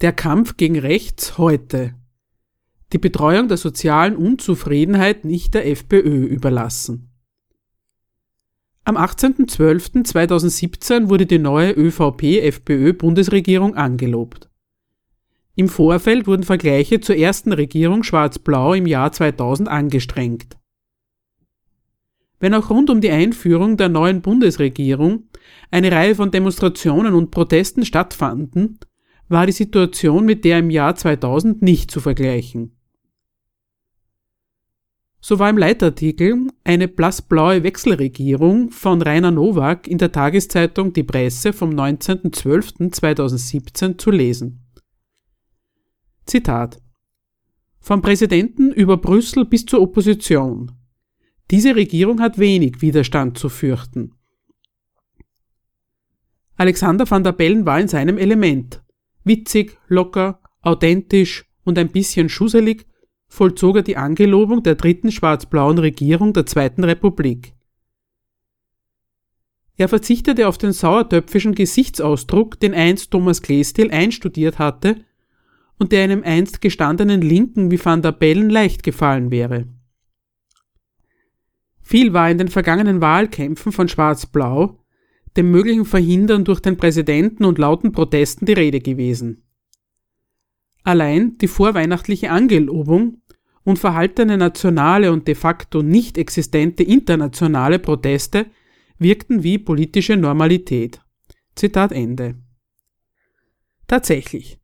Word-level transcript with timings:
Der 0.00 0.12
Kampf 0.12 0.56
gegen 0.56 0.78
Rechts 0.78 1.38
heute. 1.38 1.96
Die 2.92 2.98
Betreuung 2.98 3.48
der 3.48 3.56
sozialen 3.56 4.14
Unzufriedenheit 4.14 5.24
nicht 5.24 5.54
der 5.54 5.68
FPÖ 5.68 6.24
überlassen. 6.24 7.10
Am 8.84 8.96
18.12.2017 8.96 11.08
wurde 11.08 11.26
die 11.26 11.40
neue 11.40 11.72
ÖVP-FPÖ-Bundesregierung 11.72 13.74
angelobt. 13.74 14.48
Im 15.56 15.68
Vorfeld 15.68 16.28
wurden 16.28 16.44
Vergleiche 16.44 17.00
zur 17.00 17.16
ersten 17.16 17.52
Regierung 17.52 18.04
Schwarz-Blau 18.04 18.74
im 18.74 18.86
Jahr 18.86 19.10
2000 19.10 19.68
angestrengt. 19.68 20.56
Wenn 22.38 22.54
auch 22.54 22.70
rund 22.70 22.88
um 22.88 23.00
die 23.00 23.10
Einführung 23.10 23.76
der 23.76 23.88
neuen 23.88 24.22
Bundesregierung 24.22 25.24
eine 25.72 25.90
Reihe 25.90 26.14
von 26.14 26.30
Demonstrationen 26.30 27.14
und 27.14 27.32
Protesten 27.32 27.84
stattfanden, 27.84 28.78
war 29.28 29.46
die 29.46 29.52
Situation 29.52 30.24
mit 30.24 30.44
der 30.44 30.58
im 30.58 30.70
Jahr 30.70 30.94
2000 30.94 31.62
nicht 31.62 31.90
zu 31.90 32.00
vergleichen. 32.00 32.74
So 35.20 35.38
war 35.38 35.50
im 35.50 35.58
Leitartikel 35.58 36.48
eine 36.64 36.88
blassblaue 36.88 37.62
Wechselregierung 37.64 38.70
von 38.70 39.02
Rainer 39.02 39.32
Nowak 39.32 39.86
in 39.86 39.98
der 39.98 40.12
Tageszeitung 40.12 40.92
Die 40.92 41.02
Presse 41.02 41.52
vom 41.52 41.70
19.12.2017 41.70 43.98
zu 43.98 44.10
lesen. 44.10 44.64
Zitat 46.24 46.80
Vom 47.80 48.00
Präsidenten 48.00 48.72
über 48.72 48.96
Brüssel 48.96 49.44
bis 49.44 49.66
zur 49.66 49.82
Opposition. 49.82 50.72
Diese 51.50 51.74
Regierung 51.74 52.20
hat 52.20 52.38
wenig 52.38 52.80
Widerstand 52.80 53.38
zu 53.38 53.48
fürchten. 53.48 54.14
Alexander 56.56 57.10
van 57.10 57.24
der 57.24 57.32
Bellen 57.32 57.66
war 57.66 57.80
in 57.80 57.88
seinem 57.88 58.18
Element. 58.18 58.84
Witzig, 59.28 59.78
locker, 59.86 60.40
authentisch 60.62 61.44
und 61.62 61.78
ein 61.78 61.90
bisschen 61.90 62.28
schusselig 62.28 62.86
vollzog 63.28 63.76
er 63.76 63.82
die 63.82 63.96
Angelobung 63.96 64.62
der 64.62 64.74
dritten 64.74 65.12
schwarz-blauen 65.12 65.78
Regierung 65.78 66.32
der 66.32 66.46
Zweiten 66.46 66.82
Republik. 66.82 67.52
Er 69.76 69.88
verzichtete 69.88 70.48
auf 70.48 70.58
den 70.58 70.72
sauertöpfischen 70.72 71.54
Gesichtsausdruck, 71.54 72.58
den 72.58 72.74
einst 72.74 73.10
Thomas 73.10 73.42
Kleestil 73.42 73.90
einstudiert 73.90 74.58
hatte 74.58 75.04
und 75.78 75.92
der 75.92 76.02
einem 76.02 76.24
einst 76.24 76.60
gestandenen 76.60 77.20
Linken 77.20 77.70
wie 77.70 77.84
Van 77.84 78.02
der 78.02 78.12
Bellen 78.12 78.50
leicht 78.50 78.82
gefallen 78.82 79.30
wäre. 79.30 79.68
Viel 81.82 82.12
war 82.12 82.30
in 82.30 82.38
den 82.38 82.48
vergangenen 82.48 83.00
Wahlkämpfen 83.00 83.72
von 83.72 83.88
Schwarz-Blau, 83.88 84.82
dem 85.36 85.50
möglichen 85.50 85.84
Verhindern 85.84 86.44
durch 86.44 86.60
den 86.60 86.76
Präsidenten 86.76 87.44
und 87.44 87.58
lauten 87.58 87.92
Protesten 87.92 88.46
die 88.46 88.52
Rede 88.52 88.80
gewesen. 88.80 89.44
Allein 90.84 91.36
die 91.38 91.48
vorweihnachtliche 91.48 92.30
Angelobung 92.30 93.22
und 93.64 93.78
verhaltene 93.78 94.38
nationale 94.38 95.12
und 95.12 95.28
de 95.28 95.34
facto 95.34 95.82
nicht 95.82 96.16
existente 96.16 96.82
internationale 96.82 97.78
Proteste 97.78 98.46
wirkten 98.98 99.42
wie 99.42 99.58
politische 99.58 100.16
Normalität. 100.16 101.00
Zitat 101.54 101.92
Ende. 101.92 102.36
Tatsächlich, 103.86 104.58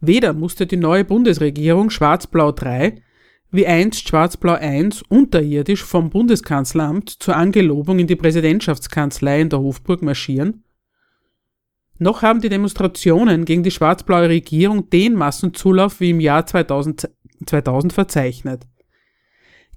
weder 0.00 0.32
musste 0.32 0.66
die 0.66 0.76
neue 0.76 1.04
Bundesregierung 1.04 1.90
Schwarz-Blau 1.90 2.52
3 2.52 3.02
wie 3.50 3.66
einst 3.66 4.08
Schwarz-Blau 4.08 4.54
1 4.54 5.02
unterirdisch 5.08 5.82
vom 5.84 6.10
Bundeskanzleramt 6.10 7.10
zur 7.10 7.36
Angelobung 7.36 7.98
in 7.98 8.06
die 8.06 8.16
Präsidentschaftskanzlei 8.16 9.40
in 9.40 9.48
der 9.48 9.60
Hofburg 9.60 10.02
marschieren? 10.02 10.64
Noch 11.98 12.22
haben 12.22 12.40
die 12.40 12.48
Demonstrationen 12.48 13.44
gegen 13.44 13.62
die 13.62 13.70
schwarz-blaue 13.70 14.28
Regierung 14.28 14.88
den 14.90 15.14
Massenzulauf 15.14 15.98
wie 16.00 16.10
im 16.10 16.20
Jahr 16.20 16.46
2000, 16.46 17.10
2000 17.46 17.92
verzeichnet. 17.92 18.66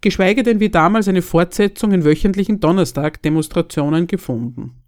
Geschweige 0.01 0.43
denn 0.43 0.59
wie 0.59 0.69
damals 0.69 1.07
eine 1.07 1.21
Fortsetzung 1.21 1.91
in 1.91 2.03
wöchentlichen 2.03 2.59
Donnerstag-Demonstrationen 2.59 4.07
gefunden. 4.07 4.81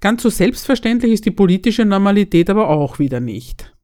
Ganz 0.00 0.22
so 0.22 0.28
selbstverständlich 0.28 1.12
ist 1.12 1.24
die 1.24 1.30
politische 1.30 1.84
Normalität 1.84 2.48
aber 2.48 2.68
auch 2.68 2.98
wieder 2.98 3.20
nicht. 3.20 3.75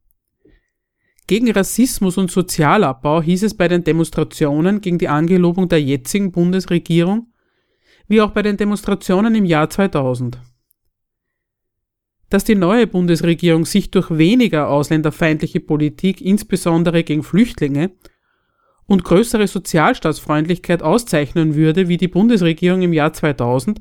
Gegen 1.25 1.49
Rassismus 1.51 2.17
und 2.17 2.31
Sozialabbau 2.31 3.21
hieß 3.21 3.43
es 3.43 3.53
bei 3.55 3.69
den 3.69 3.83
Demonstrationen 3.83 4.81
gegen 4.81 4.97
die 4.97 5.07
Angelobung 5.07 5.69
der 5.69 5.81
jetzigen 5.81 6.31
Bundesregierung, 6.31 7.27
wie 8.07 8.19
auch 8.19 8.31
bei 8.31 8.41
den 8.41 8.57
Demonstrationen 8.57 9.33
im 9.35 9.45
Jahr 9.45 9.69
2000. 9.69 10.37
Dass 12.29 12.43
die 12.43 12.55
neue 12.55 12.87
Bundesregierung 12.87 13.65
sich 13.65 13.89
durch 13.89 14.09
weniger 14.17 14.67
ausländerfeindliche 14.67 15.61
Politik, 15.61 16.19
insbesondere 16.19 17.03
gegen 17.03 17.23
Flüchtlinge, 17.23 17.91
und 18.85 19.05
größere 19.05 19.47
Sozialstaatsfreundlichkeit 19.47 20.83
auszeichnen 20.83 21.55
würde 21.55 21.87
wie 21.87 21.95
die 21.95 22.09
Bundesregierung 22.09 22.81
im 22.81 22.91
Jahr 22.91 23.13
2000, 23.13 23.79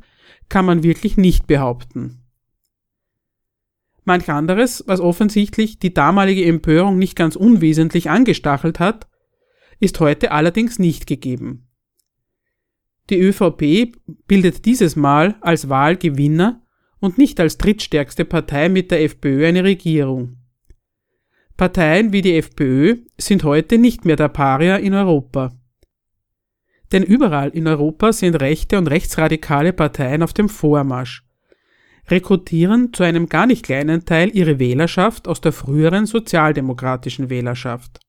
kann 0.48 0.64
man 0.64 0.84
wirklich 0.84 1.16
nicht 1.16 1.48
behaupten. 1.48 2.21
Manch 4.04 4.28
anderes, 4.28 4.82
was 4.86 5.00
offensichtlich 5.00 5.78
die 5.78 5.94
damalige 5.94 6.44
Empörung 6.44 6.98
nicht 6.98 7.14
ganz 7.14 7.36
unwesentlich 7.36 8.10
angestachelt 8.10 8.80
hat, 8.80 9.08
ist 9.78 10.00
heute 10.00 10.32
allerdings 10.32 10.78
nicht 10.78 11.06
gegeben. 11.06 11.68
Die 13.10 13.20
ÖVP 13.20 13.96
bildet 14.26 14.64
dieses 14.64 14.96
Mal 14.96 15.36
als 15.40 15.68
Wahlgewinner 15.68 16.62
und 17.00 17.18
nicht 17.18 17.40
als 17.40 17.58
drittstärkste 17.58 18.24
Partei 18.24 18.68
mit 18.68 18.90
der 18.90 19.02
FPÖ 19.02 19.46
eine 19.46 19.64
Regierung. 19.64 20.38
Parteien 21.56 22.12
wie 22.12 22.22
die 22.22 22.36
FPÖ 22.36 22.98
sind 23.18 23.44
heute 23.44 23.78
nicht 23.78 24.04
mehr 24.04 24.16
der 24.16 24.28
Paria 24.28 24.76
in 24.76 24.94
Europa. 24.94 25.52
Denn 26.90 27.02
überall 27.02 27.50
in 27.50 27.66
Europa 27.66 28.12
sind 28.12 28.36
rechte 28.36 28.78
und 28.78 28.86
rechtsradikale 28.86 29.72
Parteien 29.72 30.22
auf 30.22 30.32
dem 30.32 30.48
Vormarsch 30.48 31.24
rekrutieren 32.08 32.92
zu 32.92 33.02
einem 33.02 33.28
gar 33.28 33.46
nicht 33.46 33.64
kleinen 33.64 34.04
Teil 34.04 34.34
ihre 34.36 34.58
Wählerschaft 34.58 35.28
aus 35.28 35.40
der 35.40 35.52
früheren 35.52 36.06
sozialdemokratischen 36.06 37.30
Wählerschaft. 37.30 38.00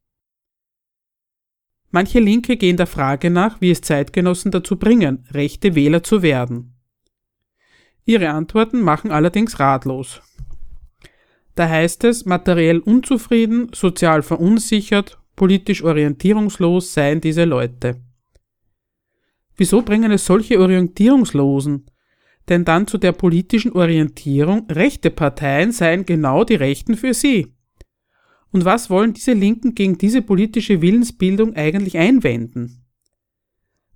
Manche 1.92 2.20
Linke 2.20 2.58
gehen 2.58 2.78
der 2.78 2.88
Frage 2.88 3.30
nach, 3.30 3.62
wie 3.62 3.70
es 3.70 3.82
Zeitgenossen 3.82 4.52
dazu 4.52 4.78
bringen, 4.78 5.28
rechte 5.32 5.76
Wähler 5.76 6.02
zu 6.02 6.24
werden. 6.24 6.76
Ihre 8.06 8.30
Antworten 8.30 8.82
machen 8.82 9.12
allerdings 9.12 9.60
ratlos. 9.60 10.22
Da 11.56 11.70
heißt 11.70 12.04
es, 12.06 12.26
materiell 12.26 12.80
unzufrieden, 12.80 13.70
sozial 13.74 14.24
verunsichert, 14.24 15.20
politisch 15.36 15.84
orientierungslos 15.84 16.94
seien 16.94 17.22
diese 17.22 17.46
Leute. 17.46 18.02
Wieso 19.56 19.84
bringen 19.84 20.12
es 20.12 20.26
solche 20.26 20.60
Orientierungslosen, 20.60 21.86
denn 22.50 22.66
dann 22.66 22.88
zu 22.88 22.98
der 22.98 23.14
politischen 23.14 23.72
Orientierung, 23.72 24.68
rechte 24.70 25.12
Parteien 25.12 25.72
seien 25.72 26.06
genau 26.06 26.44
die 26.44 26.56
Rechten 26.56 26.96
für 26.96 27.14
sie. 27.14 27.54
Und 28.52 28.66
was 28.66 28.90
wollen 28.90 29.14
diese 29.14 29.34
Linken 29.34 29.74
gegen 29.74 29.98
diese 29.98 30.22
politische 30.22 30.82
Willensbildung 30.82 31.56
eigentlich 31.56 31.98
einwenden? 31.98 32.86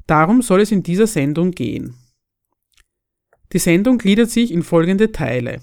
Darum 0.07 0.41
soll 0.41 0.61
es 0.61 0.71
in 0.71 0.83
dieser 0.83 1.07
Sendung 1.07 1.51
gehen. 1.51 1.95
Die 3.53 3.59
Sendung 3.59 3.97
gliedert 3.97 4.29
sich 4.29 4.51
in 4.51 4.63
folgende 4.63 5.11
Teile. 5.11 5.61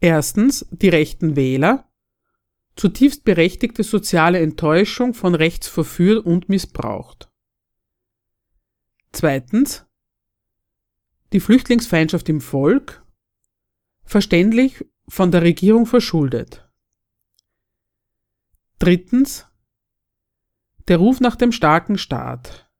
Erstens 0.00 0.66
die 0.70 0.88
rechten 0.88 1.36
Wähler, 1.36 1.90
zutiefst 2.76 3.24
berechtigte 3.24 3.82
soziale 3.82 4.40
Enttäuschung 4.40 5.14
von 5.14 5.34
rechts 5.34 5.68
verführt 5.68 6.26
und 6.26 6.48
missbraucht. 6.48 7.30
Zweitens 9.12 9.85
die 11.32 11.40
Flüchtlingsfeindschaft 11.40 12.28
im 12.28 12.40
Volk, 12.40 13.04
verständlich 14.04 14.84
von 15.08 15.30
der 15.30 15.42
Regierung 15.42 15.86
verschuldet. 15.86 16.68
Drittens, 18.78 19.46
der 20.88 20.98
Ruf 20.98 21.20
nach 21.20 21.36
dem 21.36 21.52
starken 21.52 21.98
Staat. 21.98 22.70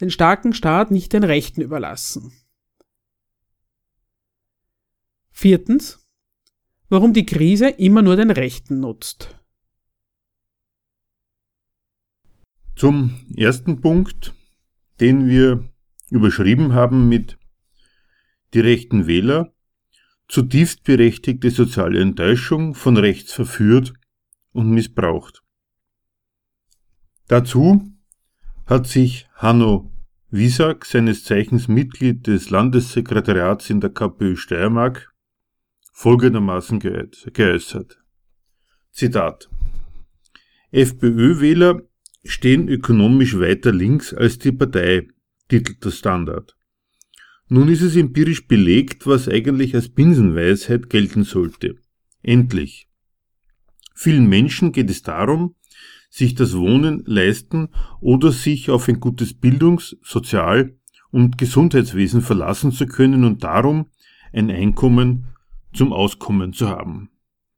Den 0.00 0.10
starken 0.10 0.52
Staat 0.52 0.90
nicht 0.90 1.12
den 1.12 1.24
Rechten 1.24 1.62
überlassen. 1.62 2.32
Viertens, 5.30 6.06
warum 6.88 7.14
die 7.14 7.24
Krise 7.24 7.68
immer 7.68 8.02
nur 8.02 8.16
den 8.16 8.30
Rechten 8.30 8.80
nutzt. 8.80 9.38
Zum 12.76 13.24
ersten 13.36 13.80
Punkt, 13.80 14.34
den 15.00 15.28
wir 15.28 15.71
überschrieben 16.12 16.74
haben 16.74 17.08
mit 17.08 17.38
die 18.54 18.60
rechten 18.60 19.06
Wähler, 19.06 19.52
zutiefst 20.28 20.84
berechtigte 20.84 21.50
soziale 21.50 22.00
Enttäuschung 22.00 22.74
von 22.74 22.96
rechts 22.96 23.32
verführt 23.32 23.94
und 24.52 24.70
missbraucht. 24.70 25.42
Dazu 27.28 27.90
hat 28.66 28.86
sich 28.86 29.28
Hanno 29.34 29.90
Wiesack, 30.30 30.86
seines 30.86 31.24
Zeichens 31.24 31.68
Mitglied 31.68 32.26
des 32.26 32.50
Landessekretariats 32.50 33.68
in 33.68 33.80
der 33.80 33.90
KPÖ 33.90 34.36
Steiermark, 34.36 35.14
folgendermaßen 35.92 36.78
geäußert. 36.78 38.02
Zitat. 38.90 39.50
FPÖ-Wähler 40.70 41.82
stehen 42.24 42.68
ökonomisch 42.68 43.38
weiter 43.38 43.72
links 43.72 44.14
als 44.14 44.38
die 44.38 44.52
Partei, 44.52 45.08
titelt 45.52 45.84
der 45.84 45.90
Standard. 45.90 46.56
Nun 47.48 47.68
ist 47.68 47.82
es 47.82 47.94
empirisch 47.96 48.48
belegt, 48.48 49.06
was 49.06 49.28
eigentlich 49.28 49.74
als 49.74 49.90
Binsenweisheit 49.90 50.88
gelten 50.88 51.24
sollte. 51.24 51.76
Endlich. 52.22 52.88
Vielen 53.94 54.30
Menschen 54.30 54.72
geht 54.72 54.88
es 54.88 55.02
darum, 55.02 55.54
sich 56.08 56.34
das 56.34 56.56
Wohnen 56.56 57.02
leisten 57.04 57.68
oder 58.00 58.32
sich 58.32 58.70
auf 58.70 58.88
ein 58.88 58.98
gutes 58.98 59.34
Bildungs-, 59.34 59.98
Sozial- 60.02 60.78
und 61.10 61.36
Gesundheitswesen 61.36 62.22
verlassen 62.22 62.72
zu 62.72 62.86
können 62.86 63.24
und 63.24 63.44
darum 63.44 63.90
ein 64.32 64.50
Einkommen 64.50 65.34
zum 65.74 65.92
Auskommen 65.92 66.54
zu 66.54 66.70
haben. 66.70 67.10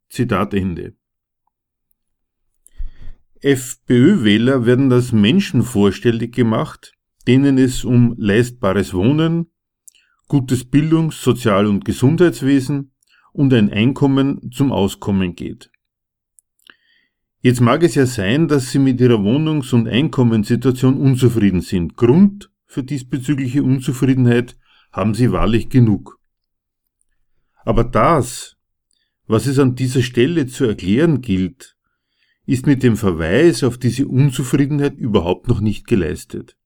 Zitat 0.09 0.53
Ende. 0.53 0.97
FPÖ-Wähler 3.41 4.67
werden 4.67 4.91
als 4.91 5.13
Menschen 5.13 5.63
vorstellig 5.63 6.35
gemacht, 6.35 6.95
denen 7.27 7.59
es 7.59 7.85
um 7.85 8.15
leistbares 8.19 8.95
Wohnen, 8.95 9.47
gutes 10.29 10.65
Bildungs-, 10.65 11.23
Sozial- 11.23 11.67
und 11.67 11.85
Gesundheitswesen 11.85 12.93
und 13.33 13.53
ein 13.53 13.71
Einkommen 13.71 14.51
zum 14.53 14.73
Auskommen 14.73 15.35
geht. 15.35 15.71
Jetzt 17.41 17.61
mag 17.61 17.83
es 17.83 17.95
ja 17.95 18.07
sein, 18.07 18.49
dass 18.49 18.71
Sie 18.71 18.79
mit 18.79 19.01
Ihrer 19.01 19.23
Wohnungs- 19.23 19.75
und 19.75 19.87
Einkommenssituation 19.87 20.99
unzufrieden 20.99 21.61
sind. 21.61 21.97
Grund 21.97 22.51
für 22.65 22.83
diesbezügliche 22.83 23.63
Unzufriedenheit 23.63 24.57
haben 24.93 25.13
Sie 25.13 25.31
wahrlich 25.31 25.69
genug. 25.69 26.19
Aber 27.65 27.85
das, 27.85 28.57
was 29.27 29.47
es 29.47 29.59
an 29.59 29.75
dieser 29.75 30.03
Stelle 30.03 30.47
zu 30.47 30.65
erklären 30.65 31.21
gilt, 31.21 31.77
ist 32.47 32.67
mit 32.67 32.83
dem 32.83 32.97
Verweis 32.97 33.63
auf 33.63 33.79
diese 33.79 34.07
Unzufriedenheit 34.07 34.97
überhaupt 34.97 35.49
noch 35.49 35.61
nicht 35.61 35.87
geleistet. 35.87 36.57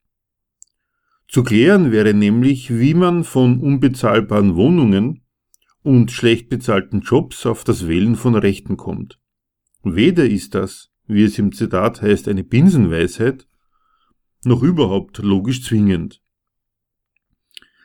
Zu 1.28 1.42
klären 1.42 1.92
wäre 1.92 2.14
nämlich, 2.14 2.70
wie 2.70 2.94
man 2.94 3.22
von 3.22 3.60
unbezahlbaren 3.60 4.56
Wohnungen 4.56 5.22
und 5.82 6.10
schlecht 6.10 6.48
bezahlten 6.48 7.02
Jobs 7.02 7.44
auf 7.44 7.64
das 7.64 7.86
Wählen 7.86 8.16
von 8.16 8.34
Rechten 8.34 8.78
kommt. 8.78 9.20
Weder 9.84 10.26
ist 10.26 10.54
das, 10.54 10.90
wie 11.06 11.24
es 11.24 11.38
im 11.38 11.52
Zitat 11.52 12.00
heißt, 12.00 12.28
eine 12.28 12.44
Binsenweisheit, 12.44 13.46
noch 14.44 14.62
überhaupt 14.62 15.18
logisch 15.18 15.62
zwingend. 15.62 16.22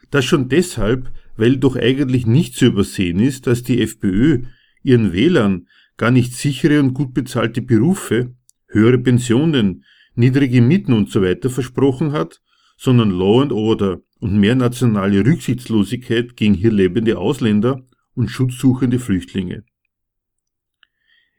Das 0.10 0.24
schon 0.24 0.48
deshalb, 0.48 1.12
weil 1.36 1.57
doch 1.57 1.75
eigentlich 1.75 2.25
nicht 2.25 2.56
zu 2.56 2.68
übersehen 2.68 3.19
ist, 3.19 3.48
dass 3.48 3.63
die 3.63 3.81
FPÖ 3.81 4.44
ihren 4.84 5.12
Wählern 5.12 5.68
gar 5.98 6.12
nicht 6.12 6.34
sichere 6.34 6.80
und 6.80 6.94
gut 6.94 7.13
bezahlte 7.13 7.62
Berufe, 7.62 8.36
höhere 8.68 9.00
Pensionen, 9.00 9.84
niedrige 10.16 10.62
Mieten 10.62 10.94
und 10.94 11.10
so 11.10 11.22
versprochen 11.50 12.12
hat, 12.13 12.42
sondern 12.77 13.11
Law 13.11 13.41
and 13.41 13.51
Order 13.51 14.01
und 14.19 14.39
mehr 14.39 14.55
nationale 14.55 15.25
Rücksichtslosigkeit 15.25 16.35
gegen 16.37 16.53
hier 16.53 16.71
lebende 16.71 17.17
Ausländer 17.17 17.85
und 18.15 18.29
schutzsuchende 18.29 18.99
Flüchtlinge. 18.99 19.63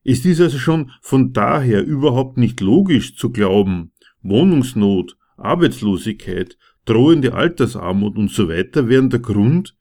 Es 0.04 0.24
ist 0.24 0.40
also 0.40 0.58
schon 0.58 0.90
von 1.00 1.32
daher 1.32 1.84
überhaupt 1.84 2.36
nicht 2.36 2.60
logisch 2.60 3.16
zu 3.16 3.30
glauben, 3.30 3.92
Wohnungsnot, 4.22 5.16
Arbeitslosigkeit, 5.36 6.58
drohende 6.84 7.34
Altersarmut 7.34 8.16
und 8.16 8.30
so 8.30 8.48
wären 8.48 9.10
der 9.10 9.20
Grund, 9.20 9.76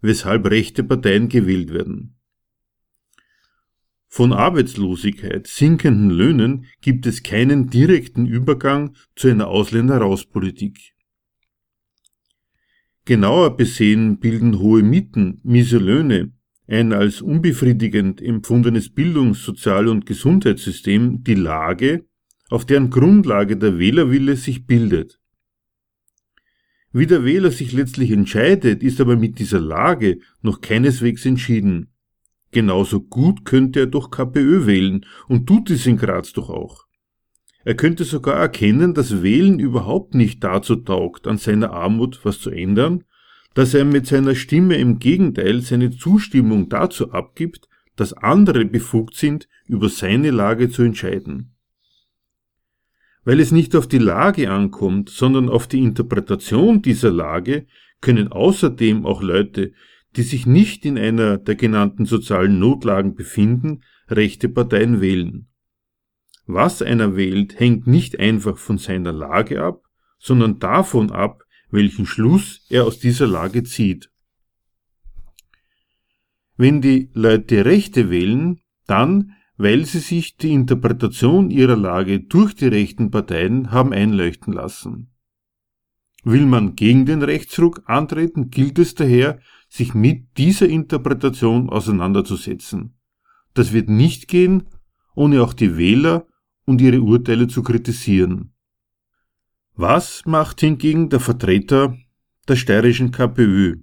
weshalb 0.00 0.46
rechte 0.46 0.84
Parteien 0.84 1.28
gewählt 1.28 1.72
werden. 1.72 2.15
Von 4.16 4.32
Arbeitslosigkeit, 4.32 5.46
sinkenden 5.46 6.08
Löhnen 6.08 6.64
gibt 6.80 7.04
es 7.04 7.22
keinen 7.22 7.68
direkten 7.68 8.24
Übergang 8.24 8.96
zu 9.14 9.28
einer 9.28 9.48
Ausländerrauspolitik. 9.48 10.94
Genauer 13.04 13.58
besehen 13.58 14.18
bilden 14.18 14.58
hohe 14.58 14.82
Mieten, 14.82 15.42
miese 15.44 15.76
Löhne, 15.76 16.32
ein 16.66 16.94
als 16.94 17.20
unbefriedigend 17.20 18.22
empfundenes 18.22 18.88
Bildungs-, 18.88 19.44
Sozial- 19.44 19.88
und 19.88 20.06
Gesundheitssystem 20.06 21.22
die 21.22 21.34
Lage, 21.34 22.06
auf 22.48 22.64
deren 22.64 22.88
Grundlage 22.88 23.58
der 23.58 23.78
Wählerwille 23.78 24.36
sich 24.36 24.66
bildet. 24.66 25.20
Wie 26.90 27.06
der 27.06 27.26
Wähler 27.26 27.50
sich 27.50 27.72
letztlich 27.72 28.12
entscheidet, 28.12 28.82
ist 28.82 28.98
aber 28.98 29.16
mit 29.16 29.38
dieser 29.38 29.60
Lage 29.60 30.20
noch 30.40 30.62
keineswegs 30.62 31.26
entschieden. 31.26 31.90
Genauso 32.56 33.02
gut 33.02 33.44
könnte 33.44 33.80
er 33.80 33.86
doch 33.86 34.10
KPÖ 34.10 34.64
wählen 34.64 35.04
und 35.28 35.46
tut 35.46 35.68
es 35.68 35.84
in 35.86 35.98
Graz 35.98 36.32
doch 36.32 36.48
auch. 36.48 36.86
Er 37.64 37.74
könnte 37.74 38.04
sogar 38.04 38.36
erkennen, 38.36 38.94
dass 38.94 39.22
Wählen 39.22 39.58
überhaupt 39.58 40.14
nicht 40.14 40.42
dazu 40.42 40.76
taugt, 40.76 41.26
an 41.26 41.36
seiner 41.36 41.72
Armut 41.72 42.20
was 42.24 42.40
zu 42.40 42.48
ändern 42.50 43.04
dass 43.56 43.72
er 43.72 43.86
mit 43.86 44.06
seiner 44.06 44.34
Stimme 44.34 44.76
im 44.76 44.98
Gegenteil 44.98 45.62
seine 45.62 45.90
Zustimmung 45.90 46.68
dazu 46.68 47.12
abgibt, 47.12 47.68
dass 47.96 48.12
andere 48.12 48.66
befugt 48.66 49.16
sind, 49.16 49.48
über 49.64 49.88
seine 49.88 50.30
Lage 50.30 50.68
zu 50.68 50.82
entscheiden. 50.82 51.54
Weil 53.24 53.40
es 53.40 53.52
nicht 53.52 53.74
auf 53.74 53.86
die 53.86 53.96
Lage 53.96 54.50
ankommt, 54.50 55.08
sondern 55.08 55.48
auf 55.48 55.66
die 55.68 55.82
Interpretation 55.82 56.82
dieser 56.82 57.10
Lage, 57.10 57.66
können 58.02 58.28
außerdem 58.28 59.06
auch 59.06 59.22
Leute, 59.22 59.72
die 60.14 60.22
sich 60.22 60.46
nicht 60.46 60.84
in 60.84 60.98
einer 60.98 61.36
der 61.38 61.56
genannten 61.56 62.06
sozialen 62.06 62.58
Notlagen 62.58 63.14
befinden, 63.14 63.82
rechte 64.08 64.48
Parteien 64.48 65.00
wählen. 65.00 65.48
Was 66.46 66.80
einer 66.80 67.16
wählt, 67.16 67.58
hängt 67.58 67.86
nicht 67.86 68.20
einfach 68.20 68.56
von 68.56 68.78
seiner 68.78 69.12
Lage 69.12 69.62
ab, 69.62 69.82
sondern 70.18 70.58
davon 70.58 71.10
ab, 71.10 71.42
welchen 71.70 72.06
Schluss 72.06 72.64
er 72.70 72.84
aus 72.84 73.00
dieser 73.00 73.26
Lage 73.26 73.64
zieht. 73.64 74.10
Wenn 76.56 76.80
die 76.80 77.10
Leute 77.12 77.64
Rechte 77.64 78.08
wählen, 78.10 78.60
dann, 78.86 79.32
weil 79.56 79.84
sie 79.84 79.98
sich 79.98 80.36
die 80.36 80.52
Interpretation 80.52 81.50
ihrer 81.50 81.76
Lage 81.76 82.20
durch 82.20 82.54
die 82.54 82.68
rechten 82.68 83.10
Parteien 83.10 83.72
haben 83.72 83.92
einleuchten 83.92 84.52
lassen. 84.52 85.10
Will 86.24 86.46
man 86.46 86.74
gegen 86.76 87.06
den 87.06 87.22
Rechtsruck 87.22 87.82
antreten, 87.86 88.50
gilt 88.50 88.78
es 88.78 88.94
daher, 88.94 89.40
sich 89.68 89.94
mit 89.94 90.36
dieser 90.38 90.68
Interpretation 90.68 91.68
auseinanderzusetzen. 91.70 92.98
Das 93.54 93.72
wird 93.72 93.88
nicht 93.88 94.28
gehen, 94.28 94.64
ohne 95.14 95.42
auch 95.42 95.52
die 95.52 95.76
Wähler 95.76 96.26
und 96.64 96.80
ihre 96.80 97.00
Urteile 97.00 97.48
zu 97.48 97.62
kritisieren. 97.62 98.52
Was 99.74 100.24
macht 100.26 100.60
hingegen 100.60 101.08
der 101.08 101.20
Vertreter 101.20 101.96
der 102.48 102.56
steirischen 102.56 103.10
KPÖ? 103.10 103.76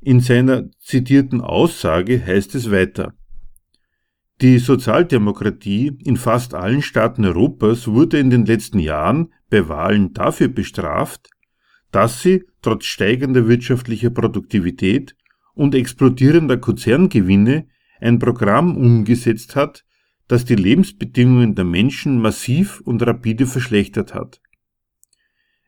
In 0.00 0.20
seiner 0.20 0.70
zitierten 0.80 1.40
Aussage 1.40 2.24
heißt 2.24 2.54
es 2.54 2.70
weiter. 2.70 3.14
Die 4.42 4.58
Sozialdemokratie 4.58 5.96
in 6.04 6.16
fast 6.16 6.54
allen 6.54 6.82
Staaten 6.82 7.24
Europas 7.24 7.86
wurde 7.86 8.18
in 8.18 8.30
den 8.30 8.44
letzten 8.44 8.78
Jahren 8.78 9.32
bei 9.48 9.68
Wahlen 9.68 10.12
dafür 10.12 10.48
bestraft, 10.48 11.30
dass 11.90 12.20
sie 12.20 12.44
trotz 12.64 12.86
steigender 12.86 13.46
wirtschaftlicher 13.46 14.10
Produktivität 14.10 15.14
und 15.54 15.74
explodierender 15.74 16.56
Konzerngewinne 16.56 17.68
ein 18.00 18.18
Programm 18.18 18.76
umgesetzt 18.76 19.54
hat, 19.54 19.84
das 20.28 20.44
die 20.44 20.56
Lebensbedingungen 20.56 21.54
der 21.54 21.64
Menschen 21.64 22.20
massiv 22.20 22.80
und 22.80 23.02
rapide 23.06 23.46
verschlechtert 23.46 24.14
hat. 24.14 24.40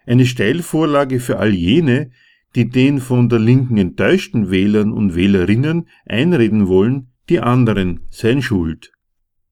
Eine 0.07 0.25
Steilvorlage 0.25 1.21
für 1.21 1.39
all 1.39 1.53
jene, 1.53 2.11
die 2.55 2.71
den 2.71 3.01
von 3.01 3.29
der 3.29 3.39
Linken 3.39 3.77
enttäuschten 3.77 4.51
Wählern 4.51 4.93
und 4.93 5.15
Wählerinnen 5.15 5.89
einreden 6.07 6.69
wollen, 6.69 7.13
die 7.29 7.41
anderen 7.41 8.07
seien 8.09 8.41
schuld. 8.41 8.93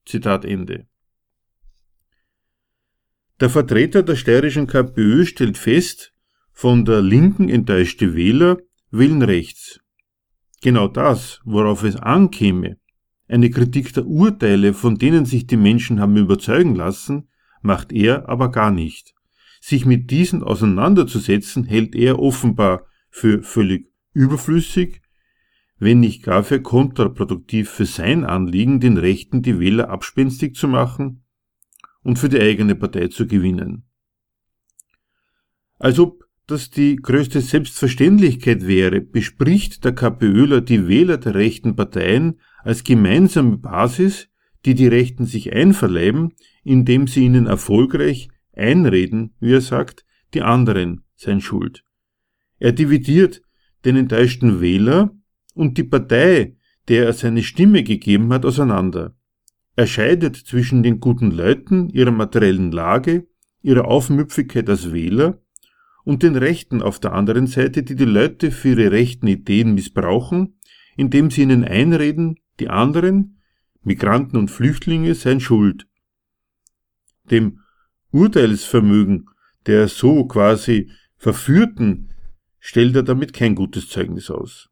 Zitat 0.06 0.44
Ende. 0.44 0.86
Der 3.40 3.50
Vertreter 3.50 4.02
der 4.02 4.16
steirischen 4.16 4.66
KPÖ 4.66 5.26
stellt 5.26 5.58
fest, 5.58 6.13
von 6.54 6.84
der 6.84 7.02
Linken 7.02 7.48
enttäuschte 7.48 8.14
Wähler 8.14 8.58
wählen 8.92 9.22
rechts. 9.22 9.80
Genau 10.62 10.86
das, 10.86 11.40
worauf 11.44 11.82
es 11.82 11.96
ankäme, 11.96 12.78
eine 13.28 13.50
Kritik 13.50 13.92
der 13.92 14.06
Urteile, 14.06 14.72
von 14.72 14.96
denen 14.96 15.26
sich 15.26 15.48
die 15.48 15.56
Menschen 15.56 16.00
haben 16.00 16.16
überzeugen 16.16 16.76
lassen, 16.76 17.28
macht 17.60 17.92
er 17.92 18.28
aber 18.28 18.50
gar 18.50 18.70
nicht. 18.70 19.14
Sich 19.60 19.84
mit 19.84 20.10
diesen 20.10 20.42
auseinanderzusetzen, 20.42 21.64
hält 21.64 21.94
er 21.96 22.20
offenbar 22.20 22.86
für 23.10 23.42
völlig 23.42 23.90
überflüssig, 24.12 25.02
wenn 25.78 26.00
nicht 26.00 26.22
gar 26.22 26.44
für 26.44 26.62
kontraproduktiv 26.62 27.68
für 27.68 27.86
sein 27.86 28.24
Anliegen, 28.24 28.78
den 28.78 28.96
Rechten 28.96 29.42
die 29.42 29.58
Wähler 29.58 29.90
abspenstig 29.90 30.54
zu 30.54 30.68
machen 30.68 31.24
und 32.02 32.18
für 32.18 32.28
die 32.28 32.40
eigene 32.40 32.76
Partei 32.76 33.08
zu 33.08 33.26
gewinnen. 33.26 33.84
Als 35.78 35.98
ob 35.98 36.23
das 36.46 36.70
die 36.70 36.96
größte 36.96 37.40
Selbstverständlichkeit 37.40 38.66
wäre, 38.66 39.00
bespricht 39.00 39.84
der 39.84 39.94
KPÖler 39.94 40.60
die 40.60 40.88
Wähler 40.88 41.16
der 41.16 41.34
rechten 41.34 41.74
Parteien 41.74 42.40
als 42.62 42.84
gemeinsame 42.84 43.56
Basis, 43.56 44.28
die 44.64 44.74
die 44.74 44.86
Rechten 44.86 45.26
sich 45.26 45.52
einverleiben, 45.52 46.34
indem 46.62 47.06
sie 47.06 47.24
ihnen 47.24 47.46
erfolgreich 47.46 48.28
einreden, 48.52 49.34
wie 49.40 49.52
er 49.54 49.60
sagt, 49.60 50.04
die 50.34 50.42
anderen 50.42 51.04
seien 51.16 51.40
schuld. 51.40 51.84
Er 52.58 52.72
dividiert 52.72 53.42
den 53.84 53.96
enttäuschten 53.96 54.60
Wähler 54.60 55.14
und 55.54 55.78
die 55.78 55.84
Partei, 55.84 56.56
der 56.88 57.06
er 57.06 57.12
seine 57.12 57.42
Stimme 57.42 57.82
gegeben 57.82 58.32
hat, 58.32 58.44
auseinander. 58.44 59.16
Er 59.76 59.86
scheidet 59.86 60.36
zwischen 60.36 60.82
den 60.82 61.00
guten 61.00 61.30
Leuten, 61.30 61.88
ihrer 61.90 62.10
materiellen 62.10 62.70
Lage, 62.70 63.26
ihrer 63.62 63.86
Aufmüpfigkeit 63.86 64.68
als 64.68 64.92
Wähler 64.92 65.40
und 66.04 66.22
den 66.22 66.36
Rechten 66.36 66.82
auf 66.82 67.00
der 67.00 67.12
anderen 67.12 67.46
Seite, 67.46 67.82
die 67.82 67.96
die 67.96 68.04
Leute 68.04 68.50
für 68.50 68.70
ihre 68.70 68.92
rechten 68.92 69.26
Ideen 69.26 69.74
missbrauchen, 69.74 70.58
indem 70.96 71.30
sie 71.30 71.42
ihnen 71.42 71.64
einreden, 71.64 72.36
die 72.60 72.68
anderen, 72.68 73.40
Migranten 73.82 74.36
und 74.36 74.50
Flüchtlinge, 74.50 75.14
seien 75.14 75.40
schuld. 75.40 75.86
Dem 77.30 77.60
Urteilsvermögen 78.10 79.28
der 79.66 79.88
so 79.88 80.26
quasi 80.26 80.90
Verführten 81.16 82.12
stellt 82.58 82.96
er 82.96 83.02
damit 83.02 83.32
kein 83.32 83.54
gutes 83.54 83.88
Zeugnis 83.88 84.30
aus. 84.30 84.68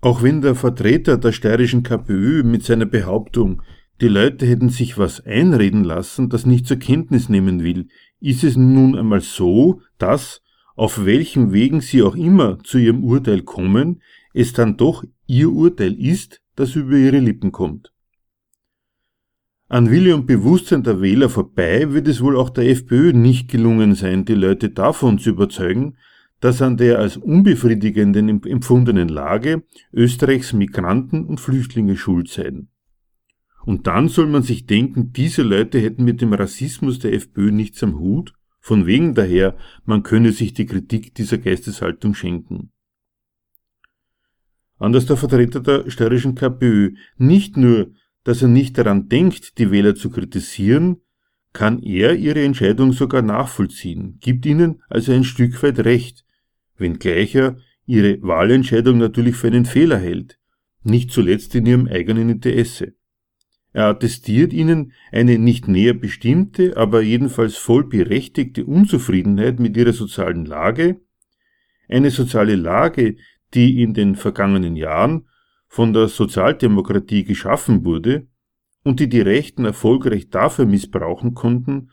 Auch 0.00 0.22
wenn 0.22 0.40
der 0.40 0.54
Vertreter 0.54 1.16
der 1.16 1.32
steirischen 1.32 1.82
KPÖ 1.82 2.42
mit 2.42 2.64
seiner 2.64 2.86
Behauptung, 2.86 3.62
die 4.00 4.08
Leute 4.08 4.46
hätten 4.46 4.68
sich 4.68 4.98
was 4.98 5.20
einreden 5.24 5.84
lassen, 5.84 6.28
das 6.28 6.44
nicht 6.44 6.66
zur 6.66 6.78
Kenntnis 6.78 7.28
nehmen 7.28 7.62
will, 7.62 7.88
ist 8.22 8.44
es 8.44 8.56
nun 8.56 8.96
einmal 8.96 9.20
so, 9.20 9.82
dass, 9.98 10.42
auf 10.76 11.04
welchen 11.04 11.52
Wegen 11.52 11.80
sie 11.80 12.02
auch 12.02 12.14
immer 12.14 12.58
zu 12.60 12.78
ihrem 12.78 13.04
Urteil 13.04 13.42
kommen, 13.42 14.00
es 14.32 14.52
dann 14.52 14.76
doch 14.76 15.04
ihr 15.26 15.50
Urteil 15.50 15.92
ist, 15.92 16.40
das 16.56 16.76
über 16.76 16.96
ihre 16.96 17.18
Lippen 17.18 17.52
kommt. 17.52 17.92
An 19.68 19.90
Wille 19.90 20.14
und 20.14 20.26
Bewusstsein 20.26 20.82
der 20.82 21.00
Wähler 21.00 21.30
vorbei 21.30 21.92
wird 21.92 22.06
es 22.06 22.20
wohl 22.20 22.36
auch 22.36 22.50
der 22.50 22.68
FPÖ 22.68 23.12
nicht 23.12 23.50
gelungen 23.50 23.94
sein, 23.94 24.24
die 24.24 24.34
Leute 24.34 24.70
davon 24.70 25.18
zu 25.18 25.30
überzeugen, 25.30 25.96
dass 26.40 26.60
an 26.60 26.76
der 26.76 26.98
als 26.98 27.16
unbefriedigenden 27.16 28.28
empfundenen 28.44 29.08
Lage 29.08 29.62
Österreichs 29.92 30.52
Migranten 30.52 31.24
und 31.24 31.40
Flüchtlinge 31.40 31.96
schuld 31.96 32.28
seien. 32.28 32.68
Und 33.64 33.86
dann 33.86 34.08
soll 34.08 34.26
man 34.26 34.42
sich 34.42 34.66
denken, 34.66 35.12
diese 35.12 35.42
Leute 35.42 35.78
hätten 35.80 36.04
mit 36.04 36.20
dem 36.20 36.32
Rassismus 36.32 36.98
der 36.98 37.12
FPÖ 37.12 37.50
nichts 37.50 37.82
am 37.82 37.98
Hut, 37.98 38.34
von 38.60 38.86
wegen 38.86 39.14
daher, 39.14 39.56
man 39.84 40.02
könne 40.02 40.32
sich 40.32 40.54
die 40.54 40.66
Kritik 40.66 41.14
dieser 41.14 41.38
Geisteshaltung 41.38 42.14
schenken. 42.14 42.70
Anders 44.78 45.06
der 45.06 45.16
Vertreter 45.16 45.60
der 45.60 45.90
steirischen 45.90 46.34
KPÖ, 46.34 46.94
nicht 47.16 47.56
nur, 47.56 47.92
dass 48.24 48.42
er 48.42 48.48
nicht 48.48 48.78
daran 48.78 49.08
denkt, 49.08 49.58
die 49.58 49.70
Wähler 49.70 49.94
zu 49.94 50.10
kritisieren, 50.10 50.98
kann 51.52 51.82
er 51.82 52.14
ihre 52.14 52.42
Entscheidung 52.42 52.92
sogar 52.92 53.22
nachvollziehen, 53.22 54.18
gibt 54.20 54.46
ihnen 54.46 54.82
also 54.88 55.12
ein 55.12 55.24
Stück 55.24 55.62
weit 55.62 55.80
recht, 55.80 56.24
wenngleich 56.76 57.34
er 57.34 57.58
ihre 57.84 58.22
Wahlentscheidung 58.22 58.98
natürlich 58.98 59.36
für 59.36 59.48
einen 59.48 59.66
Fehler 59.66 59.98
hält, 59.98 60.38
nicht 60.82 61.10
zuletzt 61.10 61.54
in 61.54 61.66
ihrem 61.66 61.86
eigenen 61.88 62.28
Interesse. 62.30 62.94
Er 63.72 63.86
attestiert 63.86 64.52
ihnen 64.52 64.92
eine 65.10 65.38
nicht 65.38 65.66
näher 65.66 65.94
bestimmte, 65.94 66.76
aber 66.76 67.00
jedenfalls 67.00 67.56
voll 67.56 67.84
berechtigte 67.84 68.66
Unzufriedenheit 68.66 69.60
mit 69.60 69.76
ihrer 69.76 69.92
sozialen 69.92 70.44
Lage, 70.44 71.00
eine 71.88 72.10
soziale 72.10 72.56
Lage, 72.56 73.16
die 73.54 73.82
in 73.82 73.94
den 73.94 74.16
vergangenen 74.16 74.76
Jahren 74.76 75.26
von 75.68 75.92
der 75.92 76.08
Sozialdemokratie 76.08 77.24
geschaffen 77.24 77.84
wurde 77.84 78.26
und 78.84 79.00
die 79.00 79.08
die 79.08 79.20
Rechten 79.20 79.64
erfolgreich 79.64 80.28
dafür 80.28 80.66
missbrauchen 80.66 81.34
konnten, 81.34 81.90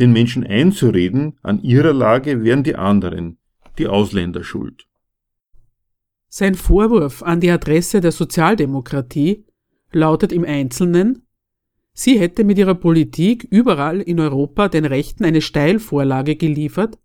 den 0.00 0.12
Menschen 0.12 0.44
einzureden, 0.44 1.38
an 1.42 1.62
ihrer 1.62 1.92
Lage 1.92 2.44
wären 2.44 2.62
die 2.62 2.76
anderen, 2.76 3.38
die 3.78 3.86
Ausländer 3.86 4.42
schuld. 4.42 4.86
Sein 6.28 6.54
Vorwurf 6.54 7.22
an 7.22 7.40
die 7.40 7.50
Adresse 7.50 8.00
der 8.00 8.12
Sozialdemokratie 8.12 9.44
lautet 9.94 10.32
im 10.32 10.44
Einzelnen, 10.44 11.26
sie 11.92 12.18
hätte 12.18 12.44
mit 12.44 12.58
ihrer 12.58 12.74
Politik 12.74 13.46
überall 13.50 14.00
in 14.00 14.20
Europa 14.20 14.68
den 14.68 14.84
Rechten 14.84 15.24
eine 15.24 15.40
Steilvorlage 15.40 16.36
geliefert, 16.36 16.98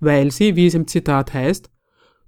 weil 0.00 0.30
sie, 0.30 0.56
wie 0.56 0.66
es 0.66 0.74
im 0.74 0.86
Zitat 0.86 1.32
heißt, 1.32 1.70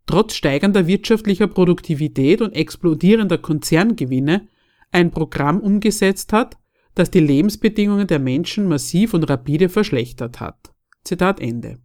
trotz 0.07 0.35
steigender 0.35 0.87
wirtschaftlicher 0.87 1.47
Produktivität 1.47 2.41
und 2.41 2.55
explodierender 2.55 3.39
Konzerngewinne 3.39 4.49
ein 4.91 5.11
Programm 5.11 5.61
umgesetzt 5.61 6.33
hat, 6.33 6.57
das 6.95 7.11
die 7.11 7.21
Lebensbedingungen 7.21 8.07
der 8.07 8.19
Menschen 8.19 8.67
massiv 8.67 9.15
und 9.15 9.29
rapide 9.29 9.69
verschlechtert 9.69 10.41
hat. 10.41 10.73
Zitat 11.05 11.41
Ende. 11.41 11.79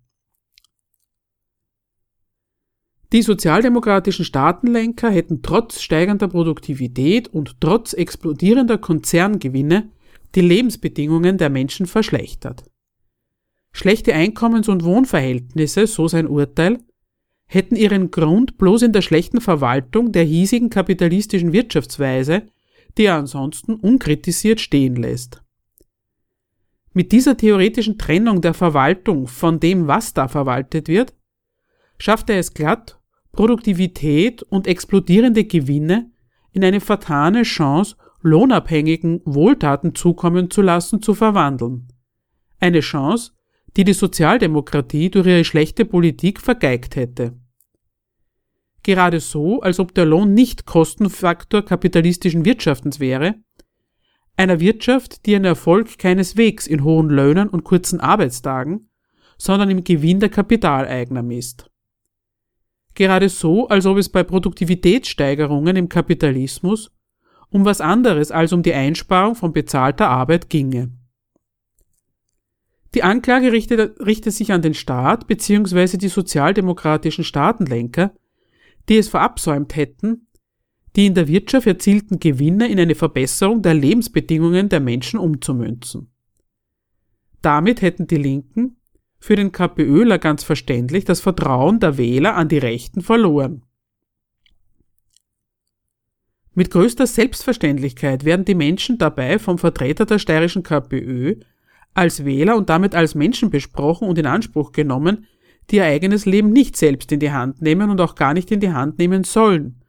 Die 3.14 3.22
sozialdemokratischen 3.22 4.26
Staatenlenker 4.26 5.12
hätten 5.12 5.44
trotz 5.44 5.82
steigender 5.82 6.28
Produktivität 6.28 7.28
und 7.28 7.62
trotz 7.62 7.94
explodierender 7.94 8.80
Konzerngewinne 8.80 9.92
die 10.34 10.42
Lebensbedingungen 10.42 11.38
der 11.38 11.52
Menschen 11.52 11.86
verschlechtert. 11.86 12.64
Schlechte 13.72 14.16
Einkommens- 14.16 14.68
und 14.68 14.84
Wohnverhältnisse, 14.84 15.86
so 15.86 16.08
sein 16.08 16.28
Urteil, 16.28 16.80
hätten 17.46 17.76
ihren 17.76 18.10
Grund 18.10 18.58
bloß 18.58 18.82
in 18.82 18.94
der 18.94 19.04
schlechten 19.04 19.42
Verwaltung 19.42 20.12
der 20.12 20.24
hiesigen 20.24 20.72
kapitalistischen 20.72 21.54
Wirtschaftsweise, 21.54 22.48
die 22.98 23.06
er 23.06 23.16
ansonsten 23.18 23.76
unkritisiert 23.76 24.60
stehen 24.60 24.96
lässt. 24.96 25.44
Mit 26.94 27.12
dieser 27.12 27.38
theoretischen 27.38 28.00
Trennung 28.00 28.42
der 28.42 28.56
Verwaltung 28.56 29.28
von 29.28 29.60
dem, 29.60 29.86
was 29.86 30.16
da 30.16 30.28
verwaltet 30.28 30.88
wird, 30.88 31.14
schafft 32.00 32.32
er 32.32 32.40
es 32.40 32.56
glatt, 32.56 33.00
Produktivität 33.34 34.44
und 34.44 34.68
explodierende 34.68 35.44
Gewinne 35.44 36.12
in 36.52 36.64
eine 36.64 36.80
fatale 36.80 37.42
Chance, 37.42 37.96
lohnabhängigen 38.22 39.22
Wohltaten 39.26 39.96
zukommen 39.96 40.52
zu 40.52 40.62
lassen, 40.62 41.02
zu 41.02 41.16
verwandeln. 41.16 41.88
Eine 42.60 42.82
Chance, 42.82 43.32
die 43.76 43.84
die 43.84 43.94
Sozialdemokratie 43.94 45.10
durch 45.10 45.26
ihre 45.26 45.44
schlechte 45.44 45.84
Politik 45.84 46.40
vergeigt 46.40 46.96
hätte. 46.96 47.36
Gerade 48.84 49.20
so, 49.20 49.62
als 49.62 49.80
ob 49.80 49.96
der 49.96 50.06
Lohn 50.06 50.36
nicht 50.36 50.68
Kostenfaktor 50.68 51.64
kapitalistischen 51.64 52.46
Wirtschaftens 52.46 53.00
wäre, 53.00 53.36
einer 54.38 54.60
Wirtschaft, 54.60 55.26
die 55.26 55.32
ihren 55.32 55.46
Erfolg 55.46 55.98
keineswegs 55.98 56.68
in 56.68 56.84
hohen 56.84 57.10
Löhnen 57.10 57.50
und 57.50 57.64
kurzen 57.64 58.00
Arbeitstagen, 58.00 58.90
sondern 59.38 59.72
im 59.72 59.84
Gewinn 59.84 60.20
der 60.20 60.30
Kapitaleigner 60.30 61.24
misst 61.24 61.73
gerade 62.96 63.30
so, 63.30 63.68
als 63.68 63.86
ob 63.86 63.98
es 63.98 64.10
bei 64.10 64.24
Produktivitätssteigerungen 64.24 65.76
im 65.76 65.90
Kapitalismus 65.90 66.92
um 67.50 67.66
was 67.66 67.82
anderes 67.82 68.32
als 68.32 68.52
um 68.52 68.64
die 68.64 68.74
Einsparung 68.74 69.36
von 69.36 69.54
bezahlter 69.54 70.10
Arbeit 70.10 70.50
ginge. 70.50 70.92
Die 72.96 73.04
Anklage 73.04 73.52
richtet, 73.52 74.00
richtet 74.00 74.34
sich 74.34 74.52
an 74.52 74.62
den 74.62 74.74
Staat 74.74 75.28
bzw. 75.28 75.98
die 75.98 76.08
sozialdemokratischen 76.08 77.24
Staatenlenker, 77.24 78.14
die 78.90 78.98
es 78.98 79.08
verabsäumt 79.08 79.76
hätten, 79.76 80.28
die 80.96 81.06
in 81.06 81.14
der 81.14 81.28
Wirtschaft 81.28 81.68
erzielten 81.68 82.20
Gewinne 82.20 82.68
in 82.68 82.80
eine 82.80 82.96
Verbesserung 82.96 83.62
der 83.62 83.74
Lebensbedingungen 83.74 84.70
der 84.70 84.80
Menschen 84.80 85.20
umzumünzen. 85.20 86.12
Damit 87.42 87.82
hätten 87.82 88.08
die 88.08 88.18
Linken 88.18 88.78
für 89.24 89.38
den 89.38 89.54
KPÖler 89.54 90.20
ganz 90.20 90.44
verständlich 90.44 91.06
das 91.06 91.22
Vertrauen 91.22 91.80
der 91.80 91.98
Wähler 91.98 92.36
an 92.36 92.50
die 92.50 92.58
Rechten 92.58 93.00
verloren. 93.00 93.64
Mit 96.54 96.70
größter 96.70 97.08
Selbstverständlichkeit 97.08 98.26
werden 98.26 98.44
die 98.44 98.54
Menschen 98.54 98.98
dabei 98.98 99.40
vom 99.40 99.58
Vertreter 99.58 100.06
der 100.06 100.20
steirischen 100.20 100.62
KPÖ 100.62 101.36
als 101.94 102.26
Wähler 102.26 102.58
und 102.58 102.70
damit 102.70 102.96
als 102.96 103.16
Menschen 103.16 103.50
besprochen 103.50 104.10
und 104.10 104.18
in 104.18 104.26
Anspruch 104.26 104.74
genommen, 104.74 105.26
die 105.72 105.78
ihr 105.78 105.86
eigenes 105.86 106.26
Leben 106.26 106.50
nicht 106.50 106.76
selbst 106.76 107.10
in 107.14 107.22
die 107.22 107.32
Hand 107.32 107.62
nehmen 107.62 107.90
und 107.92 108.02
auch 108.02 108.16
gar 108.16 108.34
nicht 108.34 108.52
in 108.52 108.60
die 108.60 108.74
Hand 108.74 109.00
nehmen 109.00 109.24
sollen, 109.24 109.80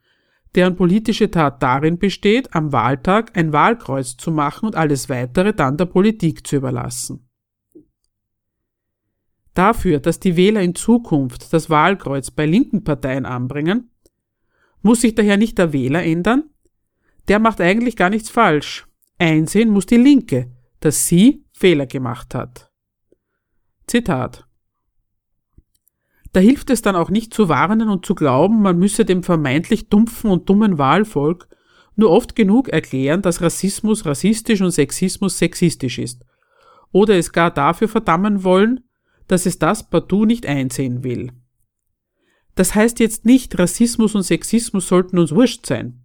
deren 0.55 0.76
politische 0.76 1.29
Tat 1.29 1.61
darin 1.61 1.99
besteht, 1.99 2.55
am 2.55 2.71
Wahltag 2.71 3.37
ein 3.37 3.53
Wahlkreuz 3.53 4.17
zu 4.17 4.31
machen 4.31 4.67
und 4.67 4.76
alles 4.76 5.09
weitere 5.09 5.53
dann 5.53 5.76
der 5.76 5.87
Politik 5.87 6.47
zu 6.47 6.55
überlassen. 6.55 7.29
Dafür, 9.54 10.00
dass 10.00 10.20
die 10.20 10.37
Wähler 10.37 10.62
in 10.62 10.75
Zukunft 10.75 11.52
das 11.52 11.70
Wahlkreuz 11.70 12.30
bei 12.30 12.44
linken 12.44 12.84
Parteien 12.84 13.25
anbringen, 13.25 13.90
muss 14.82 15.00
sich 15.00 15.14
daher 15.14 15.37
nicht 15.37 15.58
der 15.58 15.73
Wähler 15.73 16.02
ändern, 16.02 16.50
der 17.28 17.38
macht 17.38 17.61
eigentlich 17.61 17.96
gar 17.96 18.11
nichts 18.11 18.28
falsch. 18.28 18.87
Einsehen 19.18 19.70
muss 19.70 19.87
die 19.87 19.96
Linke, 19.96 20.50
dass 20.80 21.06
sie 21.06 21.44
Fehler 21.52 21.87
gemacht 21.87 22.34
hat. 22.34 22.70
Zitat 23.87 24.46
da 26.34 26.40
hilft 26.40 26.68
es 26.70 26.82
dann 26.82 26.96
auch 26.96 27.11
nicht 27.11 27.32
zu 27.32 27.49
warnen 27.49 27.88
und 27.88 28.04
zu 28.04 28.16
glauben, 28.16 28.61
man 28.61 28.76
müsse 28.76 29.04
dem 29.04 29.23
vermeintlich 29.23 29.88
dumpfen 29.88 30.30
und 30.30 30.49
dummen 30.49 30.78
Wahlvolk 30.78 31.49
nur 31.94 32.11
oft 32.11 32.34
genug 32.34 32.68
erklären, 32.68 33.23
dass 33.23 33.40
Rassismus 33.40 34.04
rassistisch 34.04 34.61
und 34.61 34.73
Sexismus 34.73 35.38
sexistisch 35.38 36.00
ist. 36.00 36.25
Oder 36.90 37.16
es 37.16 37.30
gar 37.30 37.52
dafür 37.52 37.87
verdammen 37.87 38.42
wollen, 38.42 38.80
dass 39.28 39.47
es 39.47 39.59
das 39.59 39.88
partout 39.88 40.26
nicht 40.26 40.47
einsehen 40.47 41.04
will. 41.04 41.33
Das 42.54 42.75
heißt 42.75 43.00
jetzt 43.00 43.25
nicht, 43.25 43.59
Rassismus 43.59 44.14
und 44.14 44.23
Sexismus 44.23 44.88
sollten 44.88 45.19
uns 45.19 45.33
wurscht 45.35 45.66
sein. 45.66 46.04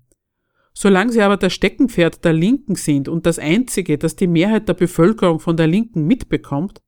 Solange 0.73 1.11
sie 1.11 1.21
aber 1.21 1.37
das 1.37 1.53
Steckenpferd 1.53 2.23
der 2.23 2.33
Linken 2.33 2.75
sind 2.75 3.09
und 3.09 3.25
das 3.25 3.39
einzige, 3.39 3.97
das 3.97 4.15
die 4.15 4.27
Mehrheit 4.27 4.67
der 4.67 4.73
Bevölkerung 4.73 5.39
von 5.39 5.57
der 5.57 5.67
Linken 5.67 6.05
mitbekommt, 6.05 6.81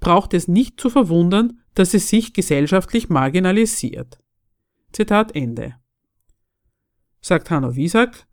braucht 0.00 0.34
es 0.34 0.48
nicht 0.48 0.80
zu 0.80 0.90
verwundern, 0.90 1.60
dass 1.74 1.94
es 1.94 2.08
sich 2.08 2.32
gesellschaftlich 2.32 3.08
marginalisiert. 3.08 4.18
Zitat 4.92 5.34
Ende. 5.34 5.74
Sagt 7.20 7.50
Hanno 7.50 7.74
Wiesack, 7.74 8.26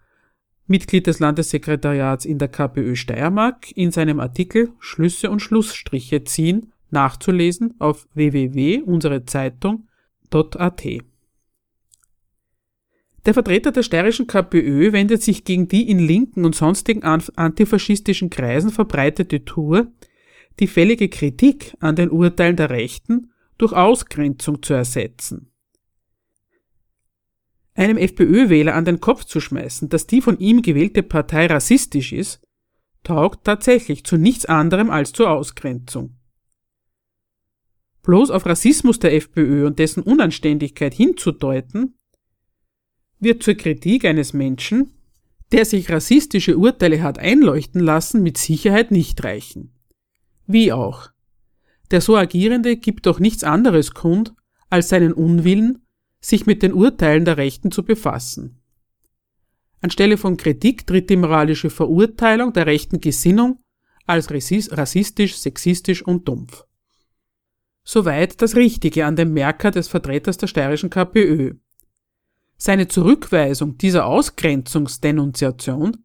Mitglied 0.66 1.08
des 1.08 1.20
Landessekretariats 1.20 2.26
in 2.26 2.38
der 2.38 2.48
KPÖ 2.48 2.96
Steiermark, 2.96 3.72
in 3.72 3.92
seinem 3.92 4.20
Artikel 4.20 4.74
Schlüsse 4.80 5.30
und 5.30 5.42
Schlussstriche 5.42 6.24
ziehen, 6.24 6.73
nachzulesen 6.94 7.74
auf 7.80 8.08
www.unserezeitung.at. 8.14 10.84
Der 13.26 13.34
Vertreter 13.34 13.72
der 13.72 13.84
steirischen 13.84 14.28
KPÖ 14.28 14.92
wendet 14.92 15.24
sich 15.24 15.46
gegen 15.46 15.68
die 15.68 15.90
in 15.90 16.00
linken 16.00 16.46
und 16.46 16.56
sonstigen 16.56 17.04
antifaschistischen 17.04 18.30
Kreisen 18.30 18.70
verbreitete 18.70 19.46
Tour, 19.46 19.88
die 20.60 20.68
fällige 20.68 21.10
Kritik 21.10 21.74
an 21.80 21.96
den 21.96 22.12
Urteilen 22.12 22.56
der 22.56 22.70
Rechten 22.70 23.32
durch 23.58 23.74
Ausgrenzung 23.74 24.62
zu 24.62 24.74
ersetzen. 24.74 25.50
Einem 27.76 27.98
FPÖ-Wähler 27.98 28.76
an 28.76 28.86
den 28.86 29.00
Kopf 29.00 29.24
zu 29.24 29.40
schmeißen, 29.40 29.90
dass 29.90 30.06
die 30.06 30.22
von 30.22 30.38
ihm 30.38 30.62
gewählte 30.62 31.02
Partei 31.02 31.48
rassistisch 31.48 32.14
ist, 32.14 32.40
taugt 33.04 33.46
tatsächlich 33.46 34.04
zu 34.04 34.18
nichts 34.18 34.46
anderem 34.46 34.90
als 34.90 35.12
zur 35.12 35.32
Ausgrenzung. 35.32 36.16
Bloß 38.04 38.32
auf 38.32 38.46
Rassismus 38.46 39.00
der 39.00 39.14
FPÖ 39.16 39.66
und 39.66 39.80
dessen 39.80 40.04
Unanständigkeit 40.04 40.94
hinzudeuten, 40.94 41.98
wird 43.20 43.44
zur 43.44 43.56
Kritik 43.56 44.06
eines 44.06 44.34
Menschen, 44.34 44.94
der 45.54 45.66
sich 45.66 45.90
rassistische 45.90 46.58
Urteile 46.58 47.02
hat 47.02 47.18
einleuchten 47.18 47.80
lassen, 47.80 48.22
mit 48.22 48.38
Sicherheit 48.38 48.92
nicht 48.92 49.24
reichen. 49.24 49.72
Wie 50.46 50.74
auch. 50.74 51.10
Der 51.92 52.02
so 52.02 52.18
Agierende 52.18 52.76
gibt 52.76 53.06
doch 53.06 53.20
nichts 53.20 53.44
anderes 53.44 53.94
kund, 53.94 54.34
als 54.70 54.90
seinen 54.90 55.14
Unwillen, 55.14 55.86
sich 56.20 56.46
mit 56.46 56.64
den 56.64 56.74
Urteilen 56.74 57.26
der 57.26 57.38
Rechten 57.38 57.72
zu 57.72 57.84
befassen. 57.84 58.62
Anstelle 59.82 60.18
von 60.18 60.38
Kritik 60.38 60.88
tritt 60.88 61.10
die 61.10 61.18
moralische 61.18 61.70
Verurteilung 61.70 62.54
der 62.54 62.66
rechten 62.66 63.00
Gesinnung 63.00 63.60
als 64.06 64.30
rassistisch, 64.32 65.38
sexistisch 65.38 66.02
und 66.02 66.28
dumpf. 66.28 66.66
Soweit 67.84 68.42
das 68.42 68.56
Richtige 68.56 69.06
an 69.06 69.16
dem 69.16 69.34
Merker 69.34 69.72
des 69.72 69.88
Vertreters 69.88 70.38
der 70.38 70.48
steirischen 70.48 70.90
KPÖ. 70.90 71.56
Seine 72.58 72.88
Zurückweisung 72.88 73.78
dieser 73.78 74.06
Ausgrenzungsdenunziation 74.06 75.98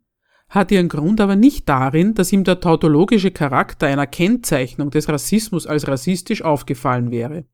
hat 0.49 0.73
ihren 0.73 0.89
Grund 0.89 1.21
aber 1.21 1.37
nicht 1.37 1.69
darin, 1.69 2.15
dass 2.15 2.33
ihm 2.33 2.43
der 2.43 2.61
tautologische 2.61 3.31
Charakter 3.31 3.87
einer 3.87 4.07
Kennzeichnung 4.07 4.91
des 4.91 5.09
Rassismus 5.09 5.67
als 5.67 5.87
rassistisch 5.87 6.43
aufgefallen 6.43 7.11
wäre. 7.11 7.45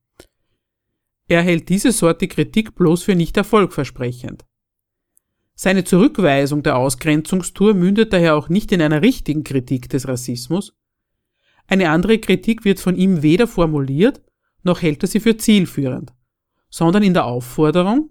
Er 1.26 1.42
hält 1.42 1.68
diese 1.68 1.92
Sorte 1.92 2.28
Kritik 2.28 2.74
bloß 2.74 3.02
für 3.02 3.14
nicht 3.14 3.36
erfolgversprechend. 3.36 4.44
Seine 5.54 5.84
Zurückweisung 5.84 6.62
der 6.62 6.76
Ausgrenzungstour 6.76 7.74
mündet 7.74 8.12
daher 8.12 8.36
auch 8.36 8.48
nicht 8.48 8.72
in 8.72 8.82
einer 8.82 9.02
richtigen 9.02 9.44
Kritik 9.44 9.88
des 9.88 10.08
Rassismus. 10.08 10.76
Eine 11.66 11.90
andere 11.90 12.18
Kritik 12.18 12.64
wird 12.64 12.80
von 12.80 12.96
ihm 12.96 13.22
weder 13.22 13.46
formuliert, 13.46 14.20
noch 14.62 14.82
hält 14.82 15.02
er 15.02 15.08
sie 15.08 15.20
für 15.20 15.36
zielführend, 15.36 16.12
sondern 16.70 17.02
in 17.02 17.14
der 17.14 17.26
Aufforderung, 17.26 18.10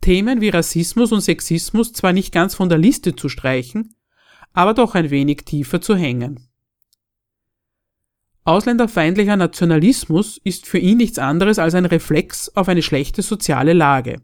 Themen 0.00 0.40
wie 0.40 0.50
Rassismus 0.50 1.12
und 1.12 1.22
Sexismus 1.22 1.92
zwar 1.92 2.12
nicht 2.12 2.32
ganz 2.32 2.54
von 2.54 2.68
der 2.68 2.78
Liste 2.78 3.16
zu 3.16 3.28
streichen, 3.28 3.94
aber 4.52 4.74
doch 4.74 4.94
ein 4.94 5.10
wenig 5.10 5.44
tiefer 5.44 5.80
zu 5.80 5.96
hängen. 5.96 6.48
Ausländerfeindlicher 8.44 9.36
Nationalismus 9.36 10.38
ist 10.44 10.66
für 10.66 10.78
ihn 10.78 10.98
nichts 10.98 11.18
anderes 11.18 11.58
als 11.58 11.74
ein 11.74 11.86
Reflex 11.86 12.50
auf 12.54 12.68
eine 12.68 12.82
schlechte 12.82 13.22
soziale 13.22 13.72
Lage. 13.72 14.20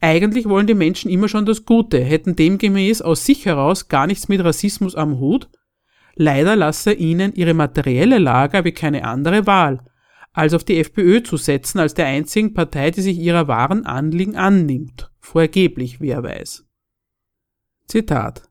Eigentlich 0.00 0.48
wollen 0.48 0.66
die 0.66 0.74
Menschen 0.74 1.10
immer 1.10 1.28
schon 1.28 1.44
das 1.44 1.66
Gute, 1.66 2.02
hätten 2.02 2.34
demgemäß 2.34 3.02
aus 3.02 3.26
sich 3.26 3.44
heraus 3.44 3.88
gar 3.88 4.06
nichts 4.06 4.28
mit 4.28 4.42
Rassismus 4.42 4.94
am 4.94 5.18
Hut, 5.18 5.50
leider 6.20 6.54
lasse 6.54 6.92
ihnen 6.92 7.34
ihre 7.34 7.54
materielle 7.54 8.18
Lage 8.18 8.64
wie 8.64 8.72
keine 8.72 9.04
andere 9.04 9.46
Wahl, 9.46 9.80
als 10.32 10.54
auf 10.54 10.64
die 10.64 10.78
FPÖ 10.78 11.22
zu 11.22 11.36
setzen 11.36 11.78
als 11.78 11.94
der 11.94 12.06
einzigen 12.06 12.54
Partei, 12.54 12.90
die 12.90 13.00
sich 13.00 13.18
ihrer 13.18 13.48
wahren 13.48 13.86
Anliegen 13.86 14.36
annimmt, 14.36 15.10
vorgeblich, 15.18 16.00
wer 16.00 16.22
weiß. 16.22 16.66
Zitat 17.86 18.50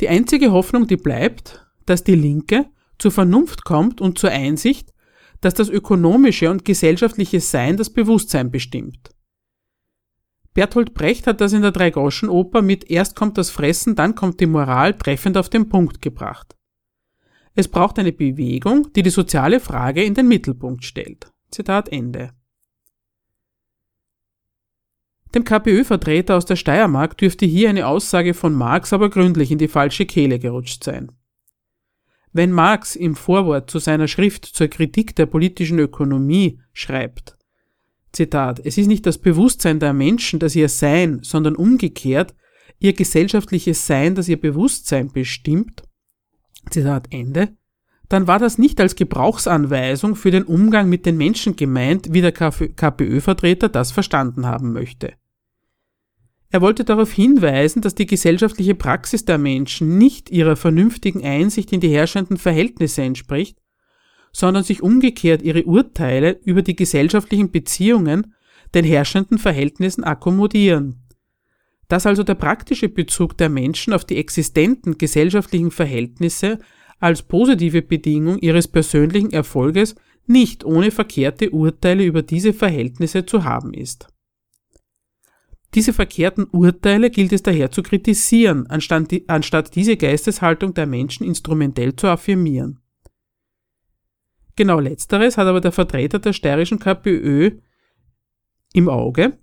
die 0.00 0.10
einzige 0.10 0.52
Hoffnung, 0.52 0.86
die 0.86 0.96
bleibt, 0.96 1.66
dass 1.86 2.04
die 2.04 2.14
Linke 2.14 2.66
zur 2.98 3.10
Vernunft 3.10 3.64
kommt 3.64 4.00
und 4.00 4.18
zur 4.18 4.30
Einsicht, 4.30 4.92
dass 5.40 5.54
das 5.54 5.70
ökonomische 5.70 6.50
und 6.50 6.64
gesellschaftliche 6.64 7.40
Sein 7.40 7.76
das 7.76 7.90
Bewusstsein 7.90 8.50
bestimmt. 8.50 9.10
Bertolt 10.52 10.94
Brecht 10.94 11.26
hat 11.26 11.40
das 11.40 11.52
in 11.52 11.62
der 11.62 11.72
Dreigroschenoper 11.72 12.62
mit 12.62 12.90
Erst 12.90 13.16
kommt 13.16 13.38
das 13.38 13.50
Fressen, 13.50 13.94
dann 13.94 14.14
kommt 14.14 14.40
die 14.40 14.46
Moral 14.46 14.94
treffend 14.94 15.36
auf 15.36 15.48
den 15.48 15.68
Punkt 15.68 16.00
gebracht. 16.00 16.55
Es 17.56 17.68
braucht 17.68 17.98
eine 17.98 18.12
Bewegung, 18.12 18.92
die 18.92 19.02
die 19.02 19.10
soziale 19.10 19.60
Frage 19.60 20.04
in 20.04 20.12
den 20.12 20.28
Mittelpunkt 20.28 20.84
stellt. 20.84 21.32
Zitat 21.50 21.88
Ende. 21.88 22.32
Dem 25.34 25.42
KPÖ-Vertreter 25.42 26.36
aus 26.36 26.44
der 26.44 26.56
Steiermark 26.56 27.16
dürfte 27.16 27.46
hier 27.46 27.70
eine 27.70 27.86
Aussage 27.86 28.34
von 28.34 28.54
Marx 28.54 28.92
aber 28.92 29.08
gründlich 29.08 29.50
in 29.50 29.58
die 29.58 29.68
falsche 29.68 30.04
Kehle 30.04 30.38
gerutscht 30.38 30.84
sein. 30.84 31.12
Wenn 32.32 32.52
Marx 32.52 32.94
im 32.94 33.16
Vorwort 33.16 33.70
zu 33.70 33.78
seiner 33.78 34.06
Schrift 34.06 34.44
zur 34.44 34.68
Kritik 34.68 35.16
der 35.16 35.24
politischen 35.24 35.78
Ökonomie 35.78 36.60
schreibt, 36.74 37.38
Zitat, 38.12 38.60
es 38.64 38.76
ist 38.76 38.86
nicht 38.86 39.06
das 39.06 39.16
Bewusstsein 39.16 39.80
der 39.80 39.94
Menschen, 39.94 40.40
das 40.40 40.54
ihr 40.54 40.68
Sein, 40.68 41.20
sondern 41.22 41.56
umgekehrt 41.56 42.34
ihr 42.78 42.92
gesellschaftliches 42.92 43.86
Sein, 43.86 44.14
das 44.14 44.28
ihr 44.28 44.40
Bewusstsein 44.40 45.10
bestimmt, 45.10 45.82
Zitat 46.70 47.08
Ende, 47.10 47.56
dann 48.08 48.26
war 48.26 48.38
das 48.38 48.58
nicht 48.58 48.80
als 48.80 48.94
Gebrauchsanweisung 48.94 50.14
für 50.14 50.30
den 50.30 50.44
Umgang 50.44 50.88
mit 50.88 51.06
den 51.06 51.16
Menschen 51.16 51.56
gemeint, 51.56 52.12
wie 52.12 52.20
der 52.20 52.32
KPÖ-Vertreter 52.32 53.68
das 53.68 53.90
verstanden 53.90 54.46
haben 54.46 54.72
möchte. 54.72 55.14
Er 56.50 56.60
wollte 56.60 56.84
darauf 56.84 57.12
hinweisen, 57.12 57.82
dass 57.82 57.96
die 57.96 58.06
gesellschaftliche 58.06 58.76
Praxis 58.76 59.24
der 59.24 59.38
Menschen 59.38 59.98
nicht 59.98 60.30
ihrer 60.30 60.54
vernünftigen 60.54 61.24
Einsicht 61.24 61.72
in 61.72 61.80
die 61.80 61.88
herrschenden 61.88 62.36
Verhältnisse 62.36 63.02
entspricht, 63.02 63.58
sondern 64.32 64.62
sich 64.62 64.82
umgekehrt 64.82 65.42
ihre 65.42 65.64
Urteile 65.64 66.38
über 66.44 66.62
die 66.62 66.76
gesellschaftlichen 66.76 67.50
Beziehungen 67.50 68.34
den 68.74 68.84
herrschenden 68.84 69.38
Verhältnissen 69.38 70.04
akkommodieren. 70.04 71.05
Dass 71.88 72.06
also 72.06 72.22
der 72.22 72.34
praktische 72.34 72.88
Bezug 72.88 73.36
der 73.36 73.48
Menschen 73.48 73.92
auf 73.92 74.04
die 74.04 74.16
existenten 74.16 74.98
gesellschaftlichen 74.98 75.70
Verhältnisse 75.70 76.58
als 76.98 77.22
positive 77.22 77.82
Bedingung 77.82 78.38
ihres 78.38 78.68
persönlichen 78.68 79.32
Erfolges 79.32 79.94
nicht 80.26 80.64
ohne 80.64 80.90
verkehrte 80.90 81.50
Urteile 81.50 82.04
über 82.04 82.22
diese 82.22 82.52
Verhältnisse 82.52 83.26
zu 83.26 83.44
haben 83.44 83.72
ist. 83.74 84.08
Diese 85.74 85.92
verkehrten 85.92 86.44
Urteile 86.44 87.10
gilt 87.10 87.32
es 87.32 87.42
daher 87.42 87.70
zu 87.70 87.82
kritisieren, 87.82 88.66
anstatt, 88.68 89.10
die, 89.10 89.28
anstatt 89.28 89.74
diese 89.74 89.96
Geisteshaltung 89.96 90.74
der 90.74 90.86
Menschen 90.86 91.26
instrumentell 91.26 91.94
zu 91.94 92.06
affirmieren. 92.06 92.80
Genau 94.56 94.80
letzteres 94.80 95.36
hat 95.36 95.46
aber 95.46 95.60
der 95.60 95.72
Vertreter 95.72 96.18
der 96.18 96.32
steirischen 96.32 96.78
KPÖ 96.78 97.58
im 98.72 98.88
Auge, 98.88 99.38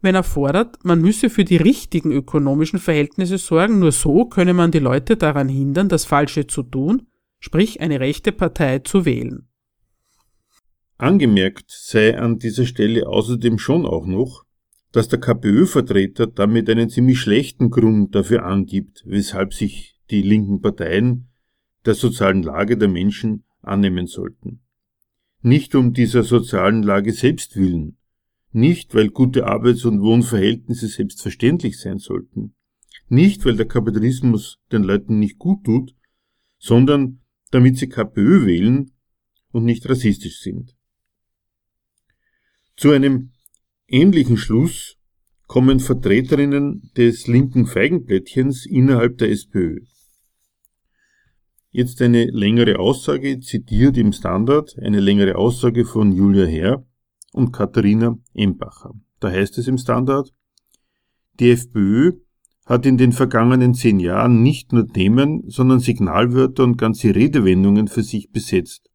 wenn 0.00 0.14
er 0.14 0.22
fordert, 0.22 0.84
man 0.84 1.00
müsse 1.00 1.30
für 1.30 1.44
die 1.44 1.56
richtigen 1.56 2.12
ökonomischen 2.12 2.78
Verhältnisse 2.78 3.38
sorgen, 3.38 3.78
nur 3.78 3.92
so 3.92 4.26
könne 4.26 4.54
man 4.54 4.70
die 4.70 4.78
Leute 4.78 5.16
daran 5.16 5.48
hindern, 5.48 5.88
das 5.88 6.04
Falsche 6.04 6.46
zu 6.46 6.62
tun, 6.62 7.06
sprich 7.40 7.80
eine 7.80 8.00
rechte 8.00 8.32
Partei 8.32 8.80
zu 8.80 9.04
wählen. 9.04 9.48
Angemerkt 10.98 11.66
sei 11.68 12.18
an 12.18 12.38
dieser 12.38 12.64
Stelle 12.64 13.06
außerdem 13.06 13.58
schon 13.58 13.84
auch 13.84 14.06
noch, 14.06 14.44
dass 14.92 15.08
der 15.08 15.20
KPÖ-Vertreter 15.20 16.26
damit 16.26 16.70
einen 16.70 16.88
ziemlich 16.88 17.20
schlechten 17.20 17.70
Grund 17.70 18.14
dafür 18.14 18.46
angibt, 18.46 19.02
weshalb 19.04 19.52
sich 19.52 20.00
die 20.10 20.22
linken 20.22 20.62
Parteien 20.62 21.28
der 21.84 21.94
sozialen 21.94 22.42
Lage 22.42 22.78
der 22.78 22.88
Menschen 22.88 23.44
annehmen 23.60 24.06
sollten. 24.06 24.60
Nicht 25.42 25.74
um 25.74 25.92
dieser 25.92 26.22
sozialen 26.22 26.82
Lage 26.82 27.12
selbst 27.12 27.56
willen, 27.56 27.98
nicht 28.56 28.94
weil 28.94 29.10
gute 29.10 29.46
Arbeits- 29.46 29.84
und 29.84 30.00
Wohnverhältnisse 30.00 30.88
selbstverständlich 30.88 31.78
sein 31.78 31.98
sollten, 31.98 32.54
nicht 33.08 33.44
weil 33.44 33.56
der 33.56 33.68
Kapitalismus 33.68 34.58
den 34.72 34.82
Leuten 34.82 35.18
nicht 35.18 35.38
gut 35.38 35.62
tut, 35.64 35.94
sondern 36.58 37.20
damit 37.50 37.76
sie 37.76 37.88
KPÖ 37.88 38.46
wählen 38.46 38.92
und 39.52 39.64
nicht 39.64 39.88
rassistisch 39.88 40.40
sind. 40.40 40.74
Zu 42.76 42.90
einem 42.90 43.32
ähnlichen 43.88 44.38
Schluss 44.38 44.96
kommen 45.46 45.78
Vertreterinnen 45.78 46.90
des 46.96 47.26
linken 47.26 47.66
Feigenblättchens 47.66 48.66
innerhalb 48.66 49.18
der 49.18 49.30
SPÖ. 49.30 49.80
Jetzt 51.70 52.00
eine 52.00 52.24
längere 52.24 52.78
Aussage, 52.78 53.38
zitiert 53.40 53.98
im 53.98 54.12
Standard, 54.12 54.76
eine 54.78 55.00
längere 55.00 55.36
Aussage 55.36 55.84
von 55.84 56.10
Julia 56.10 56.46
Herr 56.46 56.86
und 57.36 57.52
Katharina 57.52 58.18
Embacher. 58.34 58.94
Da 59.20 59.30
heißt 59.30 59.58
es 59.58 59.68
im 59.68 59.78
Standard, 59.78 60.32
die 61.38 61.50
FPÖ 61.50 62.12
hat 62.64 62.84
in 62.86 62.96
den 62.96 63.12
vergangenen 63.12 63.74
zehn 63.74 64.00
Jahren 64.00 64.42
nicht 64.42 64.72
nur 64.72 64.88
Themen, 64.88 65.44
sondern 65.46 65.80
Signalwörter 65.80 66.64
und 66.64 66.78
ganze 66.78 67.14
Redewendungen 67.14 67.88
für 67.88 68.02
sich 68.02 68.30
besetzt. 68.32 68.90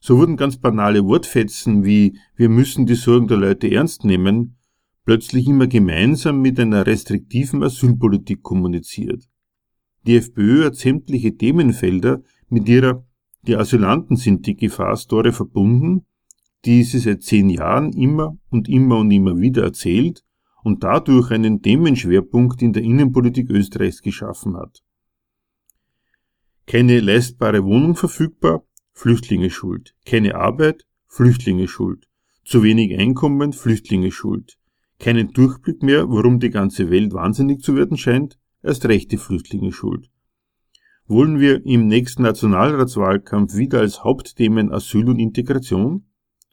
So 0.00 0.18
wurden 0.18 0.36
ganz 0.36 0.56
banale 0.56 1.04
Wortfetzen 1.04 1.84
wie 1.84 2.18
wir 2.34 2.48
müssen 2.48 2.86
die 2.86 2.96
Sorgen 2.96 3.28
der 3.28 3.38
Leute 3.38 3.70
ernst 3.70 4.04
nehmen 4.04 4.56
plötzlich 5.04 5.48
immer 5.48 5.66
gemeinsam 5.66 6.40
mit 6.40 6.58
einer 6.60 6.86
restriktiven 6.86 7.62
Asylpolitik 7.62 8.42
kommuniziert. 8.42 9.28
Die 10.06 10.16
FPÖ 10.16 10.64
hat 10.64 10.76
sämtliche 10.76 11.36
Themenfelder 11.36 12.22
mit 12.48 12.68
ihrer 12.68 13.06
Die 13.44 13.56
Asylanten 13.56 14.16
sind 14.16 14.46
die 14.46 14.56
Gefahrstore 14.56 15.32
verbunden, 15.32 16.06
die 16.64 16.82
sie 16.84 16.98
seit 16.98 17.22
zehn 17.22 17.50
Jahren 17.50 17.92
immer 17.92 18.36
und 18.50 18.68
immer 18.68 18.98
und 18.98 19.10
immer 19.10 19.38
wieder 19.38 19.62
erzählt 19.64 20.24
und 20.62 20.84
dadurch 20.84 21.30
einen 21.30 21.62
Themenschwerpunkt 21.62 22.62
in 22.62 22.72
der 22.72 22.82
Innenpolitik 22.82 23.50
Österreichs 23.50 24.02
geschaffen 24.02 24.56
hat. 24.56 24.82
Keine 26.66 27.00
leistbare 27.00 27.64
Wohnung 27.64 27.96
verfügbar, 27.96 28.64
Flüchtlinge 28.92 29.50
schuld. 29.50 29.94
Keine 30.06 30.36
Arbeit, 30.36 30.86
Flüchtlinge 31.08 31.66
schuld. 31.66 32.06
Zu 32.44 32.62
wenig 32.62 32.98
Einkommen, 32.98 33.52
Flüchtlinge 33.52 34.12
schuld. 34.12 34.58
Keinen 34.98 35.32
Durchblick 35.32 35.82
mehr, 35.82 36.08
warum 36.08 36.38
die 36.38 36.50
ganze 36.50 36.90
Welt 36.90 37.12
wahnsinnig 37.12 37.62
zu 37.62 37.74
werden 37.74 37.96
scheint, 37.96 38.38
erst 38.62 38.86
rechte 38.86 39.18
Flüchtlinge 39.18 39.72
schuld. 39.72 40.08
Wollen 41.06 41.40
wir 41.40 41.66
im 41.66 41.88
nächsten 41.88 42.22
Nationalratswahlkampf 42.22 43.56
wieder 43.56 43.80
als 43.80 44.04
Hauptthemen 44.04 44.72
Asyl 44.72 45.08
und 45.08 45.18
Integration? 45.18 46.06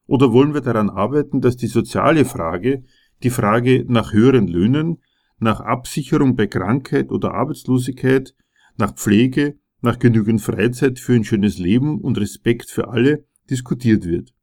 Oder 0.09 0.33
wollen 0.33 0.55
wir 0.55 0.61
daran 0.61 0.89
arbeiten, 0.89 1.39
dass 1.39 1.55
die 1.55 1.67
soziale 1.67 2.25
Frage, 2.25 2.83
die 3.21 3.29
Frage 3.29 3.85
nach 3.87 4.11
höheren 4.11 4.47
Löhnen, 4.47 5.03
nach 5.37 5.59
Absicherung 5.59 6.35
bei 6.35 6.47
Krankheit 6.47 7.11
oder 7.11 7.35
Arbeitslosigkeit, 7.35 8.35
nach 8.75 8.95
Pflege, 8.95 9.59
nach 9.81 9.99
genügend 9.99 10.41
Freizeit 10.41 10.97
für 10.97 11.13
ein 11.13 11.23
schönes 11.23 11.59
Leben 11.59 12.01
und 12.01 12.17
Respekt 12.17 12.71
für 12.71 12.87
alle 12.87 13.23
diskutiert 13.51 14.03
wird? 14.03 14.33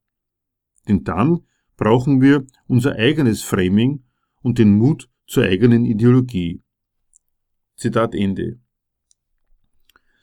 Denn 0.87 1.03
dann 1.03 1.41
brauchen 1.77 2.21
wir 2.23 2.47
unser 2.69 2.95
eigenes 2.95 3.43
Framing 3.43 4.05
und 4.43 4.59
den 4.59 4.79
Mut 4.79 5.11
zur 5.27 5.47
eigenen 5.47 5.85
Ideologie. 5.85 6.63
Zitat 7.75 8.15
Ende. 8.15 8.61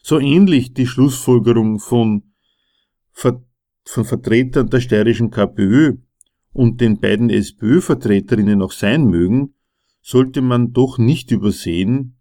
So 0.03 0.21
ähnlich 0.21 0.73
die 0.73 0.88
Schlussfolgerung 0.88 1.79
von, 1.79 2.34
von 3.85 4.05
Vertretern 4.05 4.69
der 4.69 4.79
steirischen 4.79 5.29
KPÖ 5.29 5.97
und 6.51 6.81
den 6.81 6.99
beiden 6.99 7.29
SPÖ-Vertreterinnen 7.29 8.61
auch 8.61 8.71
sein 8.71 9.05
mögen, 9.05 9.55
sollte 10.01 10.41
man 10.41 10.73
doch 10.73 10.97
nicht 10.97 11.31
übersehen, 11.31 12.17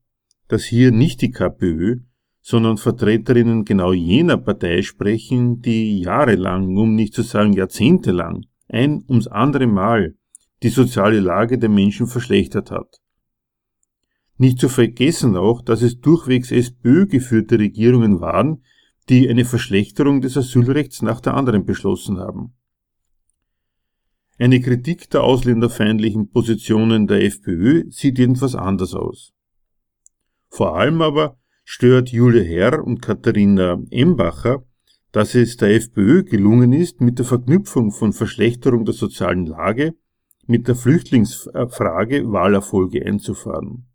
dass 0.49 0.65
hier 0.65 0.91
nicht 0.91 1.21
die 1.23 1.31
KPÖ, 1.31 2.01
sondern 2.41 2.77
Vertreterinnen 2.77 3.65
genau 3.65 3.93
jener 3.93 4.37
Partei 4.37 4.83
sprechen, 4.83 5.61
die 5.61 6.01
jahrelang, 6.01 6.77
um 6.77 6.95
nicht 6.95 7.15
zu 7.15 7.23
sagen 7.23 7.53
jahrzehntelang, 7.53 8.47
ein 8.69 9.05
ums 9.09 9.29
andere 9.29 9.67
Mal 9.67 10.17
die 10.63 10.69
soziale 10.69 11.21
Lage 11.21 11.59
der 11.59 11.69
Menschen 11.69 12.07
verschlechtert 12.07 12.71
hat. 12.71 13.01
Nicht 14.39 14.59
zu 14.59 14.69
vergessen 14.69 15.37
auch, 15.37 15.63
dass 15.63 15.83
es 15.83 16.01
durchwegs 16.01 16.51
SPÖ 16.51 17.07
geführte 17.07 17.59
Regierungen 17.59 18.21
waren, 18.21 18.63
die 19.09 19.29
eine 19.29 19.45
Verschlechterung 19.45 20.21
des 20.21 20.37
Asylrechts 20.37 21.03
nach 21.03 21.21
der 21.21 21.35
anderen 21.35 21.65
beschlossen 21.65 22.19
haben. 22.19 22.55
Eine 24.39 24.61
Kritik 24.61 25.11
der 25.11 25.23
ausländerfeindlichen 25.23 26.31
Positionen 26.31 27.07
der 27.07 27.23
FPÖ 27.25 27.85
sieht 27.91 28.19
jedenfalls 28.19 28.55
anders 28.55 28.95
aus. 28.95 29.33
Vor 30.49 30.77
allem 30.77 31.03
aber 31.03 31.39
stört 31.65 32.11
Julia 32.11 32.43
Herr 32.43 32.85
und 32.85 33.01
Katharina 33.01 33.81
Embacher, 33.91 34.65
dass 35.13 35.35
es 35.35 35.57
der 35.59 35.75
FPÖ 35.75 36.25
gelungen 36.25 36.73
ist, 36.73 37.01
mit 37.01 37.19
der 37.19 37.27
Verknüpfung 37.27 37.93
von 37.93 38.13
Verschlechterung 38.13 38.85
der 38.85 38.95
sozialen 38.95 39.47
Lage 39.47 39.95
mit 40.47 40.67
der 40.67 40.75
Flüchtlingsfrage 40.75 42.31
Wahlerfolge 42.33 43.05
einzufahren. 43.05 43.87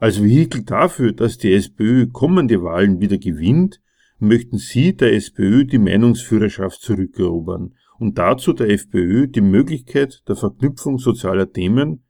Als 0.00 0.22
Vehikel 0.22 0.64
dafür, 0.64 1.12
dass 1.12 1.36
die 1.36 1.52
SPÖ 1.52 2.06
kommende 2.06 2.62
Wahlen 2.62 3.00
wieder 3.00 3.18
gewinnt, 3.18 3.82
möchten 4.18 4.56
Sie 4.56 4.96
der 4.96 5.12
SPÖ 5.12 5.66
die 5.66 5.76
Meinungsführerschaft 5.76 6.80
zurückerobern 6.80 7.74
und 7.98 8.16
dazu 8.16 8.54
der 8.54 8.70
FPÖ 8.70 9.26
die 9.26 9.42
Möglichkeit 9.42 10.22
der 10.26 10.36
Verknüpfung 10.36 10.98
sozialer 10.98 11.52
Themen 11.52 12.06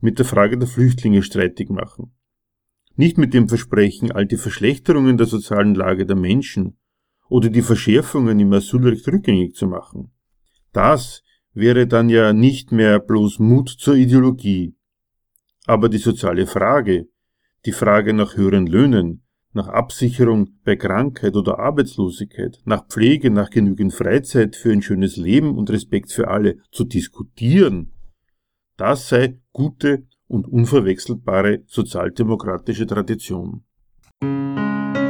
mit 0.00 0.18
der 0.18 0.24
Frage 0.24 0.56
der 0.56 0.66
Flüchtlinge 0.66 1.22
streitig 1.22 1.68
machen. 1.68 2.14
Nicht 2.94 3.18
mit 3.18 3.34
dem 3.34 3.50
Versprechen, 3.50 4.12
all 4.12 4.24
die 4.24 4.38
Verschlechterungen 4.38 5.18
der 5.18 5.26
sozialen 5.26 5.74
Lage 5.74 6.06
der 6.06 6.16
Menschen 6.16 6.78
oder 7.28 7.50
die 7.50 7.60
Verschärfungen 7.60 8.40
im 8.40 8.54
Asylrecht 8.54 9.06
rückgängig 9.08 9.54
zu 9.54 9.66
machen. 9.66 10.10
Das 10.72 11.22
wäre 11.52 11.86
dann 11.86 12.08
ja 12.08 12.32
nicht 12.32 12.72
mehr 12.72 12.98
bloß 12.98 13.40
Mut 13.40 13.68
zur 13.68 13.96
Ideologie. 13.96 14.74
Aber 15.66 15.90
die 15.90 15.98
soziale 15.98 16.46
Frage, 16.46 17.08
die 17.66 17.72
Frage 17.72 18.14
nach 18.14 18.36
höheren 18.36 18.66
Löhnen, 18.66 19.22
nach 19.52 19.68
Absicherung 19.68 20.50
bei 20.64 20.76
Krankheit 20.76 21.34
oder 21.34 21.58
Arbeitslosigkeit, 21.58 22.60
nach 22.64 22.86
Pflege, 22.86 23.30
nach 23.30 23.50
genügend 23.50 23.92
Freizeit 23.92 24.54
für 24.54 24.72
ein 24.72 24.82
schönes 24.82 25.16
Leben 25.16 25.58
und 25.58 25.70
Respekt 25.70 26.12
für 26.12 26.28
alle 26.28 26.58
zu 26.70 26.84
diskutieren, 26.84 27.92
das 28.76 29.08
sei 29.08 29.40
gute 29.52 30.06
und 30.28 30.46
unverwechselbare 30.46 31.62
sozialdemokratische 31.66 32.86
Tradition. 32.86 33.64
Zweitens 34.20 35.05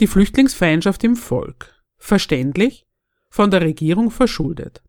die 0.00 0.06
Flüchtlingsfeindschaft 0.06 1.02
im 1.04 1.16
Volk. 1.16 1.74
Verständlich, 1.96 2.86
von 3.28 3.50
der 3.50 3.60
Regierung 3.60 4.10
verschuldet. 4.10 4.82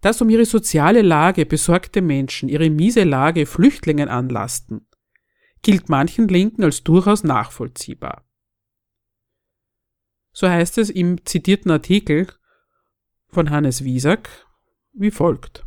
Dass 0.00 0.20
um 0.20 0.28
ihre 0.28 0.44
soziale 0.44 1.02
Lage 1.02 1.46
besorgte 1.46 2.02
Menschen 2.02 2.48
ihre 2.48 2.70
miese 2.70 3.04
Lage 3.04 3.46
Flüchtlingen 3.46 4.08
anlasten, 4.08 4.86
gilt 5.62 5.88
manchen 5.88 6.28
Linken 6.28 6.62
als 6.62 6.84
durchaus 6.84 7.24
nachvollziehbar. 7.24 8.24
So 10.32 10.48
heißt 10.48 10.78
es 10.78 10.90
im 10.90 11.24
zitierten 11.24 11.70
Artikel 11.70 12.28
von 13.28 13.50
Hannes 13.50 13.82
Wiesack 13.82 14.46
wie 14.92 15.10
folgt. 15.10 15.64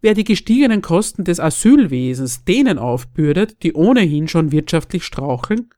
Wer 0.00 0.14
die 0.14 0.24
gestiegenen 0.24 0.82
Kosten 0.82 1.24
des 1.24 1.40
Asylwesens 1.40 2.44
denen 2.44 2.78
aufbürdet, 2.78 3.62
die 3.62 3.72
ohnehin 3.72 4.28
schon 4.28 4.52
wirtschaftlich 4.52 5.04
straucheln 5.04 5.70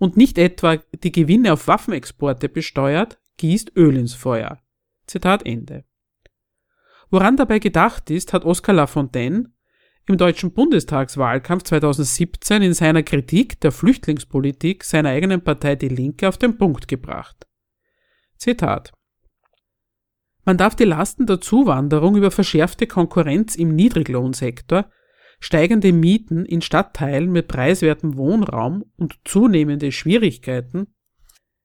und 0.00 0.16
nicht 0.16 0.38
etwa 0.38 0.78
die 1.04 1.12
Gewinne 1.12 1.52
auf 1.52 1.68
Waffenexporte 1.68 2.48
besteuert, 2.48 3.20
gießt 3.36 3.76
Öl 3.76 3.96
ins 3.96 4.14
Feuer. 4.14 4.58
Zitat 5.06 5.46
Ende. 5.46 5.84
Woran 7.10 7.36
dabei 7.36 7.58
gedacht 7.58 8.10
ist, 8.10 8.32
hat 8.32 8.44
Oskar 8.44 8.74
Lafontaine 8.74 9.52
im 10.06 10.16
deutschen 10.16 10.52
Bundestagswahlkampf 10.52 11.64
2017 11.64 12.62
in 12.62 12.72
seiner 12.72 13.02
Kritik 13.02 13.60
der 13.60 13.72
Flüchtlingspolitik 13.72 14.84
seiner 14.84 15.10
eigenen 15.10 15.44
Partei 15.44 15.76
Die 15.76 15.88
Linke 15.88 16.28
auf 16.28 16.38
den 16.38 16.56
Punkt 16.56 16.88
gebracht. 16.88 17.46
Zitat 18.38 18.92
Man 20.44 20.56
darf 20.56 20.76
die 20.76 20.84
Lasten 20.84 21.26
der 21.26 21.42
Zuwanderung 21.42 22.16
über 22.16 22.30
verschärfte 22.30 22.86
Konkurrenz 22.86 23.54
im 23.54 23.74
Niedriglohnsektor, 23.74 24.90
steigende 25.40 25.92
Mieten 25.92 26.44
in 26.44 26.62
Stadtteilen 26.62 27.32
mit 27.32 27.48
preiswertem 27.48 28.16
Wohnraum 28.16 28.84
und 28.96 29.18
zunehmende 29.24 29.90
Schwierigkeiten 29.90 30.86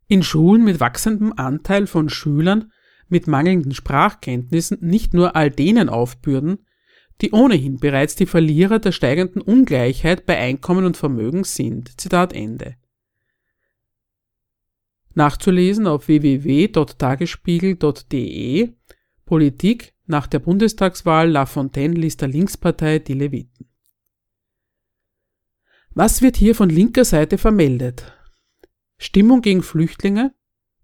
in 0.08 0.24
Schulen 0.24 0.64
mit 0.64 0.80
wachsendem 0.80 1.34
Anteil 1.36 1.86
von 1.88 2.10
Schülern 2.10 2.72
mit 3.08 3.28
mangelnden 3.28 3.74
Sprachkenntnissen 3.74 4.78
nicht 4.82 5.14
nur 5.14 5.36
all 5.36 5.52
denen 5.52 5.90
aufbürden, 5.90 6.66
die 7.22 7.32
ohnehin 7.32 7.80
bereits 7.80 8.16
die 8.16 8.26
Verlierer 8.26 8.80
der 8.80 8.92
steigenden 8.92 9.42
Ungleichheit 9.42 10.26
bei 10.26 10.38
Einkommen 10.38 10.86
und 10.86 10.98
Vermögen 10.98 11.44
sind. 11.44 12.00
Zitat 12.00 12.34
Ende. 12.34 12.76
Nachzulesen 15.14 15.86
auf 15.88 16.08
www.tagesspiegel.de 16.08 18.74
Politik 19.26 19.94
nach 20.08 20.28
der 20.28 20.40
Bundestagswahl 20.40 21.30
La 21.30 21.46
Fontaine 21.46 21.96
Lister 21.96 22.28
Linkspartei 22.28 23.00
Die 23.00 23.14
Leviten. 23.14 23.55
Was 25.98 26.22
wird 26.22 26.36
hier 26.36 26.56
von 26.56 26.70
linker 26.70 27.06
Seite 27.06 27.38
vermeldet? 27.38 28.12
Stimmung 28.98 29.42
gegen 29.42 29.64
Flüchtlinge? 29.64 30.34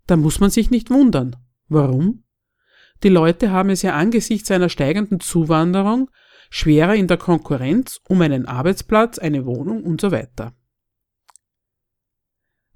Da 0.07 0.15
muss 0.15 0.39
man 0.39 0.51
sich 0.51 0.71
nicht 0.71 0.89
wundern. 0.89 1.35
Warum? 1.67 2.23
Die 3.03 3.09
Leute 3.09 3.51
haben 3.51 3.69
es 3.69 3.81
ja 3.81 3.93
angesichts 3.93 4.49
einer 4.51 4.69
steigenden 4.69 5.19
Zuwanderung 5.19 6.09
schwerer 6.49 6.95
in 6.95 7.07
der 7.07 7.17
Konkurrenz 7.17 7.99
um 8.07 8.21
einen 8.21 8.45
Arbeitsplatz, 8.45 9.19
eine 9.19 9.45
Wohnung 9.45 9.83
und 9.83 9.99
so 9.99 10.11
weiter. 10.11 10.53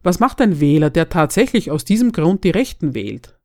Was 0.04 0.19
macht 0.19 0.41
ein 0.41 0.60
Wähler, 0.60 0.89
der 0.89 1.08
tatsächlich 1.08 1.71
aus 1.71 1.86
diesem 1.86 2.12
Grund 2.12 2.43
die 2.43 2.50
Rechten 2.50 2.93
wählt? 2.93 3.39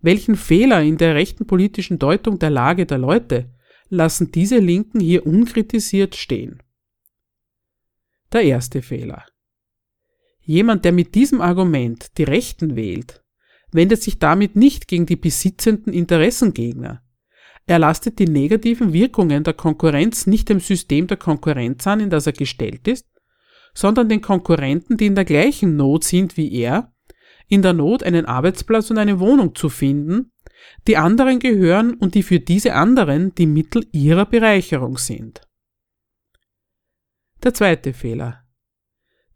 Welchen 0.00 0.34
Fehler 0.34 0.82
in 0.82 0.96
der 0.96 1.14
rechten 1.14 1.46
politischen 1.46 2.00
Deutung 2.00 2.40
der 2.40 2.50
Lage 2.50 2.86
der 2.86 2.98
Leute 2.98 3.54
lassen 3.88 4.32
diese 4.32 4.58
Linken 4.58 4.98
hier 4.98 5.24
unkritisiert 5.24 6.16
stehen? 6.16 6.60
Der 8.32 8.42
erste 8.42 8.82
Fehler. 8.82 9.24
Jemand, 10.40 10.84
der 10.84 10.92
mit 10.92 11.14
diesem 11.14 11.40
Argument 11.40 12.18
die 12.18 12.24
Rechten 12.24 12.76
wählt, 12.76 13.22
wendet 13.72 14.02
sich 14.02 14.18
damit 14.18 14.56
nicht 14.56 14.88
gegen 14.88 15.06
die 15.06 15.16
besitzenden 15.16 15.92
Interessengegner. 15.92 17.02
Er 17.66 17.78
lastet 17.78 18.18
die 18.18 18.28
negativen 18.28 18.92
Wirkungen 18.92 19.42
der 19.42 19.54
Konkurrenz 19.54 20.26
nicht 20.26 20.48
dem 20.48 20.60
System 20.60 21.06
der 21.08 21.16
Konkurrenz 21.16 21.86
an, 21.86 22.00
in 22.00 22.10
das 22.10 22.26
er 22.26 22.32
gestellt 22.32 22.86
ist, 22.86 23.06
sondern 23.74 24.08
den 24.08 24.22
Konkurrenten, 24.22 24.96
die 24.96 25.06
in 25.06 25.14
der 25.14 25.24
gleichen 25.24 25.76
Not 25.76 26.04
sind 26.04 26.36
wie 26.36 26.52
er, 26.52 26.92
in 27.48 27.62
der 27.62 27.72
Not 27.72 28.02
einen 28.02 28.24
Arbeitsplatz 28.24 28.90
und 28.90 28.98
eine 28.98 29.20
Wohnung 29.20 29.54
zu 29.54 29.68
finden, 29.68 30.32
die 30.86 30.96
anderen 30.96 31.38
gehören 31.38 31.94
und 31.94 32.14
die 32.14 32.22
für 32.22 32.40
diese 32.40 32.74
anderen 32.74 33.34
die 33.34 33.46
Mittel 33.46 33.86
ihrer 33.92 34.26
Bereicherung 34.26 34.96
sind. 34.96 35.45
Der 37.46 37.54
zweite 37.54 37.92
Fehler. 37.92 38.42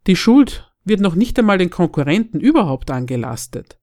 Die 0.05 0.17
Schuld 0.17 0.69
wird 0.83 0.99
noch 0.99 1.15
nicht 1.15 1.39
einmal 1.39 1.57
den 1.57 1.69
Konkurrenten 1.69 2.41
überhaupt 2.41 2.91
angelastet, 2.91 3.79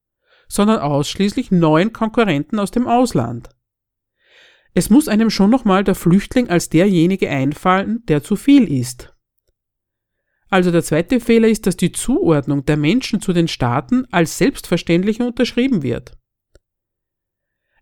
sondern 0.49 0.81
ausschließlich 0.81 1.51
neuen 1.51 1.95
Konkurrenten 1.95 2.59
aus 2.59 2.71
dem 2.71 2.87
Ausland. 2.87 3.49
Es 4.75 4.91
muss 4.91 5.09
einem 5.09 5.31
schon 5.31 5.49
nochmal 5.49 5.83
der 5.83 5.95
Flüchtling 5.95 6.51
als 6.51 6.69
derjenige 6.69 7.31
einfallen, 7.31 8.05
der 8.05 8.23
zu 8.23 8.37
viel 8.37 8.71
ist. 8.71 9.17
Also 10.51 10.71
der 10.73 10.83
zweite 10.83 11.21
Fehler 11.21 11.49
ist, 11.49 11.67
dass 11.67 11.79
die 11.79 11.93
Zuordnung 11.93 12.67
der 12.67 12.77
Menschen 12.77 13.23
zu 13.23 13.33
den 13.33 13.49
Staaten 13.49 14.05
als 14.11 14.37
selbstverständlich 14.37 15.23
unterschrieben 15.23 15.83
wird. 15.83 16.19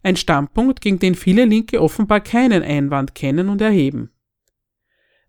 Ein 0.05 0.15
Standpunkt, 0.15 0.81
gegen 0.81 1.01
den 1.01 1.17
viele 1.17 1.45
Linke 1.45 1.83
offenbar 1.83 2.21
keinen 2.21 2.63
Einwand 2.63 3.17
kennen 3.17 3.49
und 3.49 3.61
erheben. 3.61 4.13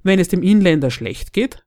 Wenn 0.04 0.20
es 0.20 0.28
dem 0.28 0.44
Inländer 0.44 0.92
schlecht 0.92 1.34
geht, 1.34 1.66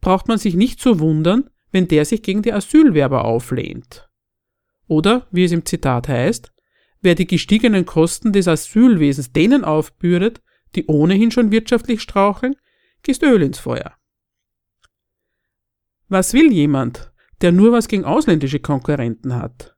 braucht 0.00 0.28
man 0.28 0.38
sich 0.38 0.54
nicht 0.54 0.80
zu 0.80 1.00
wundern, 1.00 1.50
wenn 1.70 1.88
der 1.88 2.04
sich 2.04 2.22
gegen 2.22 2.42
die 2.42 2.52
Asylwerber 2.52 3.24
auflehnt. 3.24 4.08
Oder, 4.86 5.26
wie 5.30 5.44
es 5.44 5.52
im 5.52 5.64
Zitat 5.64 6.08
heißt, 6.08 6.52
wer 7.00 7.14
die 7.14 7.26
gestiegenen 7.26 7.84
Kosten 7.86 8.32
des 8.32 8.48
Asylwesens 8.48 9.32
denen 9.32 9.64
aufbürdet, 9.64 10.40
die 10.74 10.86
ohnehin 10.86 11.30
schon 11.30 11.50
wirtschaftlich 11.50 12.00
straucheln, 12.00 12.56
gießt 13.02 13.22
Öl 13.22 13.42
ins 13.42 13.58
Feuer. 13.58 13.94
Was 16.08 16.32
will 16.32 16.52
jemand, 16.52 17.12
der 17.42 17.52
nur 17.52 17.72
was 17.72 17.88
gegen 17.88 18.04
ausländische 18.04 18.60
Konkurrenten 18.60 19.34
hat? 19.34 19.76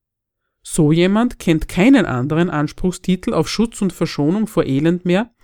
So 0.63 0.93
jemand 0.93 1.39
kennt 1.39 1.69
keinen 1.69 2.07
anderen 2.07 2.51
Anspruchstitel 2.51 3.33
auf 3.35 3.49
Schutz 3.49 3.83
und 3.83 3.93
Verschonung 3.93 4.47
vor 4.47 4.65
Elend 4.65 5.05
mehr 5.05 5.35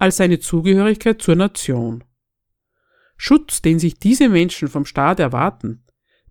als 0.00 0.16
seine 0.16 0.40
Zugehörigkeit 0.40 1.20
zur 1.20 1.36
Nation. 1.36 2.04
Schutz, 3.16 3.60
den 3.60 3.78
sich 3.78 3.98
diese 3.98 4.30
Menschen 4.30 4.68
vom 4.68 4.86
Staat 4.86 5.20
erwarten, 5.20 5.84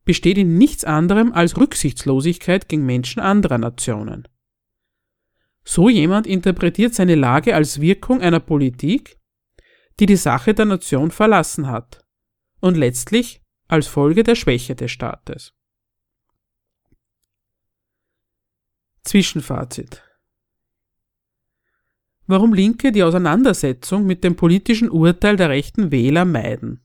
besteht 0.06 0.40
in 0.40 0.58
nichts 0.58 0.84
anderem 0.84 1.32
als 1.34 1.56
Rücksichtslosigkeit 1.56 2.68
gegen 2.68 2.86
Menschen 2.86 3.20
anderer 3.20 3.60
Nationen. 3.60 4.28
So 5.64 5.88
jemand 5.88 6.26
interpretiert 6.26 6.96
seine 6.96 7.14
Lage 7.14 7.54
als 7.54 7.80
Wirkung 7.80 8.22
einer 8.22 8.40
Politik, 8.40 9.20
die 10.00 10.08
die 10.08 10.16
Sache 10.16 10.56
der 10.56 10.66
Nation 10.66 11.12
verlassen 11.12 11.68
hat 11.68 12.04
und 12.62 12.76
letztlich 12.76 13.44
als 13.68 13.86
Folge 13.86 14.24
der 14.24 14.34
Schwäche 14.34 14.76
des 14.76 14.90
Staates. 14.90 15.54
Zwischenfazit 19.04 20.09
warum 22.30 22.54
Linke 22.54 22.92
die 22.92 23.02
Auseinandersetzung 23.02 24.06
mit 24.06 24.24
dem 24.24 24.36
politischen 24.36 24.92
Urteil 24.92 25.36
der 25.36 25.50
rechten 25.50 25.92
Wähler 25.92 26.26
meiden. 26.26 26.82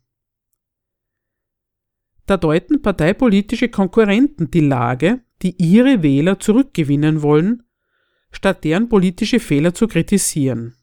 Da 2.25 2.39
deuten 2.39 2.81
parteipolitische 2.81 3.69
Konkurrenten 3.69 4.51
die 4.51 4.61
Lage, 4.61 5.21
die 5.43 5.55
ihre 5.63 6.03
Wähler 6.03 6.41
zurückgewinnen 6.41 7.21
wollen, 7.21 7.63
statt 8.31 8.65
deren 8.65 8.89
politische 8.89 9.39
Fehler 9.39 9.75
zu 9.75 9.87
kritisieren. 9.87 10.77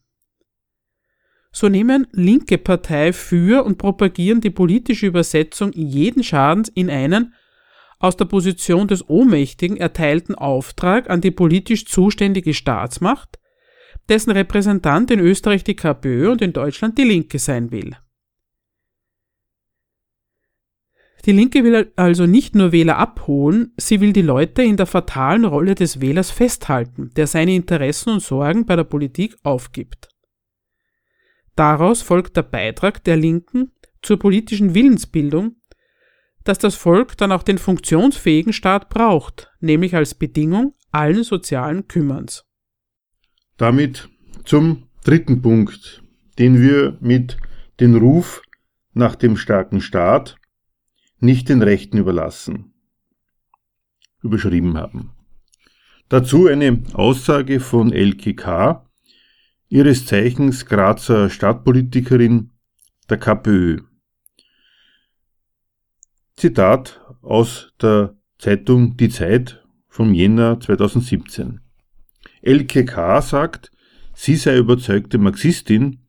So 1.52 1.68
nehmen 1.68 2.06
linke 2.12 2.60
Partei 2.60 3.14
für 3.14 3.66
und 3.66 3.80
propagieren 3.80 4.42
die 4.42 4.52
politische 4.52 5.08
Übersetzung 5.08 5.72
jeden 5.74 6.24
Schadens 6.24 6.70
in 6.70 6.92
einen 6.92 7.34
aus 7.98 8.16
der 8.16 8.26
Position 8.26 8.88
des 8.88 9.10
Ohnmächtigen 9.10 9.78
erteilten 9.78 10.36
Auftrag 10.36 11.10
an 11.10 11.20
die 11.20 11.32
politisch 11.32 11.88
zuständige 11.88 12.54
Staatsmacht, 12.54 13.41
dessen 14.12 14.32
Repräsentant 14.32 15.10
in 15.10 15.22
Österreich 15.22 15.64
die 15.64 15.76
KPÖ 15.76 16.30
und 16.30 16.42
in 16.42 16.52
Deutschland 16.52 16.98
die 16.98 17.06
Linke 17.06 17.40
sein 17.40 17.72
will. 17.72 17.96
Die 21.26 21.32
Linke 21.32 21.64
will 21.64 21.94
also 21.96 22.26
nicht 22.26 22.54
nur 22.54 22.74
Wähler 22.74 22.98
abholen, 22.98 23.74
sie 23.78 24.02
will 24.02 24.12
die 24.12 24.22
Leute 24.22 24.64
in 24.64 24.76
der 24.76 24.86
fatalen 24.86 25.46
Rolle 25.46 25.76
des 25.76 26.02
Wählers 26.02 26.30
festhalten, 26.30 27.12
der 27.16 27.26
seine 27.26 27.56
Interessen 27.56 28.10
und 28.10 28.22
Sorgen 28.22 28.66
bei 28.66 28.76
der 28.76 28.84
Politik 28.84 29.38
aufgibt. 29.44 30.10
Daraus 31.56 32.02
folgt 32.02 32.36
der 32.36 32.44
Beitrag 32.44 33.04
der 33.06 33.16
Linken 33.16 33.72
zur 34.02 34.20
politischen 34.20 34.74
Willensbildung, 34.74 35.56
dass 36.44 36.58
das 36.58 36.76
Volk 36.76 37.16
dann 37.18 37.32
auch 37.32 37.44
den 37.44 37.60
funktionsfähigen 37.60 38.52
Staat 38.52 38.90
braucht, 38.90 39.54
nämlich 39.62 39.96
als 39.96 40.16
Bedingung 40.16 40.74
allen 40.92 41.24
sozialen 41.24 41.88
Kümmerns. 41.88 42.51
Damit 43.62 44.10
zum 44.44 44.88
dritten 45.04 45.44
Punkt, 45.44 46.02
den 46.40 46.60
wir 46.60 46.98
mit 47.00 47.38
dem 47.80 47.96
Ruf 47.96 48.42
nach 48.94 49.14
dem 49.14 49.38
starken 49.38 49.82
Staat 49.82 50.36
nicht 51.20 51.48
den 51.48 51.62
Rechten 51.62 52.00
überlassen, 52.00 52.74
überschrieben 54.24 54.80
haben. 54.80 55.12
Dazu 56.10 56.48
eine 56.48 56.82
Aussage 56.94 57.60
von 57.60 57.94
Elke 57.94 58.34
K., 58.34 58.84
ihres 59.70 60.08
Zeichens 60.08 60.66
Grazer 60.66 61.30
Stadtpolitikerin 61.30 62.54
der 63.12 63.20
KPÖ. 63.20 63.82
Zitat 66.36 67.00
aus 67.22 67.74
der 67.80 68.18
Zeitung 68.40 68.98
Die 68.98 69.10
Zeit 69.10 69.64
vom 69.88 70.16
Jänner 70.16 70.60
2017. 70.60 71.60
Elke 72.42 72.86
K. 72.86 73.22
sagt, 73.22 73.72
sie 74.14 74.36
sei 74.36 74.58
überzeugte 74.58 75.18
Marxistin 75.18 76.00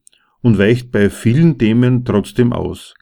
und 0.40 0.58
weicht 0.58 0.90
bei 0.90 1.10
vielen 1.10 1.58
Themen 1.58 2.04
trotzdem 2.04 2.52
aus. 2.52 2.94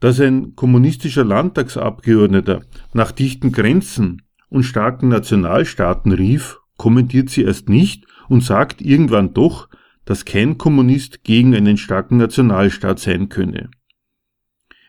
Dass 0.00 0.20
ein 0.20 0.54
kommunistischer 0.54 1.24
Landtagsabgeordneter 1.24 2.62
nach 2.92 3.12
dichten 3.12 3.52
Grenzen 3.52 4.22
und 4.48 4.64
starken 4.64 5.08
Nationalstaaten 5.08 6.12
rief, 6.12 6.58
kommentiert 6.76 7.30
sie 7.30 7.42
erst 7.42 7.68
nicht 7.68 8.06
und 8.28 8.42
sagt 8.42 8.82
irgendwann 8.82 9.32
doch, 9.32 9.68
dass 10.04 10.24
kein 10.24 10.58
Kommunist 10.58 11.24
gegen 11.24 11.54
einen 11.54 11.76
starken 11.76 12.18
Nationalstaat 12.18 12.98
sein 12.98 13.28
könne. 13.28 13.70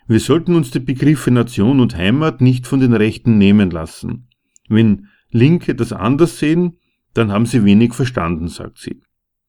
Wir 0.08 0.20
sollten 0.20 0.56
uns 0.56 0.72
die 0.72 0.80
Begriffe 0.80 1.32
Nation 1.32 1.80
und 1.80 1.96
Heimat 1.96 2.42
nicht 2.42 2.68
von 2.68 2.80
den 2.80 2.94
Rechten 2.94 3.38
nehmen 3.38 3.72
lassen. 3.72 4.28
Wenn 4.68 5.08
Linke 5.32 5.74
das 5.74 5.94
anders 5.94 6.38
sehen, 6.38 6.78
dann 7.16 7.32
haben 7.32 7.46
sie 7.46 7.66
wenig 7.66 7.94
verstanden, 7.94 8.48
sagt 8.48 8.78
sie. 8.78 9.02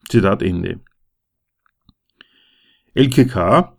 Zitat 0.08 0.42
Ende. 0.42 0.80
Elke 2.94 3.26
K., 3.26 3.76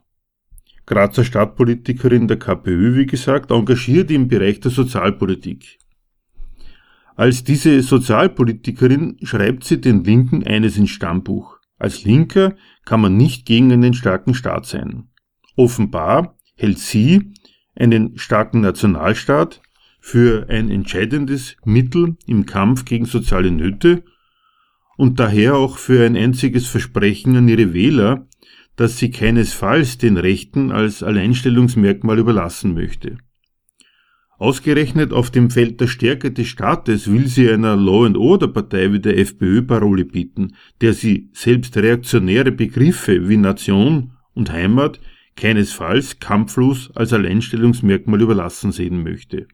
Grazer 0.86 1.24
Stadtpolitikerin 1.24 2.28
der 2.28 2.38
KPÖ, 2.38 2.96
wie 2.96 3.06
gesagt, 3.06 3.52
engagiert 3.52 4.12
im 4.12 4.28
Bereich 4.28 4.60
der 4.60 4.72
Sozialpolitik. 4.72 5.80
Als 7.16 7.44
diese 7.44 7.82
Sozialpolitikerin 7.82 9.18
schreibt 9.24 9.64
sie 9.64 9.82
den 9.82 10.04
Linken 10.04 10.46
eines 10.46 10.78
ins 10.78 10.92
Stammbuch. 10.92 11.58
Als 11.78 12.04
Linker 12.04 12.56
kann 12.86 13.02
man 13.02 13.18
nicht 13.18 13.46
gegen 13.46 13.72
einen 13.72 13.94
starken 13.94 14.34
Staat 14.34 14.66
sein. 14.66 15.10
Offenbar 15.56 16.38
hält 16.56 16.80
sie 16.80 17.34
einen 17.76 18.18
starken 18.18 18.62
Nationalstaat 18.62 19.62
für 20.08 20.48
ein 20.48 20.70
entscheidendes 20.70 21.58
Mittel 21.66 22.16
im 22.26 22.46
Kampf 22.46 22.86
gegen 22.86 23.04
soziale 23.04 23.52
Nöte 23.52 24.04
und 24.96 25.20
daher 25.20 25.58
auch 25.58 25.78
für 25.78 26.06
ein 26.06 26.16
einziges 26.16 26.66
Versprechen 26.66 27.36
an 27.36 27.50
ihre 27.50 27.74
Wähler, 27.74 28.26
dass 28.78 28.98
sie 28.98 29.12
keinesfalls 29.12 29.98
den 29.98 30.16
Rechten 30.16 30.72
als 30.72 31.04
Alleinstellungsmerkmal 31.04 32.20
überlassen 32.20 32.74
möchte. 32.74 33.18
Ausgerechnet 34.38 35.12
auf 35.12 35.30
dem 35.30 35.50
Feld 35.50 35.82
der 35.82 35.88
Stärke 35.88 36.32
des 36.32 36.48
Staates 36.48 37.12
will 37.12 37.28
sie 37.28 37.50
einer 37.52 37.76
Law 37.76 38.06
and 38.06 38.16
Order 38.16 38.48
Partei 38.48 38.94
wie 38.94 39.02
der 39.02 39.18
FPÖ 39.18 39.62
Parole 39.62 40.06
bieten, 40.06 40.56
der 40.80 40.94
sie 40.94 41.30
selbst 41.34 41.76
reaktionäre 41.76 42.54
Begriffe 42.54 43.28
wie 43.28 43.36
Nation 43.36 44.14
und 44.34 44.54
Heimat 44.54 45.02
keinesfalls 45.36 46.22
kampflos 46.22 46.96
als 46.96 47.12
Alleinstellungsmerkmal 47.12 48.22
überlassen 48.22 48.72
sehen 48.72 49.04
möchte. 49.04 49.48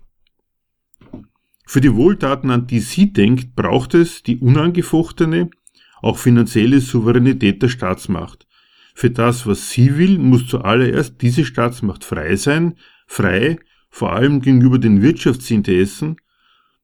Für 1.73 1.81
die 1.81 1.95
Wohltaten, 1.95 2.51
an 2.51 2.67
die 2.67 2.81
sie 2.81 3.13
denkt, 3.13 3.55
braucht 3.55 3.95
es 3.95 4.21
die 4.21 4.37
unangefochtene, 4.37 5.49
auch 6.03 6.19
finanzielle 6.19 6.79
Souveränität 6.79 7.63
der 7.63 7.69
Staatsmacht. 7.69 8.45
Für 8.93 9.09
das, 9.09 9.47
was 9.47 9.71
sie 9.71 9.97
will, 9.97 10.19
muss 10.19 10.45
zuallererst 10.45 11.19
diese 11.23 11.43
Staatsmacht 11.43 12.03
frei 12.03 12.35
sein, 12.35 12.75
frei 13.07 13.57
vor 13.89 14.13
allem 14.13 14.39
gegenüber 14.39 14.77
den 14.77 15.01
Wirtschaftsinteressen, 15.01 16.17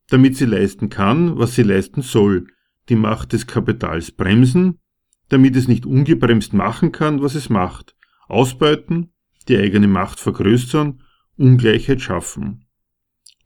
damit 0.10 0.38
sie 0.38 0.46
leisten 0.46 0.90
kann, 0.90 1.38
was 1.38 1.54
sie 1.54 1.62
leisten 1.62 2.02
soll, 2.02 2.48
die 2.90 2.96
Macht 2.96 3.34
des 3.34 3.46
Kapitals 3.46 4.10
bremsen, 4.10 4.80
damit 5.28 5.56
es 5.56 5.68
nicht 5.68 5.86
ungebremst 5.86 6.54
machen 6.54 6.92
kann, 6.92 7.22
was 7.22 7.36
es 7.36 7.52
macht, 7.52 7.96
ausbeuten, 8.28 9.14
die 9.50 9.58
eigene 9.58 9.88
Macht 9.88 10.20
vergrößern, 10.20 11.04
Ungleichheit 11.38 12.02
schaffen. 12.02 12.66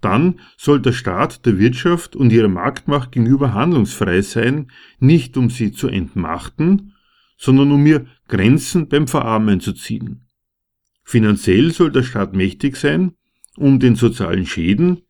Dann 0.04 0.42
soll 0.58 0.82
der 0.82 0.92
Staat 0.92 1.46
der 1.46 1.58
Wirtschaft 1.60 2.18
und 2.18 2.34
ihrer 2.34 2.50
Marktmacht 2.50 3.14
gegenüber 3.14 3.54
handlungsfrei 3.54 4.22
sein, 4.22 4.70
nicht 5.00 5.38
um 5.38 5.50
sie 5.50 5.72
zu 5.72 5.88
entmachten, 5.88 6.94
sondern 7.38 7.72
um 7.72 7.86
ihr 7.86 8.06
Grenzen 8.28 8.90
beim 8.90 9.08
Verarmen 9.08 9.62
zu 9.62 9.72
ziehen. 9.72 10.28
Finanziell 11.06 11.72
soll 11.72 11.90
der 11.90 12.04
Staat 12.04 12.34
mächtig 12.34 12.76
sein, 12.76 13.14
um 13.56 13.80
den 13.80 13.96
sozialen 13.96 14.46
Schäden, 14.46 15.04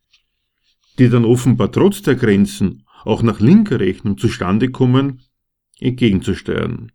die 1.00 1.10
dann 1.10 1.26
offenbar 1.26 1.72
trotz 1.72 2.04
der 2.04 2.14
Grenzen 2.14 2.84
auch 3.04 3.24
nach 3.24 3.39
linker 3.39 3.80
Rechnung 3.80 4.20
zustande 4.20 4.70
kommen, 4.70 5.22
entgegenzusteuern. 5.80 6.91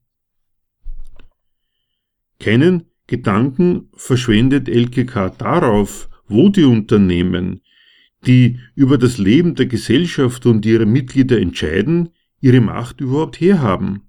Keinen 2.38 2.84
Gedanken 3.08 3.88
verschwendet 3.94 4.68
LKK 4.68 5.30
darauf, 5.30 6.08
wo 6.28 6.48
die 6.48 6.62
Unternehmen, 6.62 7.62
die 8.26 8.58
über 8.74 8.98
das 8.98 9.18
Leben 9.18 9.54
der 9.54 9.66
Gesellschaft 9.66 10.46
und 10.46 10.66
ihrer 10.66 10.86
Mitglieder 10.86 11.40
entscheiden, 11.40 12.10
ihre 12.40 12.60
Macht 12.60 13.00
überhaupt 13.00 13.40
herhaben. 13.40 14.02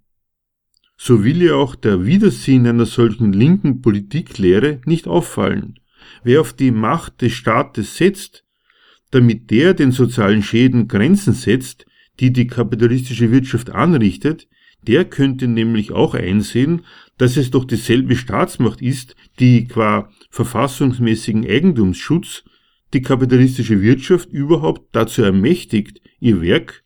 So 0.98 1.24
will 1.24 1.42
ja 1.42 1.56
auch 1.56 1.76
der 1.76 2.06
Widersinn 2.06 2.68
einer 2.68 2.86
solchen 2.86 3.32
linken 3.32 3.82
Politiklehre 3.82 4.82
nicht 4.86 5.08
auffallen. 5.08 5.80
Wer 6.24 6.42
auf 6.42 6.54
die 6.54 6.72
Macht 6.72 7.22
des 7.22 7.34
Staates 7.34 7.96
setzt, 7.96 8.44
damit 9.12 9.50
der 9.50 9.74
den 9.74 9.92
sozialen 9.92 10.44
Schäden 10.44 10.88
Grenzen 10.88 11.34
setzt, 11.34 11.86
die 12.20 12.34
die 12.34 12.48
kapitalistische 12.48 13.32
Wirtschaft 13.32 13.70
anrichtet, 13.70 14.48
der 14.82 15.06
könnte 15.06 15.48
nämlich 15.48 15.92
auch 15.92 16.14
einsehen, 16.14 16.82
dass 17.18 17.38
es 17.38 17.52
doch 17.52 17.66
dieselbe 17.66 18.16
Staatsmacht 18.16 18.82
ist, 18.82 19.16
die 19.40 19.68
qua 19.68 20.10
verfassungsmäßigen 20.30 21.46
Eigentumsschutz 21.46 22.44
die 22.94 23.02
kapitalistische 23.02 23.82
Wirtschaft 23.82 24.30
überhaupt 24.30 24.96
dazu 24.96 25.22
ermächtigt, 25.22 26.02
ihr 26.20 26.42
Werk 26.42 26.84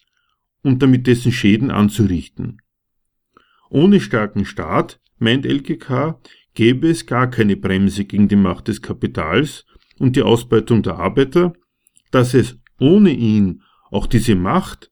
und 0.61 0.81
damit 0.81 1.07
dessen 1.07 1.31
Schäden 1.31 1.71
anzurichten. 1.71 2.61
Ohne 3.69 3.99
starken 3.99 4.45
Staat, 4.45 4.99
meint 5.17 5.45
LGK, 5.45 6.19
gäbe 6.53 6.89
es 6.89 7.05
gar 7.05 7.29
keine 7.29 7.55
Bremse 7.55 8.05
gegen 8.05 8.27
die 8.27 8.35
Macht 8.35 8.67
des 8.67 8.81
Kapitals 8.81 9.65
und 9.97 10.15
die 10.15 10.21
Ausbeutung 10.21 10.83
der 10.83 10.97
Arbeiter, 10.97 11.53
dass 12.11 12.33
es 12.33 12.59
ohne 12.79 13.11
ihn 13.11 13.63
auch 13.89 14.07
diese 14.07 14.35
Macht 14.35 14.91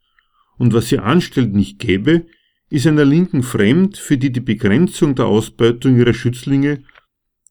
und 0.58 0.74
was 0.74 0.90
sie 0.90 1.00
anstellt 1.00 1.54
nicht 1.54 1.80
gäbe, 1.80 2.26
ist 2.70 2.88
einer 2.88 3.04
Linken 3.04 3.44
fremd, 3.44 3.98
für 3.98 4.18
die 4.18 4.32
die 4.32 4.40
Begrenzung 4.40 5.16
der 5.16 5.26
Ausbeutung 5.26 5.98
ihrer 5.98 6.14
Schützlinge 6.14 6.84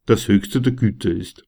das 0.07 0.29
höchste 0.29 0.61
der 0.61 0.73
Güter 0.73 1.11
ist. 1.11 1.45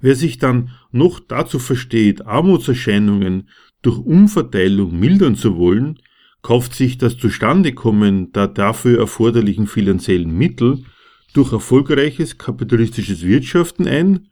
Wer 0.00 0.14
sich 0.14 0.38
dann 0.38 0.70
noch 0.92 1.20
dazu 1.20 1.58
versteht, 1.58 2.26
Armutserscheinungen 2.26 3.48
durch 3.82 3.98
Umverteilung 3.98 4.98
mildern 4.98 5.36
zu 5.36 5.56
wollen, 5.56 6.00
kauft 6.42 6.74
sich 6.74 6.98
das 6.98 7.16
Zustandekommen 7.16 8.32
der 8.32 8.48
dafür 8.48 8.98
erforderlichen 8.98 9.66
finanziellen 9.66 10.36
Mittel 10.36 10.84
durch 11.32 11.52
erfolgreiches 11.52 12.38
kapitalistisches 12.38 13.22
Wirtschaften 13.22 13.86
ein 13.86 14.28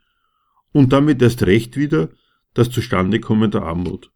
und 0.72 0.92
damit 0.92 1.20
erst 1.22 1.42
recht 1.44 1.76
wieder 1.76 2.10
das 2.54 2.70
Zustandekommen 2.70 3.50
der 3.50 3.62
Armut. 3.62 4.10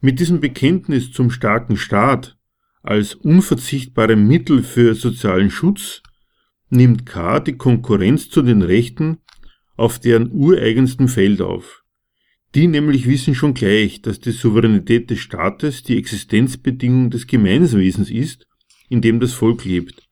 Mit 0.00 0.20
diesem 0.20 0.40
Bekenntnis 0.40 1.12
zum 1.12 1.30
starken 1.30 1.76
Staat 1.76 2.36
als 2.82 3.14
unverzichtbarem 3.14 4.26
Mittel 4.26 4.62
für 4.62 4.94
sozialen 4.94 5.50
Schutz 5.50 6.02
nimmt 6.74 7.06
K. 7.06 7.40
die 7.40 7.56
Konkurrenz 7.56 8.28
zu 8.28 8.42
den 8.42 8.62
Rechten 8.62 9.18
auf 9.76 9.98
deren 9.98 10.30
ureigenstem 10.32 11.08
Feld 11.08 11.40
auf. 11.40 11.82
Die 12.54 12.68
nämlich 12.68 13.08
wissen 13.08 13.34
schon 13.34 13.54
gleich, 13.54 14.02
dass 14.02 14.20
die 14.20 14.30
Souveränität 14.30 15.10
des 15.10 15.18
Staates 15.18 15.82
die 15.82 15.98
Existenzbedingung 15.98 17.10
des 17.10 17.26
Gemeinswesens 17.26 18.10
ist, 18.10 18.46
in 18.88 19.00
dem 19.00 19.18
das 19.18 19.32
Volk 19.32 19.64
lebt. 19.64 20.02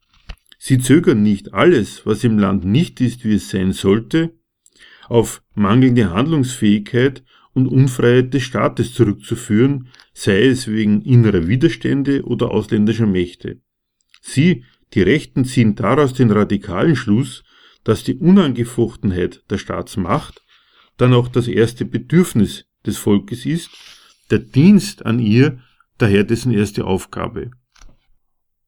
Sie 0.58 0.78
zögern 0.78 1.22
nicht 1.22 1.54
alles, 1.54 2.06
was 2.06 2.24
im 2.24 2.38
Land 2.38 2.64
nicht 2.64 3.00
ist, 3.00 3.24
wie 3.24 3.34
es 3.34 3.50
sein 3.50 3.72
sollte, 3.72 4.32
auf 5.08 5.42
mangelnde 5.54 6.10
Handlungsfähigkeit 6.10 7.22
und 7.52 7.66
Unfreiheit 7.66 8.32
des 8.32 8.44
Staates 8.44 8.94
zurückzuführen, 8.94 9.88
sei 10.14 10.46
es 10.46 10.68
wegen 10.68 11.02
innerer 11.02 11.46
Widerstände 11.48 12.22
oder 12.24 12.50
ausländischer 12.50 13.06
Mächte. 13.06 13.60
Sie, 14.20 14.64
die 14.94 15.02
Rechten, 15.02 15.44
ziehen 15.44 15.74
daraus 15.74 16.12
den 16.14 16.30
radikalen 16.30 16.96
Schluss, 16.96 17.44
dass 17.84 18.04
die 18.04 18.16
Unangefochtenheit 18.16 19.42
der 19.50 19.58
Staatsmacht 19.58 20.42
dann 20.96 21.14
auch 21.14 21.28
das 21.28 21.48
erste 21.48 21.84
Bedürfnis 21.84 22.66
des 22.86 22.98
Volkes 22.98 23.46
ist, 23.46 23.70
der 24.30 24.38
Dienst 24.38 25.04
an 25.04 25.18
ihr 25.18 25.58
daher 25.98 26.24
dessen 26.24 26.52
erste 26.52 26.84
Aufgabe. 26.84 27.50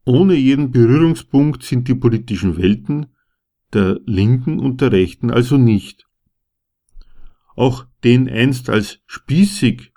Ohne 0.05 0.35
jeden 0.35 0.71
Berührungspunkt 0.71 1.63
sind 1.63 1.89
die 1.89 1.95
politischen 1.95 2.57
Welten, 2.57 3.07
der 3.73 4.01
Linken 4.05 4.61
und 4.61 4.81
der 4.81 4.93
Rechten 4.93 5.31
also 5.31 5.57
nicht. 5.57 6.07
Auch 7.57 7.87
den 8.03 8.29
einst 8.29 8.69
als 8.69 9.01
spießig 9.07 9.93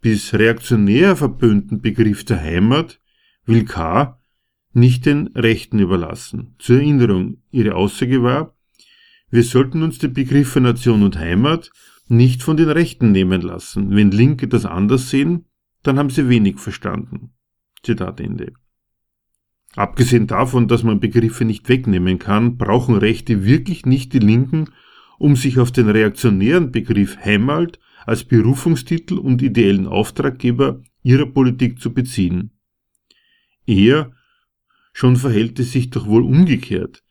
bis 0.00 0.34
reaktionär 0.34 1.16
verböhnten 1.16 1.80
Begriff 1.80 2.24
der 2.24 2.40
Heimat 2.40 3.00
will 3.44 3.64
K. 3.64 4.19
nicht 4.72 5.06
den 5.06 5.28
Rechten 5.28 5.78
überlassen. 5.78 6.54
Zur 6.58 6.76
Erinnerung, 6.76 7.38
ihre 7.50 7.74
Aussage 7.74 8.22
war, 8.22 8.54
wir 9.30 9.42
sollten 9.42 9.82
uns 9.82 9.98
die 9.98 10.08
Begriffe 10.08 10.60
Nation 10.60 11.02
und 11.02 11.18
Heimat 11.18 11.70
nicht 12.08 12.42
von 12.42 12.56
den 12.56 12.68
Rechten 12.68 13.12
nehmen 13.12 13.40
lassen. 13.40 13.94
Wenn 13.94 14.10
Linke 14.10 14.48
das 14.48 14.66
anders 14.66 15.10
sehen, 15.10 15.46
dann 15.82 15.98
haben 15.98 16.10
sie 16.10 16.28
wenig 16.28 16.58
verstanden. 16.58 17.30
Zitat 17.82 18.20
Ende. 18.20 18.52
Abgesehen 19.76 20.26
davon, 20.26 20.66
dass 20.66 20.82
man 20.82 20.98
Begriffe 20.98 21.44
nicht 21.44 21.68
wegnehmen 21.68 22.18
kann, 22.18 22.56
brauchen 22.56 22.96
Rechte 22.96 23.44
wirklich 23.44 23.86
nicht 23.86 24.12
die 24.12 24.18
Linken, 24.18 24.70
um 25.18 25.36
sich 25.36 25.58
auf 25.60 25.70
den 25.70 25.88
reaktionären 25.88 26.72
Begriff 26.72 27.16
Heimat 27.24 27.78
als 28.04 28.24
Berufungstitel 28.24 29.18
und 29.18 29.42
ideellen 29.42 29.86
Auftraggeber 29.86 30.82
ihrer 31.02 31.26
Politik 31.26 31.80
zu 31.80 31.94
beziehen. 31.94 32.50
Eher 33.66 34.12
schon 34.92 35.16
verhält 35.16 35.58
es 35.58 35.72
sich 35.72 35.90
doch 35.90 36.06
wohl 36.06 36.22
umgekehrt. 36.22 37.02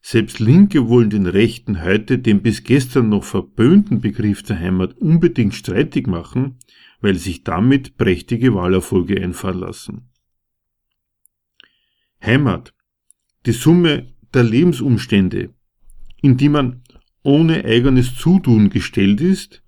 Selbst 0.00 0.38
Linke 0.38 0.88
wollen 0.88 1.08
den 1.08 1.26
Rechten 1.26 1.82
heute 1.82 2.18
den 2.18 2.42
bis 2.42 2.62
gestern 2.62 3.08
noch 3.08 3.24
verböhnten 3.24 4.00
Begriff 4.00 4.42
der 4.42 4.58
Heimat 4.58 4.98
unbedingt 4.98 5.54
streitig 5.54 6.06
machen, 6.06 6.58
weil 7.00 7.16
sich 7.16 7.42
damit 7.42 7.96
prächtige 7.96 8.54
Wahlerfolge 8.54 9.22
einfahren 9.22 9.60
lassen. 9.60 10.10
Heimat, 12.22 12.74
die 13.46 13.52
Summe 13.52 14.12
der 14.34 14.42
Lebensumstände, 14.42 15.54
in 16.20 16.36
die 16.36 16.48
man 16.48 16.82
ohne 17.22 17.64
eigenes 17.64 18.14
Zutun 18.14 18.70
gestellt 18.70 19.20
ist, 19.20 19.62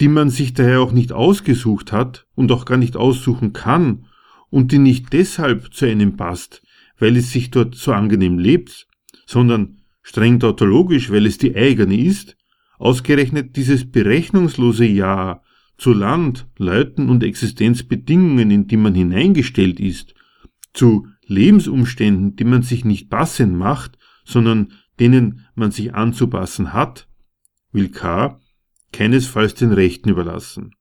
die 0.00 0.08
man 0.08 0.30
sich 0.30 0.54
daher 0.54 0.80
auch 0.80 0.92
nicht 0.92 1.12
ausgesucht 1.12 1.92
hat 1.92 2.26
und 2.34 2.50
auch 2.52 2.64
gar 2.64 2.78
nicht 2.78 2.96
aussuchen 2.96 3.52
kann 3.52 4.06
und 4.52 4.70
die 4.70 4.78
nicht 4.78 5.12
deshalb 5.14 5.72
zu 5.72 5.86
einem 5.86 6.16
passt, 6.16 6.62
weil 6.98 7.16
es 7.16 7.32
sich 7.32 7.50
dort 7.50 7.74
so 7.74 7.92
angenehm 7.92 8.38
lebt, 8.38 8.86
sondern 9.26 9.78
streng 10.02 10.38
tautologisch, 10.38 11.10
weil 11.10 11.24
es 11.24 11.38
die 11.38 11.56
eigene 11.56 11.98
ist, 11.98 12.36
ausgerechnet 12.78 13.56
dieses 13.56 13.90
berechnungslose 13.90 14.84
Ja 14.84 15.42
zu 15.78 15.94
Land, 15.94 16.46
Leuten 16.58 17.08
und 17.08 17.24
Existenzbedingungen, 17.24 18.50
in 18.50 18.66
die 18.66 18.76
man 18.76 18.94
hineingestellt 18.94 19.80
ist, 19.80 20.14
zu 20.74 21.06
Lebensumständen, 21.24 22.36
die 22.36 22.44
man 22.44 22.62
sich 22.62 22.84
nicht 22.84 23.08
passend 23.08 23.56
macht, 23.56 23.96
sondern 24.24 24.72
denen 25.00 25.46
man 25.54 25.70
sich 25.70 25.94
anzupassen 25.94 26.74
hat, 26.74 27.08
will 27.72 27.88
K. 27.88 28.38
keinesfalls 28.92 29.54
den 29.54 29.72
Rechten 29.72 30.10
überlassen. 30.10 30.74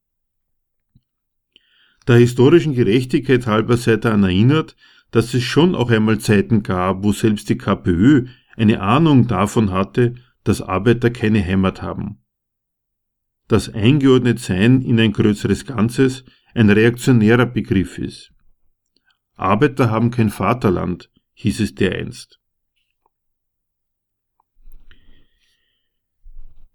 Der 2.11 2.19
historischen 2.19 2.73
Gerechtigkeit 2.73 3.47
halber 3.47 3.77
sei 3.77 3.95
daran 3.95 4.23
erinnert, 4.23 4.75
dass 5.11 5.33
es 5.33 5.43
schon 5.43 5.75
auch 5.75 5.89
einmal 5.89 6.19
Zeiten 6.19 6.61
gab, 6.61 7.05
wo 7.05 7.13
selbst 7.13 7.47
die 7.47 7.57
KPÖ 7.57 8.25
eine 8.57 8.81
Ahnung 8.81 9.27
davon 9.27 9.71
hatte, 9.71 10.15
dass 10.43 10.61
Arbeiter 10.61 11.09
keine 11.09 11.41
Heimat 11.41 11.81
haben. 11.81 12.17
Das 13.47 13.73
eingeordnet 13.73 14.39
Sein 14.39 14.81
in 14.81 14.99
ein 14.99 15.13
größeres 15.13 15.65
Ganzes 15.65 16.25
ein 16.53 16.69
reaktionärer 16.69 17.45
Begriff 17.45 17.97
ist. 17.97 18.33
Arbeiter 19.37 19.89
haben 19.89 20.11
kein 20.11 20.31
Vaterland, 20.31 21.09
hieß 21.35 21.61
es 21.61 21.75
dereinst. 21.75 22.41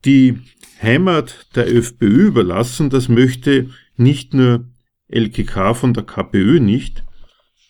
Die 0.07 0.39
Heimat 0.81 1.55
der 1.55 1.69
FPÖ 1.69 2.29
überlassen, 2.29 2.89
das 2.89 3.11
möchte 3.11 3.69
nicht 3.99 4.33
nur 4.33 4.71
LKK 5.09 5.75
von 5.75 5.95
der 5.95 6.05
KPÖ 6.05 6.61
nicht, 6.61 7.05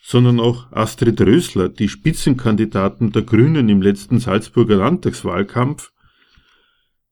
sondern 0.03 0.39
auch 0.39 0.71
Astrid 0.71 1.19
Rösler, 1.21 1.69
die 1.69 1.89
Spitzenkandidaten 1.89 3.11
der 3.11 3.23
Grünen 3.23 3.69
im 3.69 3.81
letzten 3.81 4.19
Salzburger 4.19 4.77
Landtagswahlkampf, 4.77 5.91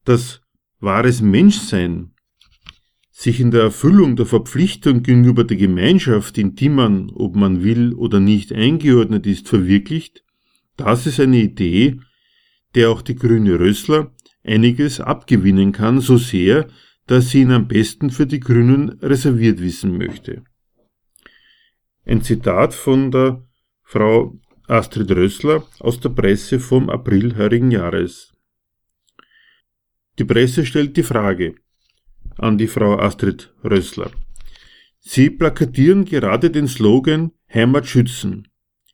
das 0.06 0.42
wahres 0.80 1.22
Menschsein 1.22 2.12
sich 3.12 3.40
in 3.40 3.52
der 3.52 3.62
Erfüllung 3.62 4.16
der 4.16 4.26
Verpflichtung 4.26 5.02
gegenüber 5.02 5.46
der 5.46 5.58
Gemeinschaft, 5.58 6.38
in 6.38 6.56
die 6.56 6.70
man, 6.70 7.10
ob 7.12 7.36
man 7.36 7.64
will 7.64 7.94
oder 7.94 8.20
nicht 8.20 8.52
eingeordnet 8.52 9.26
ist, 9.26 9.48
verwirklicht, 9.48 10.24
das 10.76 11.08
ist 11.08 11.20
eine 11.20 11.38
Idee, 11.38 12.00
der 12.76 12.90
auch 12.90 13.02
die 13.02 13.16
grüne 13.16 13.60
Rössler 13.60 14.12
einiges 14.44 15.00
abgewinnen 15.00 15.72
kann, 15.72 16.02
so 16.02 16.18
sehr, 16.18 16.68
dass 17.08 17.30
sie 17.30 17.42
ihn 17.42 17.52
am 17.52 17.68
besten 17.68 18.10
für 18.10 18.26
die 18.26 18.40
Grünen 18.40 18.90
reserviert 19.00 19.60
wissen 19.62 19.98
möchte. 19.98 20.44
Ein 22.06 22.22
Zitat 22.22 22.74
von 22.74 23.12
der 23.12 23.44
Frau 23.84 24.40
Astrid 24.68 25.12
Rössler 25.12 25.64
aus 25.80 26.00
der 26.00 26.10
Presse 26.10 26.60
vom 26.60 26.90
April 26.90 27.36
heurigen 27.38 27.72
Jahres. 27.72 28.34
Die 30.18 30.26
Presse 30.26 30.66
stellt 30.66 30.98
die 30.98 31.04
Frage, 31.04 31.56
an 32.38 32.58
die 32.58 32.68
Frau 32.68 32.98
Astrid 32.98 33.54
Rössler. 33.64 34.12
Sie 35.00 35.30
plakatieren 35.30 36.06
gerade 36.06 36.50
den 36.50 36.68
Slogan 36.68 37.32
Heimat 37.54 37.86
schützen. 37.86 38.48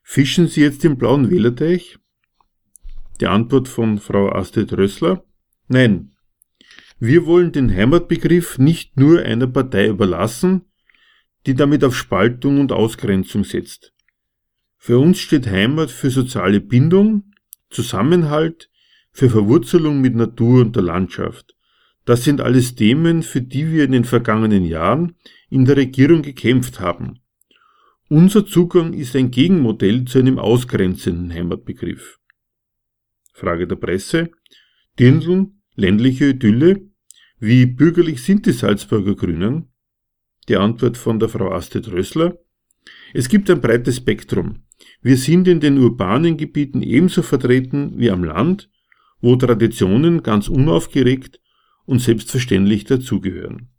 Fischen 0.03 0.47
Sie 0.47 0.62
jetzt 0.62 0.84
im 0.84 0.97
blauen 0.97 1.30
Wählerteich? 1.30 1.97
Die 3.22 3.28
Antwort 3.28 3.70
von 3.70 3.97
Frau 3.97 4.30
Astrid 4.30 4.74
Rössler? 4.74 5.24
Nein. 5.68 6.11
Wir 7.04 7.26
wollen 7.26 7.52
den 7.52 7.76
Heimatbegriff 7.76 8.60
nicht 8.60 8.95
nur 8.95 9.24
einer 9.24 9.47
Partei 9.47 9.88
überlassen, 9.88 10.66
die 11.47 11.56
damit 11.56 11.84
auf 11.84 11.95
Spaltung 11.95 12.60
und 12.60 12.72
Ausgrenzung 12.72 13.43
setzt. 13.43 13.91
Für 14.78 14.99
uns 14.99 15.18
steht 15.18 15.47
Heimat 15.47 15.89
für 15.89 16.12
soziale 16.12 16.62
Bindung, 16.62 17.34
Zusammenhalt, 17.72 18.70
für 19.12 19.32
Verwurzelung 19.32 19.99
mit 19.99 20.14
Natur 20.14 20.62
und 20.62 20.76
der 20.76 20.84
Landschaft. 20.84 21.56
Das 22.06 22.24
sind 22.24 22.39
alles 22.39 22.76
Themen, 22.76 23.24
für 23.24 23.41
die 23.41 23.72
wir 23.72 23.86
in 23.86 23.93
den 23.93 24.06
vergangenen 24.06 24.64
Jahren 24.64 25.16
in 25.49 25.66
der 25.66 25.78
Regierung 25.78 26.22
gekämpft 26.22 26.80
haben. 26.80 27.22
Unser 28.10 28.45
Zugang 28.45 28.93
ist 28.93 29.16
ein 29.16 29.32
Gegenmodell 29.32 30.06
zu 30.06 30.20
einem 30.20 30.38
ausgrenzenden 30.38 31.34
Heimatbegriff. 31.34 32.20
Frage 33.34 33.66
der 33.66 33.78
Presse. 33.78 34.30
Dirndln, 34.99 35.64
ländliche 35.76 36.26
Idylle? 36.30 36.91
Wie 37.44 37.66
bürgerlich 37.66 38.22
sind 38.22 38.46
die 38.46 38.52
Salzburger 38.52 39.16
Grünen? 39.16 39.74
Die 40.48 40.58
Antwort 40.58 40.96
von 40.96 41.18
der 41.18 41.28
Frau 41.28 41.52
Astrid 41.52 41.92
Rössler. 41.92 42.38
Es 43.16 43.30
gibt 43.30 43.50
ein 43.50 43.60
breites 43.60 43.98
Spektrum. 43.98 44.62
Wir 45.02 45.18
sind 45.18 45.48
in 45.48 45.60
den 45.60 45.80
urbanen 45.80 46.38
Gebieten 46.38 46.84
ebenso 46.84 47.24
vertreten 47.24 47.94
wie 47.98 48.12
am 48.12 48.24
Land, 48.24 48.70
wo 49.22 49.36
Traditionen 49.38 50.22
ganz 50.22 50.50
unaufgeregt 50.50 51.42
und 51.86 51.98
selbstverständlich 51.98 52.84
dazugehören. 52.84 53.70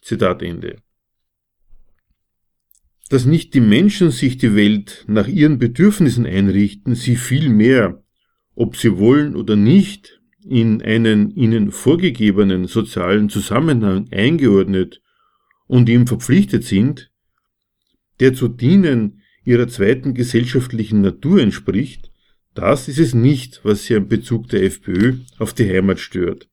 Zitat 0.00 0.40
Ende. 0.40 0.76
Dass 3.08 3.26
nicht 3.26 3.54
die 3.54 3.60
Menschen 3.60 4.12
sich 4.12 4.38
die 4.38 4.54
Welt 4.54 5.04
nach 5.08 5.26
ihren 5.26 5.58
Bedürfnissen 5.58 6.24
einrichten, 6.24 6.94
sie 6.94 7.16
vielmehr, 7.16 8.04
ob 8.54 8.76
sie 8.76 8.96
wollen 8.96 9.34
oder 9.34 9.56
nicht, 9.56 10.20
in 10.44 10.82
einen 10.82 11.30
ihnen 11.34 11.70
vorgegebenen 11.70 12.66
sozialen 12.66 13.28
Zusammenhang 13.28 14.08
eingeordnet 14.10 15.00
und 15.66 15.88
ihm 15.88 16.06
verpflichtet 16.06 16.64
sind, 16.64 17.10
der 18.20 18.34
zu 18.34 18.48
dienen 18.48 19.22
ihrer 19.44 19.68
zweiten 19.68 20.14
gesellschaftlichen 20.14 21.00
Natur 21.00 21.40
entspricht, 21.40 22.10
das 22.54 22.88
ist 22.88 22.98
es 22.98 23.14
nicht, 23.14 23.60
was 23.64 23.84
sie 23.84 23.96
am 23.96 24.08
Bezug 24.08 24.48
der 24.48 24.62
FPÖ 24.62 25.18
auf 25.38 25.52
die 25.52 25.68
Heimat 25.68 25.98
stört. 25.98 26.48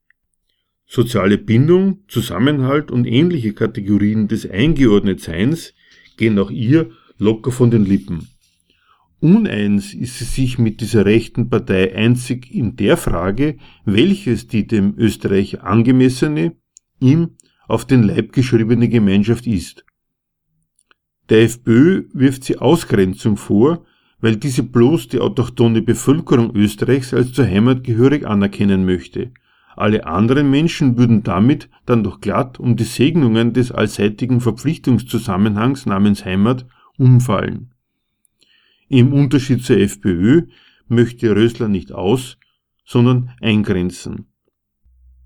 Soziale 0.87 1.37
Bindung, 1.37 2.03
Zusammenhalt 2.07 2.91
und 2.91 3.05
ähnliche 3.05 3.53
Kategorien 3.53 4.27
des 4.27 4.49
Eingeordnetseins 4.49 5.73
gehen 6.17 6.37
auch 6.39 6.51
ihr 6.51 6.91
locker 7.17 7.51
von 7.51 7.71
den 7.71 7.85
Lippen. 7.85 8.30
Uneins 9.21 9.93
ist 9.93 10.17
sie 10.17 10.25
sich 10.25 10.57
mit 10.57 10.81
dieser 10.81 11.05
rechten 11.05 11.49
Partei 11.49 11.95
einzig 11.95 12.53
in 12.53 12.75
der 12.75 12.97
Frage, 12.97 13.57
welches 13.85 14.47
die 14.47 14.67
dem 14.67 14.95
Österreich 14.97 15.61
angemessene, 15.61 16.55
ihm 16.99 17.37
auf 17.67 17.85
den 17.85 18.03
Leib 18.03 18.33
geschriebene 18.33 18.89
Gemeinschaft 18.89 19.47
ist. 19.47 19.85
Der 21.29 21.43
FPÖ 21.43 22.09
wirft 22.13 22.43
sie 22.43 22.57
Ausgrenzung 22.57 23.37
vor, 23.37 23.85
weil 24.19 24.35
diese 24.35 24.63
bloß 24.63 25.07
die 25.07 25.19
autochtone 25.19 25.81
Bevölkerung 25.81 26.53
Österreichs 26.55 27.13
als 27.13 27.31
zur 27.31 27.45
Heimat 27.45 27.83
gehörig 27.83 28.25
anerkennen 28.25 28.85
möchte 28.85 29.31
alle 29.75 30.05
anderen 30.05 30.51
Menschen 30.51 30.97
würden 30.97 31.23
damit 31.23 31.69
dann 31.85 32.03
doch 32.03 32.21
glatt 32.21 32.59
um 32.59 32.75
die 32.75 32.83
Segnungen 32.83 33.53
des 33.53 33.71
allseitigen 33.71 34.41
Verpflichtungszusammenhangs 34.41 35.85
namens 35.85 36.25
Heimat 36.25 36.65
umfallen. 36.97 37.70
Im 38.91 39.13
Unterschied 39.13 39.63
zur 39.63 39.77
FPÖ 39.77 40.47
möchte 40.89 41.33
Rösler 41.33 41.69
nicht 41.69 41.93
aus, 41.93 42.37
sondern 42.83 43.31
eingrenzen. 43.39 44.25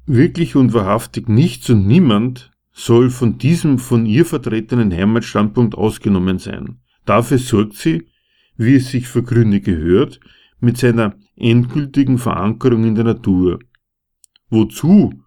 Wirklich 0.06 0.56
und 0.56 0.74
wahrhaftig 0.74 1.28
nichts 1.30 1.68
und 1.72 1.88
niemand 1.88 2.52
soll 2.72 3.10
von 3.10 3.40
diesem 3.40 3.80
von 3.80 4.06
ihr 4.06 4.24
vertretenen 4.24 4.94
Heimatstandpunkt 4.94 5.74
ausgenommen 5.74 6.38
sein. 6.38 6.78
Dafür 7.06 7.40
sorgt 7.40 7.74
sie, 7.74 8.08
wie 8.56 8.76
es 8.76 8.92
sich 8.92 9.08
für 9.08 9.24
Gründe 9.24 9.62
gehört, 9.62 10.20
mit 10.60 10.78
seiner 10.78 11.16
endgültigen 11.36 12.20
Verankerung 12.20 12.84
in 12.84 12.94
der 12.94 13.06
Natur. 13.06 13.58
Wozu 14.52 15.24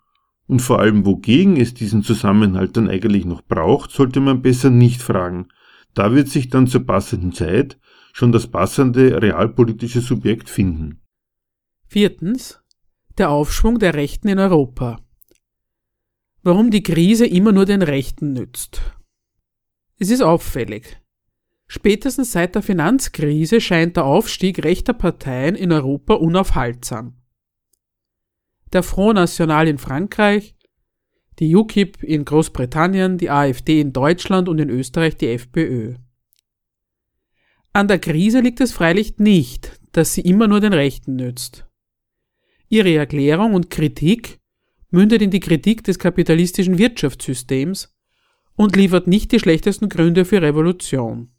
und 0.46 0.62
vor 0.62 0.78
allem 0.78 1.04
wogegen 1.04 1.56
es 1.56 1.74
diesen 1.74 2.04
Zusammenhalt 2.04 2.76
dann 2.76 2.88
eigentlich 2.88 3.24
noch 3.24 3.42
braucht, 3.42 3.90
sollte 3.90 4.20
man 4.20 4.42
besser 4.42 4.70
nicht 4.70 5.02
fragen. 5.02 5.48
Da 5.94 6.14
wird 6.14 6.28
sich 6.28 6.50
dann 6.50 6.68
zur 6.68 6.86
passenden 6.86 7.32
Zeit 7.32 7.78
schon 8.12 8.32
das 8.32 8.46
passende 8.46 9.22
realpolitische 9.22 10.00
Subjekt 10.00 10.48
finden. 10.48 11.02
Viertens. 11.86 12.60
Der 13.16 13.30
Aufschwung 13.30 13.78
der 13.78 13.94
Rechten 13.94 14.28
in 14.28 14.38
Europa. 14.38 15.00
Warum 16.42 16.70
die 16.70 16.82
Krise 16.82 17.26
immer 17.26 17.52
nur 17.52 17.64
den 17.64 17.82
Rechten 17.82 18.32
nützt. 18.32 18.80
Es 19.98 20.10
ist 20.10 20.22
auffällig. 20.22 21.00
Spätestens 21.66 22.32
seit 22.32 22.54
der 22.54 22.62
Finanzkrise 22.62 23.60
scheint 23.60 23.96
der 23.96 24.04
Aufstieg 24.04 24.64
rechter 24.64 24.94
Parteien 24.94 25.54
in 25.54 25.72
Europa 25.72 26.14
unaufhaltsam. 26.14 27.16
Der 28.72 28.82
Front 28.82 29.16
National 29.16 29.68
in 29.68 29.78
Frankreich, 29.78 30.54
die 31.38 31.54
UKIP 31.54 32.02
in 32.02 32.24
Großbritannien, 32.24 33.18
die 33.18 33.30
AfD 33.30 33.80
in 33.80 33.92
Deutschland 33.92 34.48
und 34.48 34.58
in 34.58 34.70
Österreich 34.70 35.16
die 35.16 35.28
FPÖ. 35.28 35.96
An 37.72 37.88
der 37.88 37.98
Krise 37.98 38.40
liegt 38.40 38.60
es 38.60 38.72
freilich 38.72 39.18
nicht, 39.18 39.78
dass 39.92 40.14
sie 40.14 40.22
immer 40.22 40.48
nur 40.48 40.60
den 40.60 40.72
Rechten 40.72 41.16
nützt. 41.16 41.66
Ihre 42.68 42.94
Erklärung 42.94 43.54
und 43.54 43.70
Kritik 43.70 44.38
mündet 44.90 45.22
in 45.22 45.30
die 45.30 45.40
Kritik 45.40 45.84
des 45.84 45.98
kapitalistischen 45.98 46.78
Wirtschaftssystems 46.78 47.94
und 48.56 48.76
liefert 48.76 49.06
nicht 49.06 49.32
die 49.32 49.38
schlechtesten 49.38 49.88
Gründe 49.88 50.24
für 50.24 50.42
Revolution. 50.42 51.30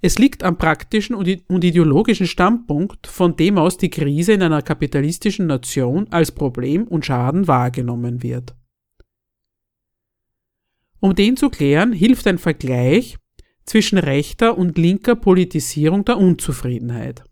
Es 0.00 0.18
liegt 0.18 0.44
am 0.44 0.58
praktischen 0.58 1.16
und 1.16 1.64
ideologischen 1.64 2.28
Standpunkt, 2.28 3.08
von 3.08 3.34
dem 3.36 3.58
aus 3.58 3.78
die 3.78 3.90
Krise 3.90 4.32
in 4.32 4.42
einer 4.42 4.62
kapitalistischen 4.62 5.46
Nation 5.46 6.06
als 6.10 6.30
Problem 6.30 6.86
und 6.86 7.04
Schaden 7.04 7.48
wahrgenommen 7.48 8.22
wird. 8.22 8.54
Um 11.00 11.14
den 11.14 11.36
zu 11.36 11.50
klären, 11.50 11.92
hilft 11.92 12.26
ein 12.28 12.38
Vergleich 12.38 13.18
zwischen 13.68 13.98
rechter 13.98 14.56
und 14.56 14.78
linker 14.78 15.14
Politisierung 15.14 16.04
der 16.04 16.16
Unzufriedenheit. 16.16 17.22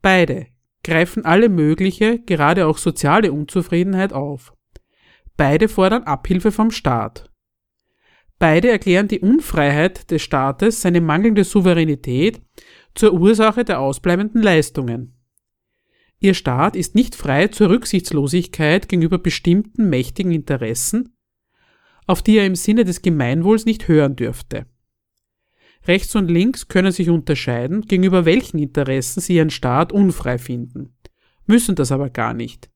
Beide 0.00 0.46
greifen 0.84 1.24
alle 1.24 1.48
mögliche, 1.48 2.20
gerade 2.20 2.66
auch 2.66 2.78
soziale 2.78 3.32
Unzufriedenheit 3.32 4.12
auf. 4.12 4.54
Beide 5.36 5.68
fordern 5.68 6.04
Abhilfe 6.04 6.52
vom 6.52 6.70
Staat. 6.70 7.30
Beide 8.38 8.70
erklären 8.70 9.08
die 9.08 9.20
Unfreiheit 9.20 10.10
des 10.10 10.22
Staates, 10.22 10.82
seine 10.82 11.00
mangelnde 11.00 11.44
Souveränität 11.44 12.42
zur 12.94 13.14
Ursache 13.14 13.64
der 13.64 13.80
ausbleibenden 13.80 14.42
Leistungen. 14.42 15.18
Ihr 16.20 16.34
Staat 16.34 16.76
ist 16.76 16.94
nicht 16.94 17.14
frei 17.14 17.48
zur 17.48 17.70
Rücksichtslosigkeit 17.70 18.88
gegenüber 18.88 19.18
bestimmten 19.18 19.88
mächtigen 19.88 20.32
Interessen, 20.32 21.13
auf 22.06 22.22
die 22.22 22.38
er 22.38 22.46
im 22.46 22.54
Sinne 22.54 22.84
des 22.84 23.02
Gemeinwohls 23.02 23.64
nicht 23.64 23.88
hören 23.88 24.16
dürfte. 24.16 24.66
Rechts 25.86 26.14
und 26.14 26.28
links 26.28 26.68
können 26.68 26.92
sich 26.92 27.10
unterscheiden, 27.10 27.82
gegenüber 27.82 28.24
welchen 28.24 28.58
Interessen 28.58 29.20
sie 29.20 29.36
ihren 29.36 29.50
Staat 29.50 29.92
unfrei 29.92 30.38
finden, 30.38 30.94
müssen 31.46 31.74
das 31.74 31.92
aber 31.92 32.10
gar 32.10 32.32
nicht. 32.32 32.70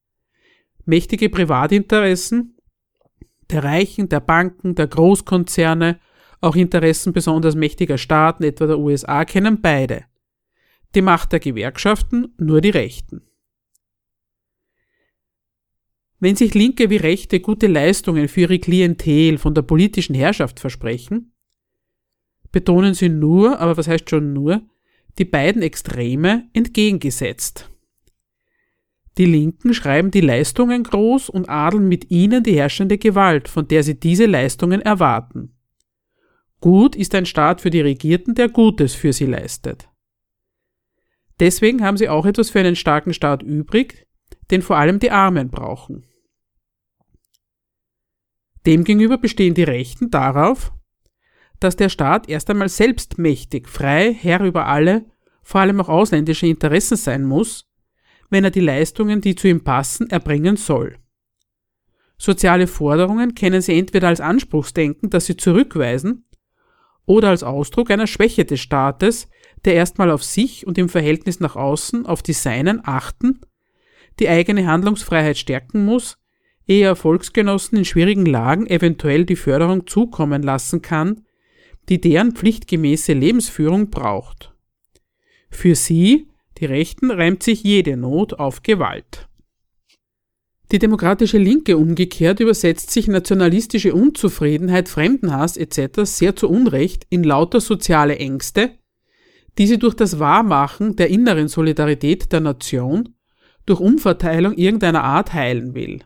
Mächtige 0.85 1.29
Privatinteressen 1.29 2.55
der 3.51 3.65
Reichen, 3.65 4.09
der 4.09 4.21
Banken, 4.21 4.75
der 4.75 4.87
Großkonzerne, 4.87 6.01
auch 6.41 6.55
Interessen 6.55 7.13
besonders 7.13 7.55
mächtiger 7.55 7.99
Staaten, 7.99 8.45
etwa 8.45 8.67
der 8.67 8.79
USA, 8.79 9.25
kennen 9.25 9.61
beide. 9.61 10.05
Die 10.95 11.03
Macht 11.03 11.33
der 11.33 11.41
Gewerkschaften 11.41 12.35
nur 12.39 12.61
die 12.61 12.71
Rechten. 12.71 13.28
Wenn 16.21 16.35
sich 16.35 16.55
Linke 16.55 16.91
wie 16.91 16.97
Rechte 16.97 17.41
gute 17.41 17.69
Leistungen 17.69 18.29
für 18.29 18.41
ihre 18.43 18.59
Klientel 18.59 19.39
von 19.39 19.55
der 19.55 19.63
politischen 19.63 20.15
Herrschaft 20.15 20.59
versprechen, 20.59 21.33
betonen 22.51 22.95
sie 22.95 23.09
nur, 23.09 23.61
aber 23.61 23.77
was 23.77 23.87
heißt 23.87 24.11
schon 24.11 24.33
nur, 24.33 24.63
die 25.19 25.25
beiden 25.25 25.63
Extreme 25.63 26.49
entgegengesetzt. 26.53 27.71
Die 29.17 29.27
Linken 29.27 29.75
schreiben 29.75 30.11
die 30.11 30.21
Leistungen 30.21 30.85
groß 30.85 31.29
und 31.29 31.49
adeln 31.49 31.89
mit 31.89 32.11
ihnen 32.11 32.43
die 32.43 32.55
herrschende 32.55 32.99
Gewalt, 32.99 33.49
von 33.49 33.67
der 33.67 33.83
sie 33.83 33.99
diese 33.99 34.27
Leistungen 34.27 34.81
erwarten. 34.81 35.57
Gut 36.61 36.97
ist 36.97 37.15
ein 37.15 37.27
Staat 37.27 37.61
für 37.61 37.71
die 37.71 37.81
Regierten, 37.81 38.35
der 38.35 38.49
Gutes 38.49 38.95
für 38.95 39.13
sie 39.13 39.27
leistet. 39.27 39.89
Deswegen 41.39 41.85
haben 41.85 41.97
sie 41.97 42.09
auch 42.09 42.27
etwas 42.27 42.51
für 42.51 42.59
einen 42.59 42.75
starken 42.75 43.15
Staat 43.15 43.43
übrig, 43.45 44.08
den 44.51 44.63
vor 44.63 44.77
allem 44.77 44.99
die 44.99 45.11
Armen 45.11 45.51
brauchen. 45.51 46.07
Demgegenüber 48.67 49.19
bestehen 49.19 49.55
die 49.55 49.65
Rechten 49.65 50.11
darauf, 50.11 50.73
dass 51.61 51.77
der 51.77 51.89
Staat 51.89 52.29
erst 52.29 52.51
einmal 52.51 52.69
selbstmächtig, 52.69 53.69
frei, 53.69 54.13
Herr 54.13 54.41
über 54.45 54.67
alle, 54.67 55.07
vor 55.43 55.61
allem 55.61 55.81
auch 55.81 55.89
ausländische 55.89 56.47
Interessen 56.47 56.97
sein 56.97 57.25
muss 57.25 57.69
wenn 58.31 58.45
er 58.45 58.51
die 58.51 58.61
Leistungen, 58.61 59.21
die 59.21 59.35
zu 59.35 59.49
ihm 59.49 59.65
passen, 59.65 60.11
erbringen 60.11 60.57
soll. 60.57 60.97
Soziale 62.19 62.67
Forderungen 62.67 63.35
kennen 63.35 63.63
sie 63.63 63.79
entweder 63.79 64.09
als 64.09 64.21
Anspruchsdenken, 64.21 65.11
das 65.11 65.27
sie 65.27 65.37
zurückweisen, 65.37 66.25
oder 67.07 67.31
als 67.31 67.43
Ausdruck 67.43 67.91
einer 67.91 68.07
Schwäche 68.07 68.45
des 68.45 68.61
Staates, 68.61 69.29
der 69.65 69.75
erstmal 69.75 70.11
auf 70.11 70.23
sich 70.23 70.67
und 70.67 70.77
im 70.79 70.89
Verhältnis 70.89 71.41
nach 71.41 71.57
außen 71.57 72.07
auf 72.07 72.23
die 72.23 72.33
Seinen 72.35 72.81
achten, 72.85 73.41
die 74.21 74.29
eigene 74.29 74.67
Handlungsfreiheit 74.67 75.39
stärken 75.39 75.85
muss, 75.85 76.19
ehe 76.67 76.85
er 76.85 76.97
Volksgenossen 76.97 77.79
in 77.79 77.85
schwierigen 77.85 78.27
Lagen 78.27 78.67
eventuell 78.67 79.25
die 79.25 79.37
Förderung 79.37 79.87
zukommen 79.87 80.43
lassen 80.43 80.83
kann, 80.83 81.25
die 81.89 82.01
deren 82.01 82.33
pflichtgemäße 82.33 83.15
Lebensführung 83.15 83.91
braucht. 83.91 84.55
Für 85.51 85.75
sie 85.75 86.29
die 86.59 86.67
Rechten 86.67 87.11
reimt 87.11 87.43
sich 87.43 87.63
jede 87.63 87.97
Not 87.97 88.35
auf 88.35 88.63
Gewalt. 88.63 89.29
Die 90.71 90.79
demokratische 90.79 91.39
Linke 91.39 91.79
umgekehrt 91.79 92.41
übersetzt 92.41 92.91
sich 92.91 93.09
nationalistische 93.09 93.95
Unzufriedenheit, 93.95 94.89
Fremdenhass 94.89 95.57
etc. 95.57 96.01
sehr 96.03 96.37
zu 96.37 96.51
Unrecht 96.51 97.07
in 97.09 97.25
lauter 97.25 97.61
soziale 97.61 98.19
Ängste, 98.19 98.73
die 99.57 99.67
sie 99.67 99.79
durch 99.79 99.95
das 99.95 100.19
Wahrmachen 100.19 100.97
der 100.97 101.09
inneren 101.09 101.49
Solidarität 101.49 102.33
der 102.33 102.41
Nation 102.41 103.15
durch 103.69 103.81
Umverteilung 103.81 104.55
irgendeiner 104.55 105.05
Art 105.05 105.33
heilen 105.33 105.75
will. 105.75 106.01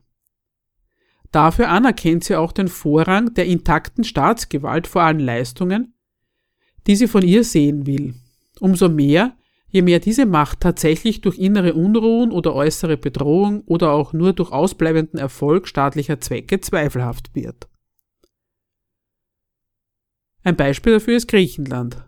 Dafür 1.30 1.70
anerkennt 1.70 2.24
sie 2.24 2.36
auch 2.36 2.52
den 2.52 2.68
Vorrang 2.68 3.34
der 3.34 3.46
intakten 3.46 4.04
Staatsgewalt 4.04 4.86
vor 4.86 5.02
allen 5.02 5.20
Leistungen, 5.20 5.94
die 6.86 6.96
sie 6.96 7.08
von 7.08 7.22
ihr 7.22 7.44
sehen 7.44 7.86
will. 7.86 8.14
Umso 8.60 8.88
mehr, 8.88 9.36
Je 9.72 9.80
mehr 9.80 10.00
diese 10.00 10.26
Macht 10.26 10.60
tatsächlich 10.60 11.22
durch 11.22 11.38
innere 11.38 11.72
Unruhen 11.72 12.30
oder 12.30 12.54
äußere 12.54 12.98
Bedrohung 12.98 13.62
oder 13.62 13.92
auch 13.92 14.12
nur 14.12 14.34
durch 14.34 14.52
ausbleibenden 14.52 15.18
Erfolg 15.18 15.66
staatlicher 15.66 16.20
Zwecke 16.20 16.60
zweifelhaft 16.60 17.34
wird. 17.34 17.68
Ein 20.42 20.56
Beispiel 20.56 20.92
dafür 20.92 21.16
ist 21.16 21.28
Griechenland. 21.28 22.04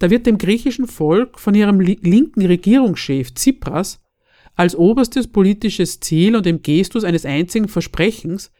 Da 0.00 0.10
wird 0.10 0.26
dem 0.26 0.36
griechischen 0.36 0.88
Volk 0.88 1.38
von 1.38 1.54
ihrem 1.54 1.78
linken 1.78 2.44
Regierungschef 2.44 3.32
Tsipras 3.32 4.03
als 4.54 4.76
oberstes 4.76 5.28
politisches 5.28 6.00
Ziel 6.00 6.36
und 6.36 6.46
im 6.46 6.62
Gestus 6.62 7.04
eines 7.04 7.26
einzigen 7.26 7.68
Versprechens 7.68 8.52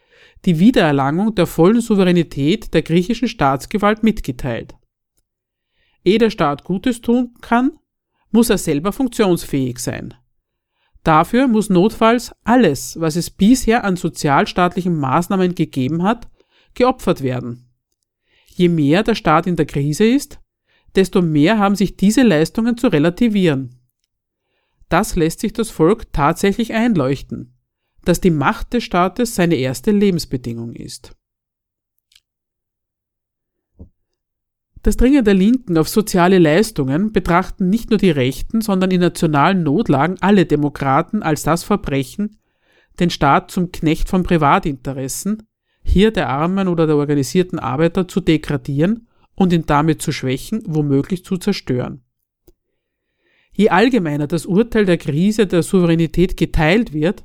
die 0.45 0.59
Wiedererlangung 0.59 1.35
der 1.35 1.47
vollen 1.47 1.81
Souveränität 1.81 2.75
der 2.75 2.83
griechischen 2.83 3.29
Staatsgewalt 3.29 4.03
mitgeteilt. 4.03 4.75
Ehe 6.05 6.19
der 6.19 6.31
Staat 6.31 6.65
Gutes 6.65 7.01
tun 7.01 7.35
kann, 7.41 7.79
muss 8.31 8.51
er 8.51 8.59
selber 8.59 8.93
funktionsfähig 8.93 9.79
sein. 9.79 10.15
Dafür 11.03 11.49
muss 11.49 11.71
notfalls 11.71 12.33
alles, 12.45 12.99
was 12.99 13.17
es 13.17 13.31
bisher 13.31 13.85
an 13.85 13.97
sozialstaatlichen 13.97 14.97
Maßnahmen 14.97 15.55
gegeben 15.55 16.03
hat, 16.03 16.29
geopfert 16.75 17.23
werden. 17.23 17.71
Je 18.47 18.69
mehr 18.69 19.03
der 19.03 19.15
Staat 19.15 19.47
in 19.47 19.57
der 19.57 19.67
Krise 19.67 20.05
ist, 20.05 20.41
desto 20.95 21.23
mehr 21.23 21.59
haben 21.59 21.77
sich 21.77 21.97
diese 21.97 22.23
Leistungen 22.23 22.77
zu 22.77 22.89
relativieren. 22.89 23.74
Das 24.89 25.17
lässt 25.17 25.41
sich 25.41 25.53
das 25.53 25.71
Volk 25.71 26.13
tatsächlich 26.13 26.73
einleuchten, 26.73 27.57
dass 28.05 28.21
die 28.21 28.31
Macht 28.31 28.73
des 28.73 28.85
Staates 28.85 29.35
seine 29.35 29.57
erste 29.57 29.91
Lebensbedingung 29.91 30.73
ist. 30.75 31.17
Das 34.85 34.99
Dringen 34.99 35.25
der 35.25 35.33
Linken 35.33 35.79
auf 35.79 35.89
soziale 35.89 36.39
Leistungen 36.39 37.11
betrachten 37.11 37.71
nicht 37.71 37.89
nur 37.89 37.99
die 37.99 38.11
Rechten, 38.11 38.61
sondern 38.61 38.91
in 38.91 39.01
nationalen 39.01 39.63
Notlagen 39.63 40.17
alle 40.21 40.45
Demokraten 40.45 41.23
als 41.23 41.43
das 41.43 41.65
Verbrechen, 41.65 42.39
den 43.01 43.09
Staat 43.09 43.51
zum 43.51 43.73
Knecht 43.73 44.11
von 44.11 44.25
Privatinteressen, 44.25 45.49
hier 45.83 46.11
der 46.11 46.29
armen 46.29 46.69
oder 46.69 46.87
der 46.87 46.97
organisierten 46.97 47.59
Arbeiter 47.59 48.07
zu 48.07 48.21
degradieren 48.21 49.09
und 49.35 49.55
ihn 49.55 49.65
damit 49.65 50.03
zu 50.03 50.13
schwächen, 50.13 50.63
womöglich 50.67 51.25
zu 51.25 51.39
zerstören. 51.39 52.04
Je 53.57 53.69
allgemeiner 53.69 54.27
das 54.27 54.47
Urteil 54.47 54.85
der 54.85 54.99
Krise 54.99 55.47
der 55.47 55.63
Souveränität 55.63 56.37
geteilt 56.37 56.93
wird, 56.93 57.25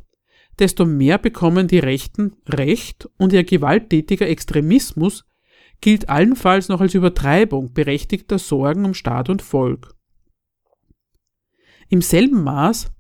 desto 0.60 0.86
mehr 0.86 1.18
bekommen 1.18 1.68
die 1.68 1.80
Rechten 1.80 2.36
Recht 2.48 3.10
und 3.18 3.34
ihr 3.34 3.44
gewalttätiger 3.44 4.28
Extremismus 4.28 5.26
gilt 5.82 6.10
allenfalls 6.10 6.68
noch 6.68 6.82
als 6.82 6.94
Übertreibung 6.94 7.74
berechtigter 7.74 8.38
Sorgen 8.38 8.86
um 8.86 8.94
Staat 8.94 9.30
und 9.30 9.42
Volk. 9.42 9.96
Im 11.88 12.02
selben 12.02 12.44
Maß 12.44 12.92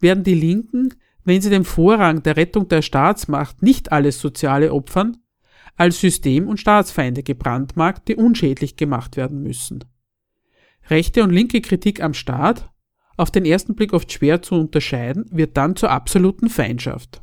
werden 0.00 0.24
die 0.24 0.34
Linken, 0.34 0.94
wenn 1.24 1.42
sie 1.42 1.50
dem 1.50 1.64
Vorrang 1.64 2.22
der 2.22 2.36
Rettung 2.36 2.68
der 2.68 2.80
Staatsmacht 2.80 3.62
nicht 3.62 3.92
alles 3.92 4.20
soziale 4.20 4.72
opfern, 4.72 5.18
als 5.76 6.00
System- 6.00 6.48
und 6.48 6.58
Staatsfeinde 6.58 7.22
gebrandmarkt, 7.22 8.08
die 8.08 8.16
unschädlich 8.16 8.76
gemacht 8.76 9.16
werden 9.16 9.42
müssen. 9.42 9.84
Rechte 10.88 11.22
und 11.22 11.30
linke 11.30 11.60
Kritik 11.60 12.02
am 12.02 12.14
Staat, 12.14 12.70
auf 13.18 13.30
den 13.30 13.44
ersten 13.44 13.74
Blick 13.74 13.92
oft 13.92 14.10
schwer 14.12 14.42
zu 14.42 14.54
unterscheiden, 14.54 15.26
wird 15.30 15.56
dann 15.56 15.76
zur 15.76 15.90
absoluten 15.90 16.48
Feindschaft. 16.48 17.22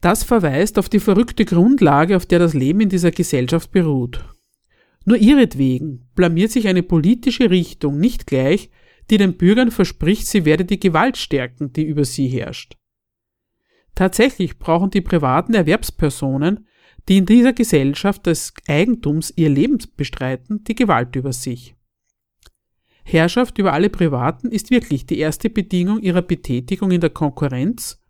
Das 0.00 0.24
verweist 0.24 0.78
auf 0.78 0.88
die 0.88 1.00
verrückte 1.00 1.44
Grundlage, 1.44 2.16
auf 2.16 2.24
der 2.24 2.38
das 2.38 2.54
Leben 2.54 2.80
in 2.80 2.88
dieser 2.88 3.10
Gesellschaft 3.10 3.70
beruht. 3.70 4.24
Nur 5.04 5.18
ihretwegen 5.18 6.08
blamiert 6.14 6.52
sich 6.52 6.68
eine 6.68 6.82
politische 6.82 7.50
Richtung 7.50 7.98
nicht 7.98 8.26
gleich, 8.26 8.70
die 9.10 9.18
den 9.18 9.36
Bürgern 9.36 9.70
verspricht, 9.70 10.26
sie 10.26 10.44
werde 10.44 10.64
die 10.64 10.80
Gewalt 10.80 11.16
stärken, 11.16 11.72
die 11.72 11.84
über 11.84 12.04
sie 12.04 12.28
herrscht. 12.28 12.76
Tatsächlich 13.94 14.58
brauchen 14.58 14.90
die 14.90 15.00
privaten 15.00 15.52
Erwerbspersonen, 15.52 16.66
die 17.08 17.18
in 17.18 17.26
dieser 17.26 17.52
Gesellschaft 17.52 18.26
des 18.26 18.54
Eigentums 18.68 19.32
ihr 19.36 19.48
Leben 19.48 19.78
bestreiten, 19.96 20.62
die 20.64 20.74
Gewalt 20.74 21.16
über 21.16 21.32
sich. 21.32 21.74
Herrschaft 23.12 23.58
über 23.58 23.72
alle 23.72 23.90
Privaten 23.90 24.50
ist 24.50 24.70
wirklich 24.70 25.06
die 25.06 25.18
erste 25.18 25.50
Bedingung 25.50 26.00
ihrer 26.00 26.22
Betätigung 26.22 26.90
in 26.90 27.00
der 27.00 27.10
Konkurrenz 27.10 28.00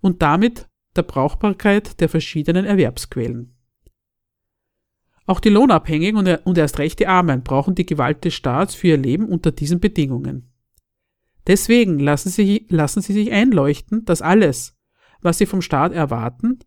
und 0.00 0.22
damit 0.22 0.68
der 0.96 1.02
Brauchbarkeit 1.02 2.00
der 2.00 2.08
verschiedenen 2.08 2.64
Erwerbsquellen. 2.64 3.54
Auch 5.26 5.40
die 5.40 5.50
Lohnabhängigen 5.50 6.16
und 6.44 6.58
erst 6.58 6.78
recht 6.78 6.98
die 7.00 7.06
Armen 7.06 7.42
brauchen 7.42 7.74
die 7.74 7.84
Gewalt 7.84 8.24
des 8.24 8.34
Staats 8.34 8.74
für 8.74 8.88
ihr 8.88 8.96
Leben 8.96 9.28
unter 9.28 9.52
diesen 9.52 9.78
Bedingungen. 9.78 10.50
Deswegen 11.46 11.98
lassen 11.98 12.30
sie, 12.30 12.66
lassen 12.70 13.02
sie 13.02 13.12
sich 13.12 13.30
einleuchten, 13.32 14.04
dass 14.04 14.22
alles, 14.22 14.76
was 15.20 15.38
sie 15.38 15.46
vom 15.46 15.62
Staat 15.62 15.92
erwarten, 15.92 16.60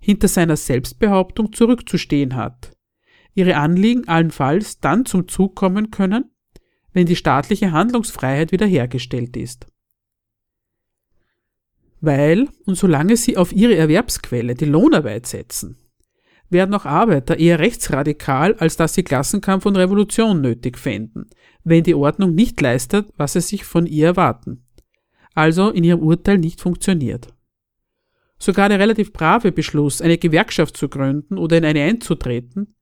hinter 0.00 0.28
seiner 0.28 0.56
Selbstbehauptung 0.56 1.52
zurückzustehen 1.52 2.34
hat, 2.34 2.76
ihre 3.34 3.56
Anliegen 3.56 4.08
allenfalls 4.08 4.80
dann 4.80 5.04
zum 5.04 5.28
Zug 5.28 5.54
kommen 5.54 5.90
können, 5.90 6.30
wenn 6.92 7.06
die 7.06 7.16
staatliche 7.16 7.72
Handlungsfreiheit 7.72 8.52
wiederhergestellt 8.52 9.36
ist 9.36 9.66
weil 12.00 12.48
und 12.64 12.76
solange 12.76 13.16
sie 13.16 13.36
auf 13.36 13.52
ihre 13.52 13.76
Erwerbsquelle, 13.76 14.54
die 14.54 14.64
Lohnarbeit 14.64 15.26
setzen, 15.26 15.76
werden 16.48 16.74
auch 16.74 16.84
Arbeiter 16.84 17.38
eher 17.38 17.58
rechtsradikal, 17.58 18.54
als 18.54 18.76
dass 18.76 18.94
sie 18.94 19.04
Klassenkampf 19.04 19.66
und 19.66 19.76
Revolution 19.76 20.40
nötig 20.40 20.78
fänden, 20.78 21.26
wenn 21.62 21.84
die 21.84 21.94
Ordnung 21.94 22.34
nicht 22.34 22.60
leistet, 22.60 23.08
was 23.16 23.34
sie 23.34 23.40
sich 23.40 23.64
von 23.64 23.86
ihr 23.86 24.06
erwarten, 24.06 24.66
also 25.34 25.70
in 25.70 25.84
ihrem 25.84 26.00
Urteil 26.00 26.38
nicht 26.38 26.60
funktioniert. 26.60 27.28
Sogar 28.38 28.70
der 28.70 28.78
relativ 28.78 29.12
brave 29.12 29.52
Beschluss, 29.52 30.00
eine 30.00 30.16
Gewerkschaft 30.16 30.76
zu 30.76 30.88
gründen 30.88 31.36
oder 31.36 31.58
in 31.58 31.64
eine 31.64 31.82
einzutreten, 31.82 32.74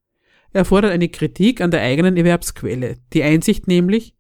erfordert 0.52 0.92
eine 0.92 1.08
Kritik 1.08 1.60
an 1.60 1.70
der 1.70 1.82
eigenen 1.82 2.16
Erwerbsquelle, 2.16 2.96
die 3.12 3.22
Einsicht 3.22 3.66
nämlich, 3.68 4.14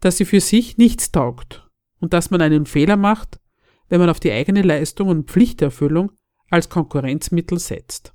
dass 0.00 0.16
sie 0.16 0.24
für 0.24 0.40
sich 0.40 0.78
nichts 0.78 1.10
taugt 1.10 1.68
und 2.00 2.12
dass 2.12 2.30
man 2.30 2.40
einen 2.40 2.66
Fehler 2.66 2.96
macht, 2.96 3.40
wenn 3.88 4.00
man 4.00 4.10
auf 4.10 4.20
die 4.20 4.32
eigene 4.32 4.62
Leistung 4.62 5.08
und 5.08 5.30
Pflichterfüllung 5.30 6.12
als 6.50 6.68
Konkurrenzmittel 6.68 7.58
setzt. 7.58 8.14